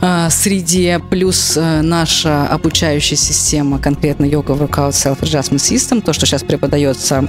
э, 0.00 0.28
среде, 0.30 1.00
плюс 1.10 1.58
наша 1.82 2.46
обучающая 2.48 3.16
система, 3.16 3.78
конкретно 3.78 4.24
йога 4.24 4.52
Workout 4.52 4.90
Self 4.90 5.20
Adjustment 5.20 5.56
System, 5.56 6.02
то, 6.02 6.12
что 6.12 6.26
сейчас 6.26 6.42
преподается 6.42 7.26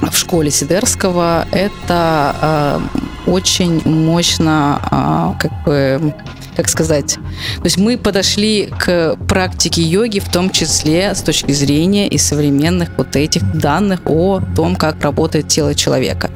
в 0.00 0.16
школе 0.16 0.50
Сидерского, 0.50 1.46
это 1.50 2.80
очень 3.26 3.80
мощно 3.88 5.34
как 5.40 5.64
бы 5.64 6.14
как 6.56 6.68
сказать, 6.68 7.14
то 7.14 7.64
есть 7.64 7.76
мы 7.76 7.98
подошли 7.98 8.68
к 8.78 9.16
практике 9.28 9.82
йоги 9.82 10.18
в 10.18 10.30
том 10.30 10.50
числе 10.50 11.14
с 11.14 11.22
точки 11.22 11.52
зрения 11.52 12.08
и 12.08 12.18
современных 12.18 12.90
вот 12.96 13.14
этих 13.16 13.58
данных 13.58 14.00
о 14.06 14.40
том, 14.54 14.76
как 14.76 15.02
работает 15.02 15.48
тело 15.48 15.74
человека. 15.74 16.30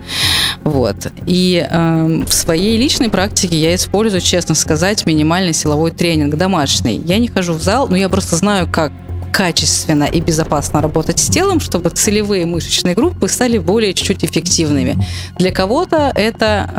Вот. 0.62 0.96
И 1.26 1.66
э, 1.68 2.22
в 2.26 2.32
своей 2.32 2.76
личной 2.76 3.08
практике 3.08 3.56
я 3.56 3.74
использую, 3.74 4.20
честно 4.20 4.54
сказать, 4.54 5.06
минимальный 5.06 5.54
силовой 5.54 5.90
тренинг 5.90 6.36
домашний. 6.36 7.00
Я 7.04 7.18
не 7.18 7.28
хожу 7.28 7.54
в 7.54 7.62
зал, 7.62 7.88
но 7.88 7.96
я 7.96 8.08
просто 8.08 8.36
знаю, 8.36 8.68
как 8.70 8.92
качественно 9.32 10.04
и 10.04 10.20
безопасно 10.20 10.80
работать 10.80 11.18
с 11.18 11.28
телом, 11.28 11.60
чтобы 11.60 11.90
целевые 11.90 12.46
мышечные 12.46 12.94
группы 12.94 13.28
стали 13.28 13.58
более 13.58 13.94
чуть-чуть 13.94 14.24
эффективными. 14.24 14.96
Для 15.38 15.50
кого-то 15.50 16.12
это 16.14 16.70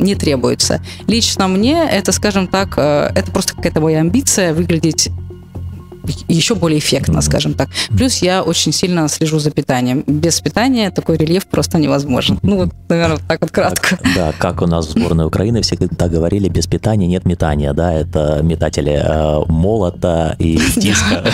э, 0.00 0.02
не 0.02 0.14
требуется. 0.14 0.80
Лично 1.06 1.48
мне 1.48 1.88
это, 1.90 2.12
скажем 2.12 2.46
так, 2.46 2.74
э, 2.76 3.10
это 3.14 3.30
просто 3.30 3.54
какая-то 3.54 3.80
моя 3.80 4.00
амбиция 4.00 4.54
выглядеть 4.54 5.10
еще 6.28 6.54
более 6.54 6.78
эффектно, 6.78 7.20
скажем 7.22 7.54
так. 7.54 7.68
Плюс 7.90 8.22
я 8.22 8.42
очень 8.42 8.72
сильно 8.72 9.08
слежу 9.08 9.38
за 9.38 9.50
питанием. 9.50 10.04
Без 10.06 10.40
питания 10.40 10.90
такой 10.90 11.16
рельеф 11.16 11.46
просто 11.46 11.78
невозможен. 11.78 12.38
Ну, 12.42 12.56
вот, 12.56 12.70
наверное, 12.88 13.18
так 13.28 13.40
вот 13.40 13.50
кратко. 13.50 13.96
Так, 13.96 14.14
да, 14.14 14.32
как 14.38 14.62
у 14.62 14.66
нас 14.66 14.86
в 14.86 14.90
сборной 14.90 15.26
Украины 15.26 15.62
всегда 15.62 16.08
говорили, 16.08 16.48
без 16.48 16.66
питания 16.66 17.06
нет 17.06 17.24
метания, 17.24 17.72
да, 17.72 17.92
это 17.92 18.40
метатели 18.42 19.00
э, 19.02 19.44
молота 19.48 20.36
и 20.38 20.58
диска. 20.76 21.24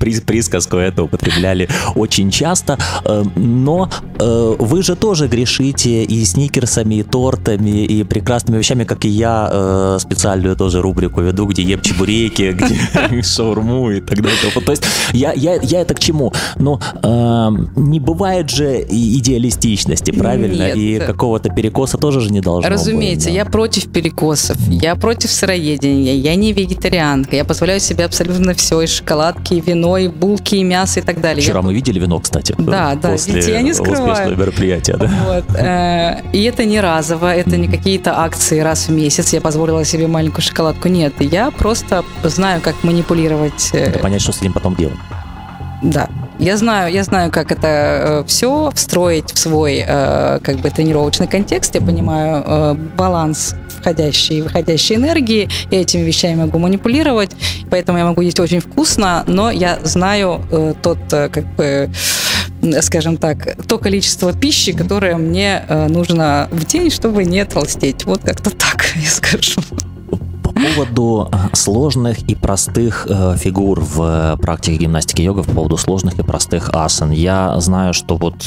Присказку 0.00 0.76
это 0.76 1.02
употребляли 1.02 1.68
очень 1.94 2.30
часто, 2.30 2.78
э, 3.04 3.24
но 3.36 3.90
э, 4.18 4.56
вы 4.58 4.82
же 4.82 4.96
тоже 4.96 5.28
грешите 5.28 6.04
и 6.04 6.24
сникерсами, 6.24 6.96
и 6.96 7.02
тортами, 7.02 7.84
и 7.84 8.04
прекрасными 8.04 8.58
вещами, 8.58 8.84
как 8.84 9.04
и 9.04 9.08
я, 9.08 9.48
э, 9.50 9.98
специальную 10.00 10.56
тоже 10.56 10.80
рубрику 10.80 11.20
веду, 11.20 11.46
где 11.46 11.62
ем 11.62 11.80
чебуреки, 11.80 12.52
где 12.52 13.22
шаурму, 13.22 13.89
ну 13.90 13.96
и 13.96 14.00
так 14.00 14.22
далее. 14.22 14.38
То 14.64 14.72
есть 14.72 14.84
я, 15.12 15.32
я, 15.32 15.58
я 15.62 15.80
это 15.80 15.94
к 15.94 15.98
чему? 15.98 16.32
Ну, 16.56 16.78
э, 17.02 17.48
не 17.76 18.00
бывает 18.00 18.50
же 18.50 18.84
идеалистичности, 18.88 20.12
правильно? 20.12 20.46
Нет. 20.46 20.76
И 20.76 20.98
какого-то 20.98 21.50
перекоса 21.50 21.98
тоже 21.98 22.20
же 22.20 22.30
не 22.30 22.40
должно 22.40 22.70
Разумеется, 22.70 23.28
быть, 23.28 23.34
да. 23.34 23.44
я 23.44 23.44
против 23.44 23.90
перекосов, 23.90 24.56
я 24.68 24.94
против 24.94 25.30
сыроедения, 25.30 26.14
я 26.16 26.34
не 26.34 26.52
вегетарианка, 26.52 27.36
я 27.36 27.44
позволяю 27.44 27.80
себе 27.80 28.04
абсолютно 28.04 28.54
все, 28.54 28.80
и 28.82 28.86
шоколадки, 28.86 29.54
и 29.54 29.60
вино, 29.60 29.96
и 29.98 30.08
булки, 30.08 30.56
и 30.56 30.64
мясо, 30.64 31.00
и 31.00 31.02
так 31.02 31.20
далее. 31.20 31.42
Вчера 31.42 31.60
я... 31.60 31.62
мы 31.62 31.74
видели 31.74 31.98
вино, 31.98 32.18
кстати. 32.20 32.54
Да, 32.58 32.94
да, 32.94 33.10
после 33.10 33.34
видите, 33.34 33.52
я 33.52 33.62
не 33.62 33.74
скрываю. 33.74 34.36
мероприятия, 34.36 34.96
да. 34.96 35.10
Вот. 35.26 35.56
Э, 35.56 36.22
и 36.32 36.42
это 36.44 36.64
не 36.64 36.80
разово, 36.80 37.34
это 37.34 37.56
не 37.56 37.68
какие-то 37.68 38.20
акции 38.20 38.60
раз 38.60 38.88
в 38.88 38.92
месяц, 38.92 39.32
я 39.32 39.40
позволила 39.40 39.84
себе 39.84 40.06
маленькую 40.06 40.42
шоколадку. 40.42 40.88
Нет, 40.88 41.14
я 41.20 41.50
просто 41.50 42.04
знаю, 42.22 42.60
как 42.60 42.82
манипулировать. 42.84 43.69
Это 43.78 43.98
понять, 43.98 44.22
что 44.22 44.32
с 44.32 44.40
этим 44.40 44.52
потом 44.52 44.74
делать. 44.74 44.98
Да. 45.82 46.08
Я 46.38 46.56
знаю, 46.56 46.92
я 46.92 47.04
знаю, 47.04 47.30
как 47.30 47.52
это 47.52 47.66
э, 47.66 48.24
все 48.26 48.70
встроить 48.74 49.30
в 49.30 49.38
свой 49.38 49.84
э, 49.86 50.40
как 50.42 50.56
бы 50.56 50.70
тренировочный 50.70 51.26
контекст. 51.26 51.74
Я 51.74 51.82
понимаю 51.82 52.42
э, 52.46 52.74
баланс 52.96 53.54
входящей 53.78 54.38
и 54.38 54.42
выходящей 54.42 54.96
энергии. 54.96 55.50
Я 55.70 55.82
этими 55.82 56.00
вещами 56.00 56.36
могу 56.36 56.58
манипулировать, 56.58 57.32
поэтому 57.70 57.98
я 57.98 58.04
могу 58.06 58.22
есть 58.22 58.40
очень 58.40 58.60
вкусно, 58.60 59.24
но 59.26 59.50
я 59.50 59.78
знаю 59.82 60.76
тот 60.82 60.98
как 61.08 61.44
бы 61.56 61.90
скажем 62.80 63.16
так, 63.16 63.56
то 63.66 63.78
количество 63.78 64.34
пищи, 64.34 64.72
которое 64.72 65.16
мне 65.16 65.62
нужно 65.88 66.48
в 66.50 66.66
день, 66.66 66.90
чтобы 66.90 67.24
не 67.24 67.44
толстеть. 67.46 68.04
Вот 68.04 68.20
как-то 68.22 68.50
так 68.50 68.84
я 68.96 69.08
скажу 69.08 69.62
поводу 70.60 71.28
э, 71.32 71.54
сложных 71.54 72.18
и 72.28 72.34
простых 72.34 73.06
э, 73.08 73.36
фигур 73.36 73.80
в 73.80 74.02
э, 74.02 74.36
практике 74.40 74.78
гимнастики 74.78 75.22
йога, 75.22 75.42
по 75.42 75.52
поводу 75.52 75.76
сложных 75.76 76.18
и 76.18 76.22
простых 76.22 76.70
асан. 76.72 77.10
Я 77.10 77.58
знаю, 77.60 77.94
что 77.94 78.16
вот 78.16 78.44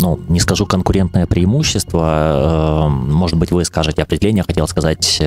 ну, 0.00 0.20
не 0.28 0.40
скажу 0.40 0.66
конкурентное 0.66 1.26
преимущество, 1.26 2.88
может 2.90 3.38
быть, 3.38 3.52
вы 3.52 3.64
скажете 3.64 4.02
определение, 4.02 4.44
хотел 4.44 4.66
сказать 4.68 5.20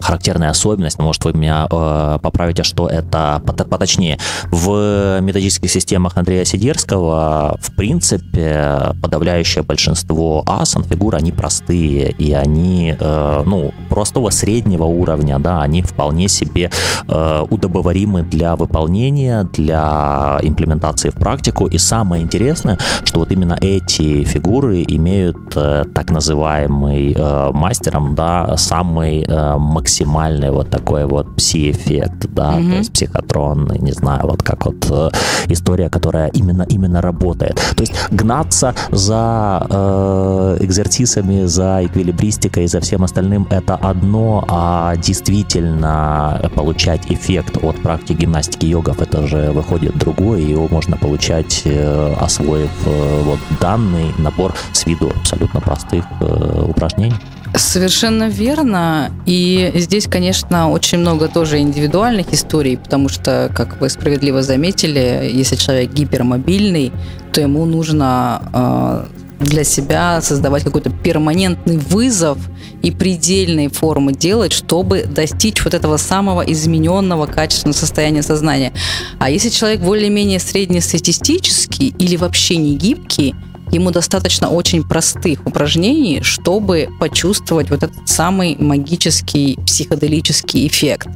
характерная 0.00 0.50
особенность, 0.50 0.98
но, 0.98 1.04
может, 1.04 1.24
вы 1.24 1.32
меня 1.32 1.66
поправите, 1.66 2.62
что 2.62 2.88
это 2.88 3.42
поточнее. 3.44 4.18
В 4.50 5.20
методических 5.20 5.70
системах 5.70 6.16
Андрея 6.16 6.44
Сидерского, 6.44 7.58
в 7.60 7.74
принципе, 7.74 8.94
подавляющее 9.02 9.62
большинство 9.62 10.42
асан, 10.46 10.84
фигур, 10.84 11.14
они 11.14 11.32
простые, 11.32 12.10
и 12.10 12.32
они, 12.32 12.96
ну, 13.00 13.72
простого 13.88 14.30
среднего 14.30 14.84
уровня, 14.84 15.38
да, 15.38 15.62
они 15.62 15.82
вполне 15.82 16.28
себе 16.28 16.70
э, 17.08 17.44
удобоваримы 17.48 18.22
для 18.22 18.56
выполнения, 18.56 19.44
для 19.52 20.38
имплементации 20.42 21.10
в 21.10 21.14
практику. 21.14 21.66
И 21.66 21.78
самое 21.78 22.22
интересное, 22.22 22.78
что 23.04 23.20
вот 23.20 23.30
именно 23.32 23.56
эти 23.60 23.85
фигуры 23.90 24.84
имеют 24.86 25.56
э, 25.56 25.84
так 25.94 26.10
называемый 26.10 27.14
э, 27.16 27.50
мастером, 27.52 28.14
да, 28.14 28.56
самый 28.56 29.22
э, 29.22 29.56
максимальный 29.58 30.50
вот 30.50 30.70
такой 30.70 31.06
вот 31.06 31.36
пси-эффект, 31.36 32.28
да, 32.32 32.58
mm-hmm. 32.58 32.70
то 32.70 32.76
есть 32.76 32.92
психотронный, 32.92 33.78
не 33.78 33.92
знаю, 33.92 34.20
вот 34.24 34.42
как 34.42 34.66
вот 34.66 35.12
история, 35.48 35.88
которая 35.88 36.28
именно 36.28 36.66
именно 36.68 37.00
работает. 37.00 37.56
То 37.76 37.82
есть 37.82 37.94
гнаться 38.10 38.74
за 38.90 39.66
э, 39.68 40.58
экзерсисами, 40.60 41.44
за 41.46 41.80
эквилибристикой, 41.84 42.66
за 42.66 42.80
всем 42.80 43.04
остальным 43.04 43.46
это 43.50 43.76
одно, 43.76 44.44
а 44.48 44.96
действительно 44.96 46.50
получать 46.54 47.10
эффект 47.10 47.58
от 47.62 47.76
практики 47.76 48.20
гимнастики 48.20 48.66
йогов, 48.66 49.00
это 49.00 49.26
же 49.26 49.52
выходит 49.52 49.96
другое, 49.98 50.40
и 50.40 50.50
его 50.50 50.68
можно 50.68 50.96
получать, 50.96 51.62
э, 51.64 52.14
освоив 52.20 52.70
э, 52.86 53.22
вот 53.24 53.38
данный 53.76 54.14
набор 54.18 54.54
с 54.72 54.86
виду 54.86 55.12
абсолютно 55.20 55.60
простых 55.60 56.04
э, 56.20 56.64
упражнений. 56.68 57.14
Совершенно 57.54 58.28
верно. 58.28 59.10
И 59.26 59.72
здесь, 59.76 60.06
конечно, 60.06 60.70
очень 60.70 60.98
много 60.98 61.28
тоже 61.28 61.58
индивидуальных 61.58 62.32
историй, 62.32 62.76
потому 62.76 63.08
что, 63.08 63.50
как 63.54 63.80
вы 63.80 63.88
справедливо 63.88 64.42
заметили, 64.42 65.30
если 65.32 65.56
человек 65.56 65.92
гипермобильный, 65.92 66.92
то 67.32 67.40
ему 67.40 67.64
нужно 67.66 69.06
для 69.38 69.64
себя 69.64 70.20
создавать 70.22 70.64
какой-то 70.64 70.90
перманентный 70.90 71.76
вызов 71.76 72.38
и 72.82 72.90
предельные 72.90 73.68
формы 73.68 74.12
делать, 74.12 74.52
чтобы 74.52 75.04
достичь 75.04 75.64
вот 75.64 75.74
этого 75.74 75.98
самого 75.98 76.40
измененного 76.40 77.26
качественного 77.26 77.76
состояния 77.76 78.22
сознания. 78.22 78.72
А 79.18 79.30
если 79.30 79.50
человек 79.50 79.80
более-менее 79.80 80.38
среднестатистический 80.38 81.94
или 81.98 82.16
вообще 82.16 82.56
не 82.56 82.76
гибкий, 82.76 83.34
ему 83.72 83.90
достаточно 83.90 84.48
очень 84.48 84.82
простых 84.82 85.46
упражнений, 85.46 86.22
чтобы 86.22 86.88
почувствовать 87.00 87.70
вот 87.70 87.82
этот 87.82 88.08
самый 88.08 88.56
магический 88.58 89.58
психоделический 89.66 90.66
эффект. 90.66 91.08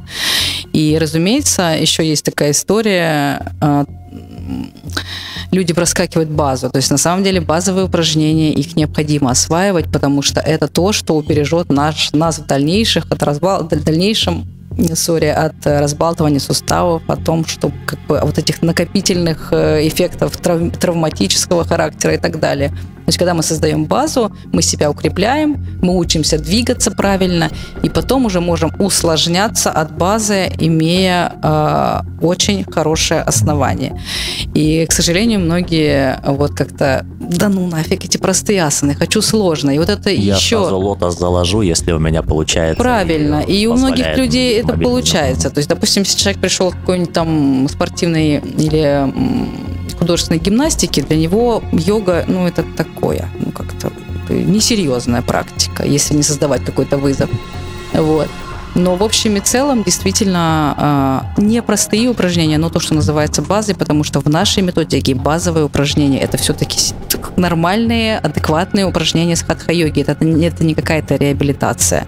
И, 0.73 0.97
разумеется, 0.99 1.77
еще 1.79 2.07
есть 2.07 2.25
такая 2.25 2.51
история 2.51 3.53
а, 3.61 3.85
люди 5.51 5.73
проскакивают 5.73 6.29
базу. 6.29 6.69
То 6.69 6.77
есть 6.77 6.91
на 6.91 6.97
самом 6.97 7.23
деле 7.23 7.41
базовые 7.41 7.85
упражнения, 7.85 8.51
их 8.51 8.75
необходимо 8.75 9.31
осваивать, 9.31 9.91
потому 9.91 10.21
что 10.21 10.39
это 10.39 10.67
то, 10.67 10.91
что 10.91 11.15
убережет 11.15 11.69
наш, 11.69 12.11
нас 12.13 12.39
в 12.39 12.45
дальнейших 12.45 13.11
от 13.11 13.23
разбал, 13.23 13.63
в 13.63 13.69
дальнейшем 13.69 14.45
сори, 14.95 15.25
от 15.25 15.55
разбалтывания 15.65 16.39
суставов, 16.39 17.03
о 17.07 17.15
том, 17.15 17.45
что 17.45 17.71
как 17.85 17.99
бы 18.07 18.19
вот 18.21 18.37
этих 18.37 18.61
накопительных 18.61 19.49
э, 19.51 19.87
эффектов 19.87 20.37
трав, 20.37 20.71
травматического 20.77 21.63
характера 21.63 22.13
и 22.15 22.17
так 22.17 22.39
далее. 22.39 22.71
То 23.05 23.09
есть, 23.09 23.17
когда 23.17 23.33
мы 23.33 23.43
создаем 23.43 23.85
базу, 23.85 24.31
мы 24.51 24.61
себя 24.61 24.89
укрепляем, 24.89 25.65
мы 25.81 25.97
учимся 25.97 26.37
двигаться 26.37 26.91
правильно, 26.91 27.49
и 27.83 27.89
потом 27.89 28.25
уже 28.25 28.41
можем 28.41 28.71
усложняться 28.79 29.71
от 29.71 29.97
базы, 29.97 30.51
имея 30.59 31.33
э, 31.41 32.01
очень 32.21 32.63
хорошее 32.63 33.21
основание. 33.21 33.99
И, 34.53 34.85
к 34.85 34.91
сожалению, 34.93 35.39
многие 35.39 36.19
вот 36.25 36.51
как-то, 36.51 37.05
да 37.19 37.49
ну 37.49 37.67
нафиг 37.67 38.05
эти 38.05 38.17
простые 38.17 38.63
асаны, 38.63 38.93
хочу 38.93 39.21
сложно. 39.21 39.71
И 39.71 39.79
вот 39.79 39.89
это 39.89 40.09
Я 40.09 40.35
еще... 40.35 40.55
Я 40.55 40.61
сразу 40.61 40.77
лотос 40.77 41.17
заложу, 41.17 41.61
если 41.61 41.91
у 41.91 41.99
меня 41.99 42.21
получается. 42.21 42.81
Правильно. 42.81 43.41
И, 43.41 43.61
и 43.61 43.67
у 43.67 43.75
многих 43.75 44.17
людей 44.17 44.59
это 44.59 44.77
получается. 44.77 45.49
То 45.49 45.59
есть, 45.59 45.69
допустим, 45.69 46.03
если 46.03 46.17
человек 46.17 46.41
пришел 46.41 46.71
в 46.71 46.75
какой-нибудь 46.75 47.13
там 47.13 47.67
спортивный 47.69 48.37
или 48.37 49.11
художественной 49.97 50.39
гимнастики, 50.39 51.01
для 51.01 51.15
него 51.15 51.63
йога, 51.71 52.25
ну, 52.27 52.47
это 52.47 52.63
такое, 52.93 53.27
ну, 53.39 53.51
как-то 53.51 53.91
несерьезная 54.29 55.21
практика, 55.21 55.83
если 55.83 56.15
не 56.15 56.23
создавать 56.23 56.63
какой-то 56.63 56.97
вызов. 56.97 57.29
Вот. 57.93 58.29
Но 58.73 58.95
в 58.95 59.03
общем 59.03 59.35
и 59.35 59.41
целом 59.41 59.83
действительно 59.83 61.25
э, 61.37 61.41
непростые 61.41 62.07
упражнения, 62.07 62.57
но 62.57 62.69
то, 62.69 62.79
что 62.79 62.93
называется 62.93 63.41
базой, 63.41 63.75
потому 63.75 64.05
что 64.05 64.21
в 64.21 64.27
нашей 64.27 64.63
методике 64.63 65.13
базовые 65.13 65.65
упражнения 65.65 66.21
это 66.21 66.37
все-таки 66.37 66.77
нормальные, 67.35 68.17
адекватные 68.19 68.85
упражнения 68.85 69.35
с 69.35 69.43
хатха-йоги. 69.43 70.01
Это, 70.01 70.11
это 70.13 70.63
не 70.63 70.73
какая-то 70.73 71.15
реабилитация. 71.15 72.05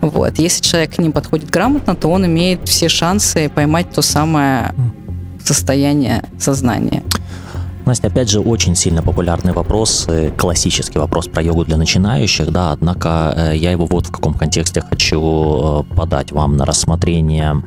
Вот. 0.00 0.38
Если 0.38 0.62
человек 0.62 0.94
к 0.94 0.98
ним 0.98 1.12
подходит 1.12 1.50
грамотно, 1.50 1.94
то 1.94 2.08
он 2.08 2.24
имеет 2.24 2.66
все 2.66 2.88
шансы 2.88 3.50
поймать 3.50 3.90
то 3.90 4.00
самое 4.00 4.74
состояние 5.44 6.22
сознания. 6.38 7.02
Настя, 7.88 8.08
опять 8.08 8.28
же, 8.28 8.40
очень 8.40 8.74
сильно 8.74 9.02
популярный 9.02 9.54
вопрос, 9.54 10.04
э, 10.08 10.30
классический 10.36 10.98
вопрос 10.98 11.26
про 11.26 11.42
йогу 11.42 11.64
для 11.64 11.78
начинающих, 11.78 12.52
да, 12.52 12.72
однако 12.72 13.32
э, 13.34 13.56
я 13.56 13.70
его 13.70 13.86
вот 13.86 14.08
в 14.08 14.10
каком 14.10 14.34
контексте 14.34 14.82
хочу 14.82 15.84
э, 15.90 15.94
подать 15.96 16.30
вам 16.30 16.58
на 16.58 16.66
рассмотрение. 16.66 17.62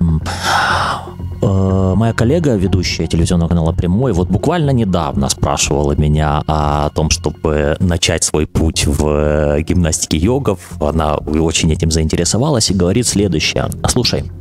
Моя 1.41 2.13
коллега, 2.13 2.55
ведущая 2.55 3.07
телевизионного 3.07 3.49
канала 3.49 3.71
«Прямой», 3.71 4.13
вот 4.13 4.27
буквально 4.29 4.69
недавно 4.69 5.27
спрашивала 5.27 5.93
меня 5.93 6.43
о 6.45 6.91
том, 6.91 7.09
чтобы 7.09 7.77
начать 7.79 8.23
свой 8.23 8.45
путь 8.45 8.85
в 8.85 9.59
гимнастике 9.61 10.17
йогов. 10.17 10.59
Она 10.79 11.15
очень 11.15 11.71
этим 11.71 11.89
заинтересовалась 11.89 12.69
и 12.69 12.75
говорит 12.75 13.07
следующее. 13.07 13.69
Слушай, 13.87 14.31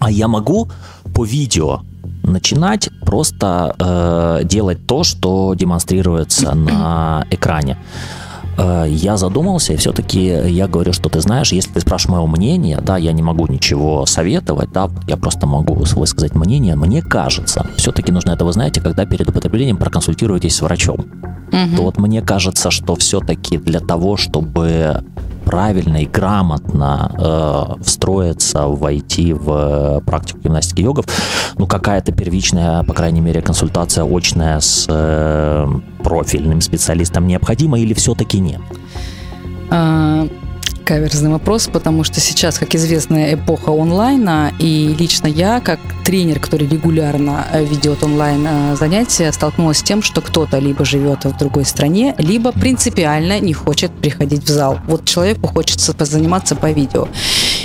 а 0.00 0.10
я 0.10 0.26
могу 0.26 0.68
по 1.14 1.24
видео 1.24 1.82
начинать 2.24 2.88
просто 3.02 3.74
э, 3.78 4.44
делать 4.44 4.86
то, 4.86 5.04
что 5.04 5.54
демонстрируется 5.54 6.54
на 6.54 7.26
экране. 7.30 7.78
Э, 8.56 8.86
я 8.88 9.16
задумался, 9.16 9.72
и 9.72 9.76
все-таки 9.76 10.24
я 10.24 10.66
говорю, 10.66 10.92
что 10.92 11.08
ты 11.08 11.20
знаешь, 11.20 11.52
если 11.52 11.72
ты 11.72 11.80
спрашиваешь 11.80 12.12
моего 12.12 12.26
мнения, 12.26 12.80
да, 12.80 12.96
я 12.96 13.12
не 13.12 13.22
могу 13.22 13.46
ничего 13.46 14.06
советовать, 14.06 14.72
да, 14.72 14.90
я 15.06 15.16
просто 15.16 15.46
могу 15.46 15.74
высказать 15.74 16.34
мнение. 16.34 16.76
Мне 16.76 17.02
кажется, 17.02 17.66
все-таки 17.76 18.12
нужно 18.12 18.32
это, 18.32 18.44
вы 18.44 18.52
знаете, 18.52 18.80
когда 18.80 19.06
перед 19.06 19.28
употреблением 19.28 19.76
проконсультируетесь 19.76 20.56
с 20.56 20.62
врачом. 20.62 21.06
Угу. 21.48 21.76
То 21.76 21.82
вот 21.82 21.98
мне 21.98 22.22
кажется, 22.22 22.70
что 22.70 22.96
все-таки 22.96 23.58
для 23.58 23.80
того, 23.80 24.16
чтобы 24.16 25.04
правильно 25.44 26.02
и 26.02 26.06
грамотно 26.06 27.14
э, 27.18 27.82
встроиться, 27.82 28.66
войти 28.66 29.32
в 29.32 30.02
практику 30.06 30.40
гимнастики 30.40 30.82
йогов, 30.82 31.06
ну, 31.58 31.66
какая-то 31.66 32.12
первичная, 32.12 32.82
по 32.82 32.94
крайней 32.94 33.20
мере, 33.20 33.42
консультация 33.42 34.04
очная 34.04 34.60
с 34.60 34.86
э, 34.88 35.66
профильным 36.02 36.60
специалистом 36.60 37.26
необходима 37.26 37.78
или 37.78 37.94
все-таки 37.94 38.40
нет? 38.40 38.60
Каверзный 40.84 41.30
вопрос, 41.30 41.68
потому 41.72 42.04
что 42.04 42.20
сейчас, 42.20 42.58
как 42.58 42.74
известно, 42.74 43.32
эпоха 43.32 43.70
онлайна, 43.70 44.52
и 44.58 44.94
лично 44.98 45.26
я, 45.26 45.60
как 45.60 45.80
тренер, 46.04 46.40
который 46.40 46.68
регулярно 46.68 47.46
э, 47.50 47.64
ведет 47.64 48.02
онлайн 48.02 48.46
э, 48.46 48.76
занятия, 48.76 49.32
столкнулась 49.32 49.78
с 49.78 49.82
тем, 49.82 50.02
что 50.02 50.20
кто-то 50.20 50.58
либо 50.58 50.84
живет 50.84 51.24
в 51.24 51.38
другой 51.38 51.64
стране, 51.64 52.14
либо 52.18 52.52
принципиально 52.52 53.40
не 53.40 53.54
хочет 53.54 53.92
приходить 53.92 54.44
в 54.44 54.48
зал. 54.48 54.78
Вот 54.86 55.06
человеку 55.06 55.48
хочется 55.48 55.94
позаниматься 55.94 56.54
по 56.54 56.70
видео. 56.70 57.08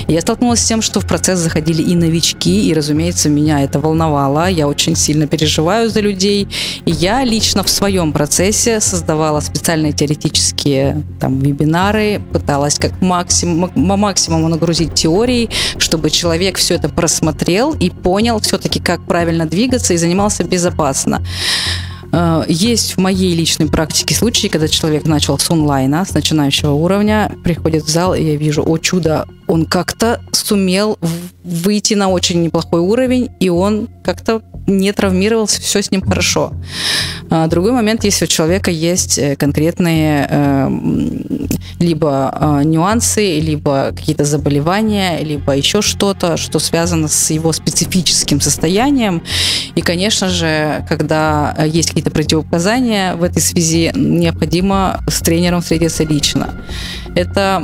Я 0.08 0.22
столкнулась 0.22 0.62
с 0.62 0.66
тем, 0.66 0.82
что 0.82 1.02
в 1.02 1.06
процесс 1.06 1.40
заходили 1.40 1.84
и 1.84 1.96
новички, 1.96 2.68
и, 2.68 2.74
разумеется, 2.74 3.30
меня 3.30 3.62
это 3.62 3.80
волновало. 3.80 4.50
Я 4.50 4.68
очень 4.68 4.96
сильно 4.96 5.28
переживаю 5.28 5.90
за 5.90 6.00
людей. 6.00 6.48
И 6.86 6.92
я 6.92 7.24
лично 7.24 7.64
в 7.64 7.70
своем 7.70 8.12
процессе 8.12 8.80
создавала 8.80 9.40
специальные 9.40 9.92
теоретические 9.92 11.04
там, 11.20 11.40
вебинары, 11.40 12.22
пыталась 12.32 12.80
как 12.80 13.00
максимум, 13.10 13.72
максимум 13.76 14.50
нагрузить 14.50 14.94
теорией, 14.94 15.50
чтобы 15.78 16.10
человек 16.10 16.58
все 16.58 16.76
это 16.76 16.90
просмотрел 16.90 17.74
и 17.74 17.90
понял 17.90 18.40
все-таки, 18.40 18.80
как 18.80 19.06
правильно 19.06 19.46
двигаться 19.46 19.94
и 19.94 19.98
занимался 19.98 20.44
безопасно. 20.44 21.22
Э, 22.12 22.44
есть 22.48 22.96
в 22.96 23.00
моей 23.00 23.36
личной 23.36 23.68
практике 23.68 24.16
случаи, 24.16 24.48
когда 24.48 24.68
человек 24.68 25.06
начал 25.06 25.40
с 25.40 25.50
онлайна, 25.50 26.06
с 26.06 26.14
начинающего 26.14 26.74
уровня, 26.74 27.32
приходит 27.44 27.84
в 27.84 27.90
зал, 27.90 28.14
и 28.14 28.24
я 28.24 28.36
вижу, 28.36 28.64
о 28.66 28.78
чудо, 28.78 29.26
он 29.50 29.66
как-то 29.66 30.22
сумел 30.32 31.00
выйти 31.44 31.96
на 31.96 32.10
очень 32.10 32.44
неплохой 32.44 32.82
уровень, 32.82 33.30
и 33.40 33.50
он 33.50 33.90
как-то 34.04 34.42
не 34.68 34.92
травмировался, 34.92 35.60
все 35.62 35.82
с 35.82 35.92
ним 35.92 36.02
хорошо. 36.02 36.54
А 37.30 37.48
другой 37.48 37.72
момент, 37.72 38.04
если 38.04 38.26
у 38.26 38.28
человека 38.28 38.70
есть 38.70 39.18
э, 39.18 39.36
конкретные 39.36 40.28
э, 40.30 40.70
либо 41.80 42.32
э, 42.40 42.64
нюансы, 42.66 43.40
либо 43.40 43.92
какие-то 43.96 44.26
заболевания, 44.26 45.20
либо 45.24 45.56
еще 45.56 45.82
что-то, 45.82 46.38
что 46.38 46.60
связано 46.60 47.08
с 47.08 47.32
его 47.32 47.52
специфическим 47.52 48.42
состоянием. 48.42 49.24
И, 49.76 49.82
конечно 49.82 50.30
же, 50.30 50.86
когда 50.88 51.56
есть 51.66 51.90
какие-то 51.90 52.12
противопоказания 52.12 53.16
в 53.16 53.24
этой 53.24 53.42
связи, 53.42 53.92
необходимо 53.96 55.04
с 55.08 55.20
тренером 55.22 55.62
встретиться 55.62 56.04
лично. 56.04 56.64
Это 57.16 57.62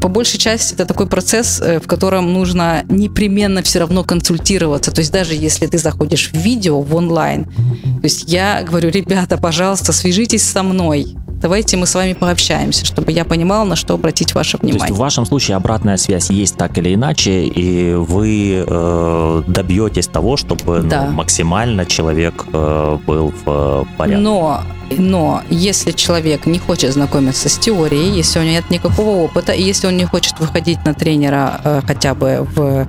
по 0.00 0.08
большей 0.20 0.38
части 0.38 0.74
это 0.74 0.84
такой 0.84 1.06
процесс, 1.06 1.60
в 1.60 1.86
котором 1.86 2.32
нужно 2.32 2.84
непременно 2.90 3.62
все 3.62 3.78
равно 3.78 4.04
консультироваться. 4.04 4.90
То 4.92 5.00
есть 5.00 5.12
даже 5.12 5.34
если 5.34 5.66
ты 5.66 5.78
заходишь 5.78 6.30
в 6.30 6.36
видео, 6.36 6.82
в 6.82 6.94
онлайн, 6.94 7.44
то 7.44 8.04
есть 8.04 8.24
я 8.26 8.62
говорю, 8.62 8.90
ребята, 8.90 9.38
пожалуйста, 9.38 9.92
свяжитесь 9.92 10.42
со 10.42 10.62
мной. 10.62 11.16
Давайте 11.40 11.78
мы 11.78 11.86
с 11.86 11.94
вами 11.94 12.12
пообщаемся, 12.12 12.84
чтобы 12.84 13.12
я 13.12 13.24
понимала, 13.24 13.64
на 13.64 13.74
что 13.74 13.94
обратить 13.94 14.34
ваше 14.34 14.58
внимание. 14.58 14.80
То 14.80 14.84
есть 14.86 14.96
в 14.96 15.00
вашем 15.00 15.24
случае 15.24 15.56
обратная 15.56 15.96
связь 15.96 16.28
есть 16.28 16.56
так 16.56 16.76
или 16.76 16.94
иначе, 16.94 17.44
и 17.44 17.94
вы 17.94 18.64
э, 18.66 19.42
добьетесь 19.46 20.06
того, 20.06 20.36
чтобы 20.36 20.80
ну, 20.80 20.88
да. 20.88 21.06
ну, 21.06 21.12
максимально 21.12 21.86
человек 21.86 22.44
э, 22.52 22.98
был 23.06 23.32
в 23.44 23.86
порядке. 23.96 24.22
Но 24.22 24.60
но 24.98 25.42
если 25.48 25.92
человек 25.92 26.46
не 26.46 26.58
хочет 26.58 26.92
знакомиться 26.92 27.48
с 27.48 27.58
теорией, 27.58 28.10
если 28.10 28.40
у 28.40 28.42
него 28.42 28.54
нет 28.54 28.70
никакого 28.70 29.22
опыта, 29.22 29.52
и 29.52 29.62
если 29.62 29.86
он 29.86 29.96
не 29.96 30.04
хочет 30.04 30.38
выходить 30.40 30.84
на 30.84 30.94
тренера 30.94 31.60
э, 31.64 31.80
хотя 31.86 32.14
бы 32.14 32.46
в 32.54 32.88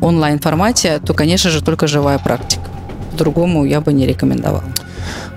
онлайн-формате, 0.00 1.00
то, 1.04 1.14
конечно 1.14 1.50
же, 1.50 1.62
только 1.62 1.86
живая 1.86 2.18
практика. 2.18 2.64
Другому 3.16 3.64
я 3.64 3.80
бы 3.80 3.92
не 3.92 4.06
рекомендовал. 4.06 4.62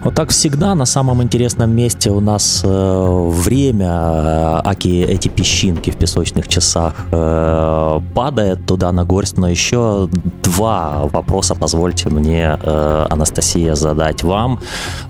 Вот 0.03 0.15
так 0.15 0.29
всегда 0.29 0.75
на 0.75 0.85
самом 0.85 1.23
интересном 1.23 1.75
месте 1.75 2.11
у 2.11 2.19
нас 2.19 2.61
э, 2.63 3.29
время, 3.29 3.87
э, 3.87 4.61
аки 4.63 5.03
эти 5.03 5.29
песчинки 5.29 5.89
в 5.89 5.97
песочных 5.97 6.47
часах 6.47 6.93
э, 7.11 7.99
падает 8.13 8.65
туда 8.65 8.91
на 8.91 9.03
горсть, 9.03 9.37
но 9.37 9.49
еще 9.49 10.09
два 10.43 11.07
вопроса 11.11 11.55
позвольте 11.55 12.09
мне, 12.09 12.57
э, 12.61 13.07
Анастасия, 13.09 13.75
задать 13.75 14.23
вам. 14.23 14.59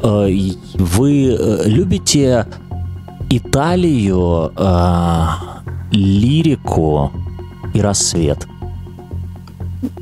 Э, 0.01 0.28
вы 0.76 1.38
э, 1.38 1.63
любите 1.66 2.45
Италию, 3.30 4.51
э, 4.55 5.26
лирику 5.91 7.11
и 7.74 7.82
рассвет? 7.82 8.47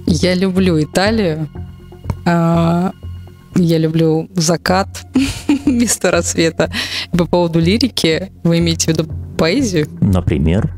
Я 0.05 0.35
люблю 0.35 0.81
Италию. 0.81 1.47
А, 2.25 2.91
я 3.55 3.77
люблю 3.77 4.29
закат 4.35 5.05
вместо 5.65 6.11
рассвета. 6.11 6.71
По 7.11 7.25
поводу 7.25 7.59
лирики, 7.59 8.31
вы 8.43 8.59
имеете 8.59 8.85
в 8.85 8.87
виду 8.89 9.11
поэзию? 9.37 9.87
Например? 10.01 10.73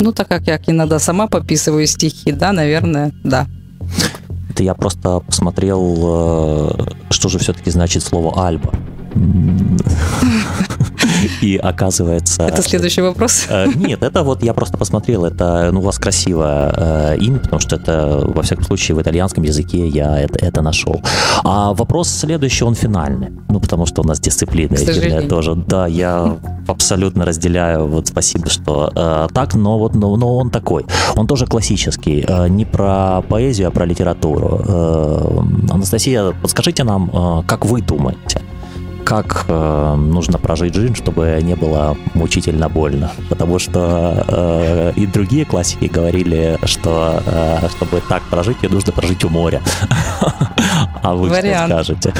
Ну, 0.00 0.12
так 0.12 0.28
как 0.28 0.46
я 0.46 0.60
иногда 0.66 0.98
сама 0.98 1.26
пописываю 1.28 1.86
стихи, 1.86 2.32
да, 2.32 2.52
наверное, 2.52 3.12
да. 3.22 3.46
Это 4.50 4.62
я 4.62 4.74
просто 4.74 5.20
посмотрел, 5.20 6.70
э, 6.70 6.70
что 7.10 7.28
же 7.28 7.38
все-таки 7.38 7.70
значит 7.70 8.02
слово 8.02 8.46
«альба». 8.46 8.72
И 11.40 11.56
оказывается... 11.56 12.42
Это 12.42 12.62
следующий 12.62 13.02
вопрос? 13.02 13.46
Э, 13.48 13.66
нет, 13.74 14.02
это 14.02 14.22
вот 14.22 14.42
я 14.42 14.54
просто 14.54 14.78
посмотрел, 14.78 15.24
это, 15.24 15.70
ну, 15.72 15.80
у 15.80 15.82
вас 15.82 15.98
красивое 15.98 16.72
э, 16.76 17.16
имя, 17.18 17.38
потому 17.38 17.60
что 17.60 17.76
это, 17.76 18.22
во 18.24 18.42
всяком 18.42 18.64
случае, 18.64 18.96
в 18.96 19.02
итальянском 19.02 19.44
языке 19.44 19.88
я 19.88 20.18
это, 20.18 20.44
это 20.44 20.62
нашел. 20.62 21.00
А 21.42 21.72
вопрос 21.74 22.08
следующий, 22.08 22.64
он 22.64 22.74
финальный. 22.74 23.32
Ну, 23.48 23.60
потому 23.60 23.86
что 23.86 24.02
у 24.02 24.04
нас 24.04 24.20
дисциплина 24.20 24.74
эфирная 24.74 25.28
тоже. 25.28 25.54
Да, 25.54 25.86
я 25.86 26.36
абсолютно 26.66 27.24
разделяю. 27.24 27.86
Вот 27.86 28.08
спасибо, 28.08 28.48
что 28.48 28.90
э, 28.94 29.28
так, 29.32 29.54
но 29.54 29.78
вот 29.78 29.94
но, 29.94 30.16
но 30.16 30.36
он 30.36 30.50
такой. 30.50 30.86
Он 31.16 31.26
тоже 31.26 31.46
классический. 31.46 32.24
Э, 32.26 32.48
не 32.48 32.64
про 32.64 33.22
поэзию, 33.22 33.68
а 33.68 33.70
про 33.70 33.86
литературу. 33.86 34.60
Э, 34.66 35.38
Анастасия, 35.70 36.32
подскажите 36.42 36.84
нам, 36.84 37.10
э, 37.12 37.42
как 37.46 37.64
вы 37.64 37.80
думаете, 37.82 38.40
как 39.04 39.44
э, 39.48 39.94
нужно 39.96 40.38
прожить 40.38 40.74
жизнь, 40.74 40.94
чтобы 40.94 41.38
не 41.42 41.54
было 41.54 41.96
мучительно 42.14 42.68
больно. 42.68 43.12
Потому 43.28 43.58
что 43.58 44.24
э, 44.26 44.92
и 44.96 45.06
другие 45.06 45.44
классики 45.44 45.84
говорили, 45.84 46.58
что 46.64 47.22
э, 47.24 47.68
чтобы 47.68 48.02
так 48.08 48.22
прожить, 48.24 48.56
ее 48.62 48.70
нужно 48.70 48.92
прожить 48.92 49.24
у 49.24 49.28
моря. 49.28 49.62
А 51.02 51.14
вы 51.14 51.28
что 51.28 51.66
скажете? 51.66 52.14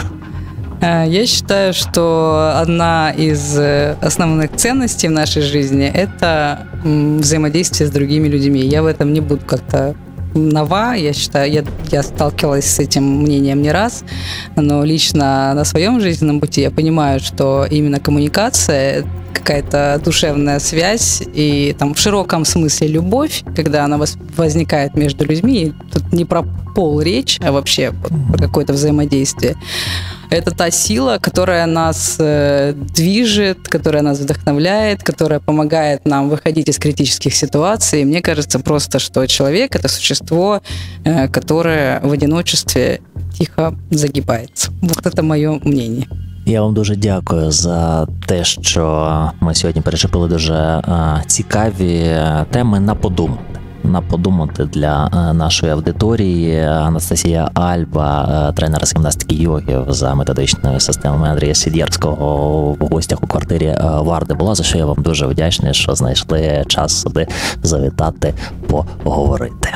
Э, 0.81 1.05
я 1.07 1.27
считаю, 1.27 1.73
что 1.73 2.53
одна 2.57 3.11
из 3.11 3.57
э, 3.59 3.97
основных 4.03 4.55
ценностей 4.57 5.09
в 5.09 5.13
нашей 5.13 5.43
жизни– 5.43 5.87
это 5.95 6.67
взаимодействие 6.85 7.89
с 7.89 7.91
другими 7.91 8.29
людьми. 8.29 8.61
Я 8.61 8.83
в 8.83 8.87
этом 8.87 9.13
не 9.13 9.21
буду 9.21 9.45
как-то 9.47 9.95
нова, 10.35 10.95
я 10.95 11.13
считаю, 11.13 11.51
я, 11.53 11.65
я 11.91 12.03
сталкивалась 12.03 12.67
с 12.67 12.79
этим 12.79 13.05
мнением 13.23 13.63
не 13.63 13.73
раз, 13.73 14.05
но 14.57 14.85
лично 14.85 15.53
на 15.55 15.65
своем 15.65 16.01
жизненном 16.01 16.41
пути 16.41 16.63
я 16.63 16.71
понимаю, 16.71 17.21
что 17.21 17.67
именно 17.71 18.01
коммуникация 18.01 19.05
какая-то 19.33 20.01
душевная 20.03 20.59
связь 20.59 21.23
и 21.35 21.75
там 21.79 21.95
в 21.95 21.99
широком 21.99 22.45
смысле 22.45 22.89
любовь, 22.89 23.43
когда 23.55 23.85
она 23.85 23.99
возникает 24.37 24.97
между 24.97 25.25
людьми, 25.27 25.75
тут 25.93 26.13
не 26.13 26.25
про 26.25 26.45
пол 26.75 27.01
речь, 27.01 27.39
а 27.41 27.53
вообще 27.53 27.93
про 28.33 28.39
какое-то 28.39 28.73
взаимодействие. 28.73 29.57
Это 30.34 30.52
та 30.52 30.72
сила, 30.72 31.18
которая 31.22 31.66
нас 31.66 32.18
э, 32.20 32.74
движет, 32.74 33.68
которая 33.68 34.04
нас 34.04 34.20
вдохновляет, 34.20 35.04
которая 35.04 35.40
помогает 35.40 36.06
нам 36.06 36.30
выходить 36.30 36.70
из 36.70 36.78
критических 36.78 37.34
ситуаций. 37.34 38.02
И 38.02 38.06
мне 38.06 38.22
кажется 38.22 38.60
просто, 38.60 39.00
что 39.00 39.26
человек — 39.28 39.76
это 39.76 39.88
существо, 39.88 40.62
э, 41.04 41.28
которое 41.28 42.00
в 42.02 42.12
одиночестве 42.12 43.02
тихо 43.38 43.76
загибается. 43.92 44.72
Вот 44.82 45.06
это 45.06 45.24
мое 45.24 45.60
мнение. 45.64 46.08
Я 46.46 46.62
вам 46.62 46.74
дуже 46.74 46.96
дякую 46.96 47.52
за 47.52 48.08
те, 48.28 48.44
що 48.44 49.32
ми 49.40 49.56
сьогодні 49.56 49.82
перечепили 49.82 50.28
дуже 50.28 50.82
цікаві 51.28 52.16
теми 52.52 52.80
на 52.80 52.96
подумати. 52.96 53.60
На 53.85 54.01
подумати 54.01 54.65
для 54.65 55.09
нашої 55.35 55.73
аудиторії 55.73 56.61
Анастасія 56.61 57.51
Альба, 57.55 58.53
тренер 58.57 58.87
з 58.87 58.95
гімнастики 58.95 59.35
йоги 59.35 59.85
за 59.89 60.15
методичною 60.15 60.81
системою 60.81 61.33
Андрія 61.33 61.55
Сідєрського 61.55 62.77
в 62.81 62.87
гостях 62.87 63.23
у 63.23 63.27
квартирі 63.27 63.77
Варди 63.81 64.35
була. 64.35 64.55
За 64.55 64.65
що 64.65 64.79
я 64.79 64.87
вам 64.87 64.97
дуже 65.03 65.27
вдячний, 65.27 65.75
що 65.75 65.95
знайшли 65.95 66.65
час 66.67 67.01
сюди 67.01 67.27
завітати 67.63 68.35
поговорити. 69.05 69.69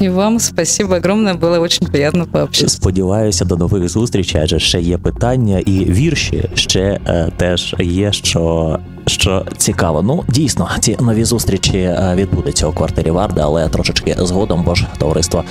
І 0.00 0.08
вам 0.08 0.38
спасибо 0.38 0.96
огромное, 0.96 1.34
було 1.34 1.60
очень 1.60 1.88
приємно 1.88 2.26
пообщатися. 2.26 2.76
Сподіваюся, 2.76 3.44
до 3.44 3.56
нових 3.56 3.88
зустрічей, 3.88 4.40
адже 4.44 4.58
ще 4.58 4.80
є 4.80 4.98
питання 4.98 5.58
і 5.58 5.84
вірші 5.84 6.50
ще 6.54 7.00
е, 7.06 7.28
теж 7.36 7.74
є 7.78 8.12
що 8.12 8.78
що 9.08 9.46
цікаво. 9.56 10.02
Ну, 10.02 10.24
дійсно, 10.28 10.70
ці 10.80 10.96
нові 11.00 11.24
зустрічі 11.24 11.78
е, 11.78 12.12
відбудуться 12.14 12.66
у 12.66 12.72
квартирі 12.72 13.10
Варди, 13.10 13.40
але 13.44 13.68
трошечки 13.68 14.16
згодом, 14.18 14.62
бо 14.62 14.74
ж 14.74 14.86
товариство. 14.98 15.44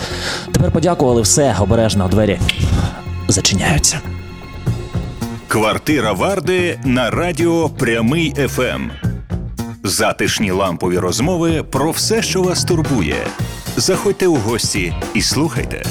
Тепер 0.52 0.72
подякували 0.72 1.22
все 1.22 1.56
обережно 1.60 2.08
двері 2.08 2.40
зачиняються. 3.28 4.00
Квартира 5.48 6.14
Варди 6.14 6.80
на 6.84 7.10
радіо 7.10 7.70
Прямий 7.70 8.34
ФМ. 8.48 8.90
Затишні 9.84 10.52
лампові 10.52 10.98
розмови 10.98 11.64
про 11.64 11.92
все, 11.92 12.22
що 12.22 12.42
вас 12.42 12.64
турбує. 12.64 13.16
Заходьте 13.78 14.28
у 14.28 14.36
гості 14.36 14.94
і 15.14 15.22
слухайте. 15.22 15.84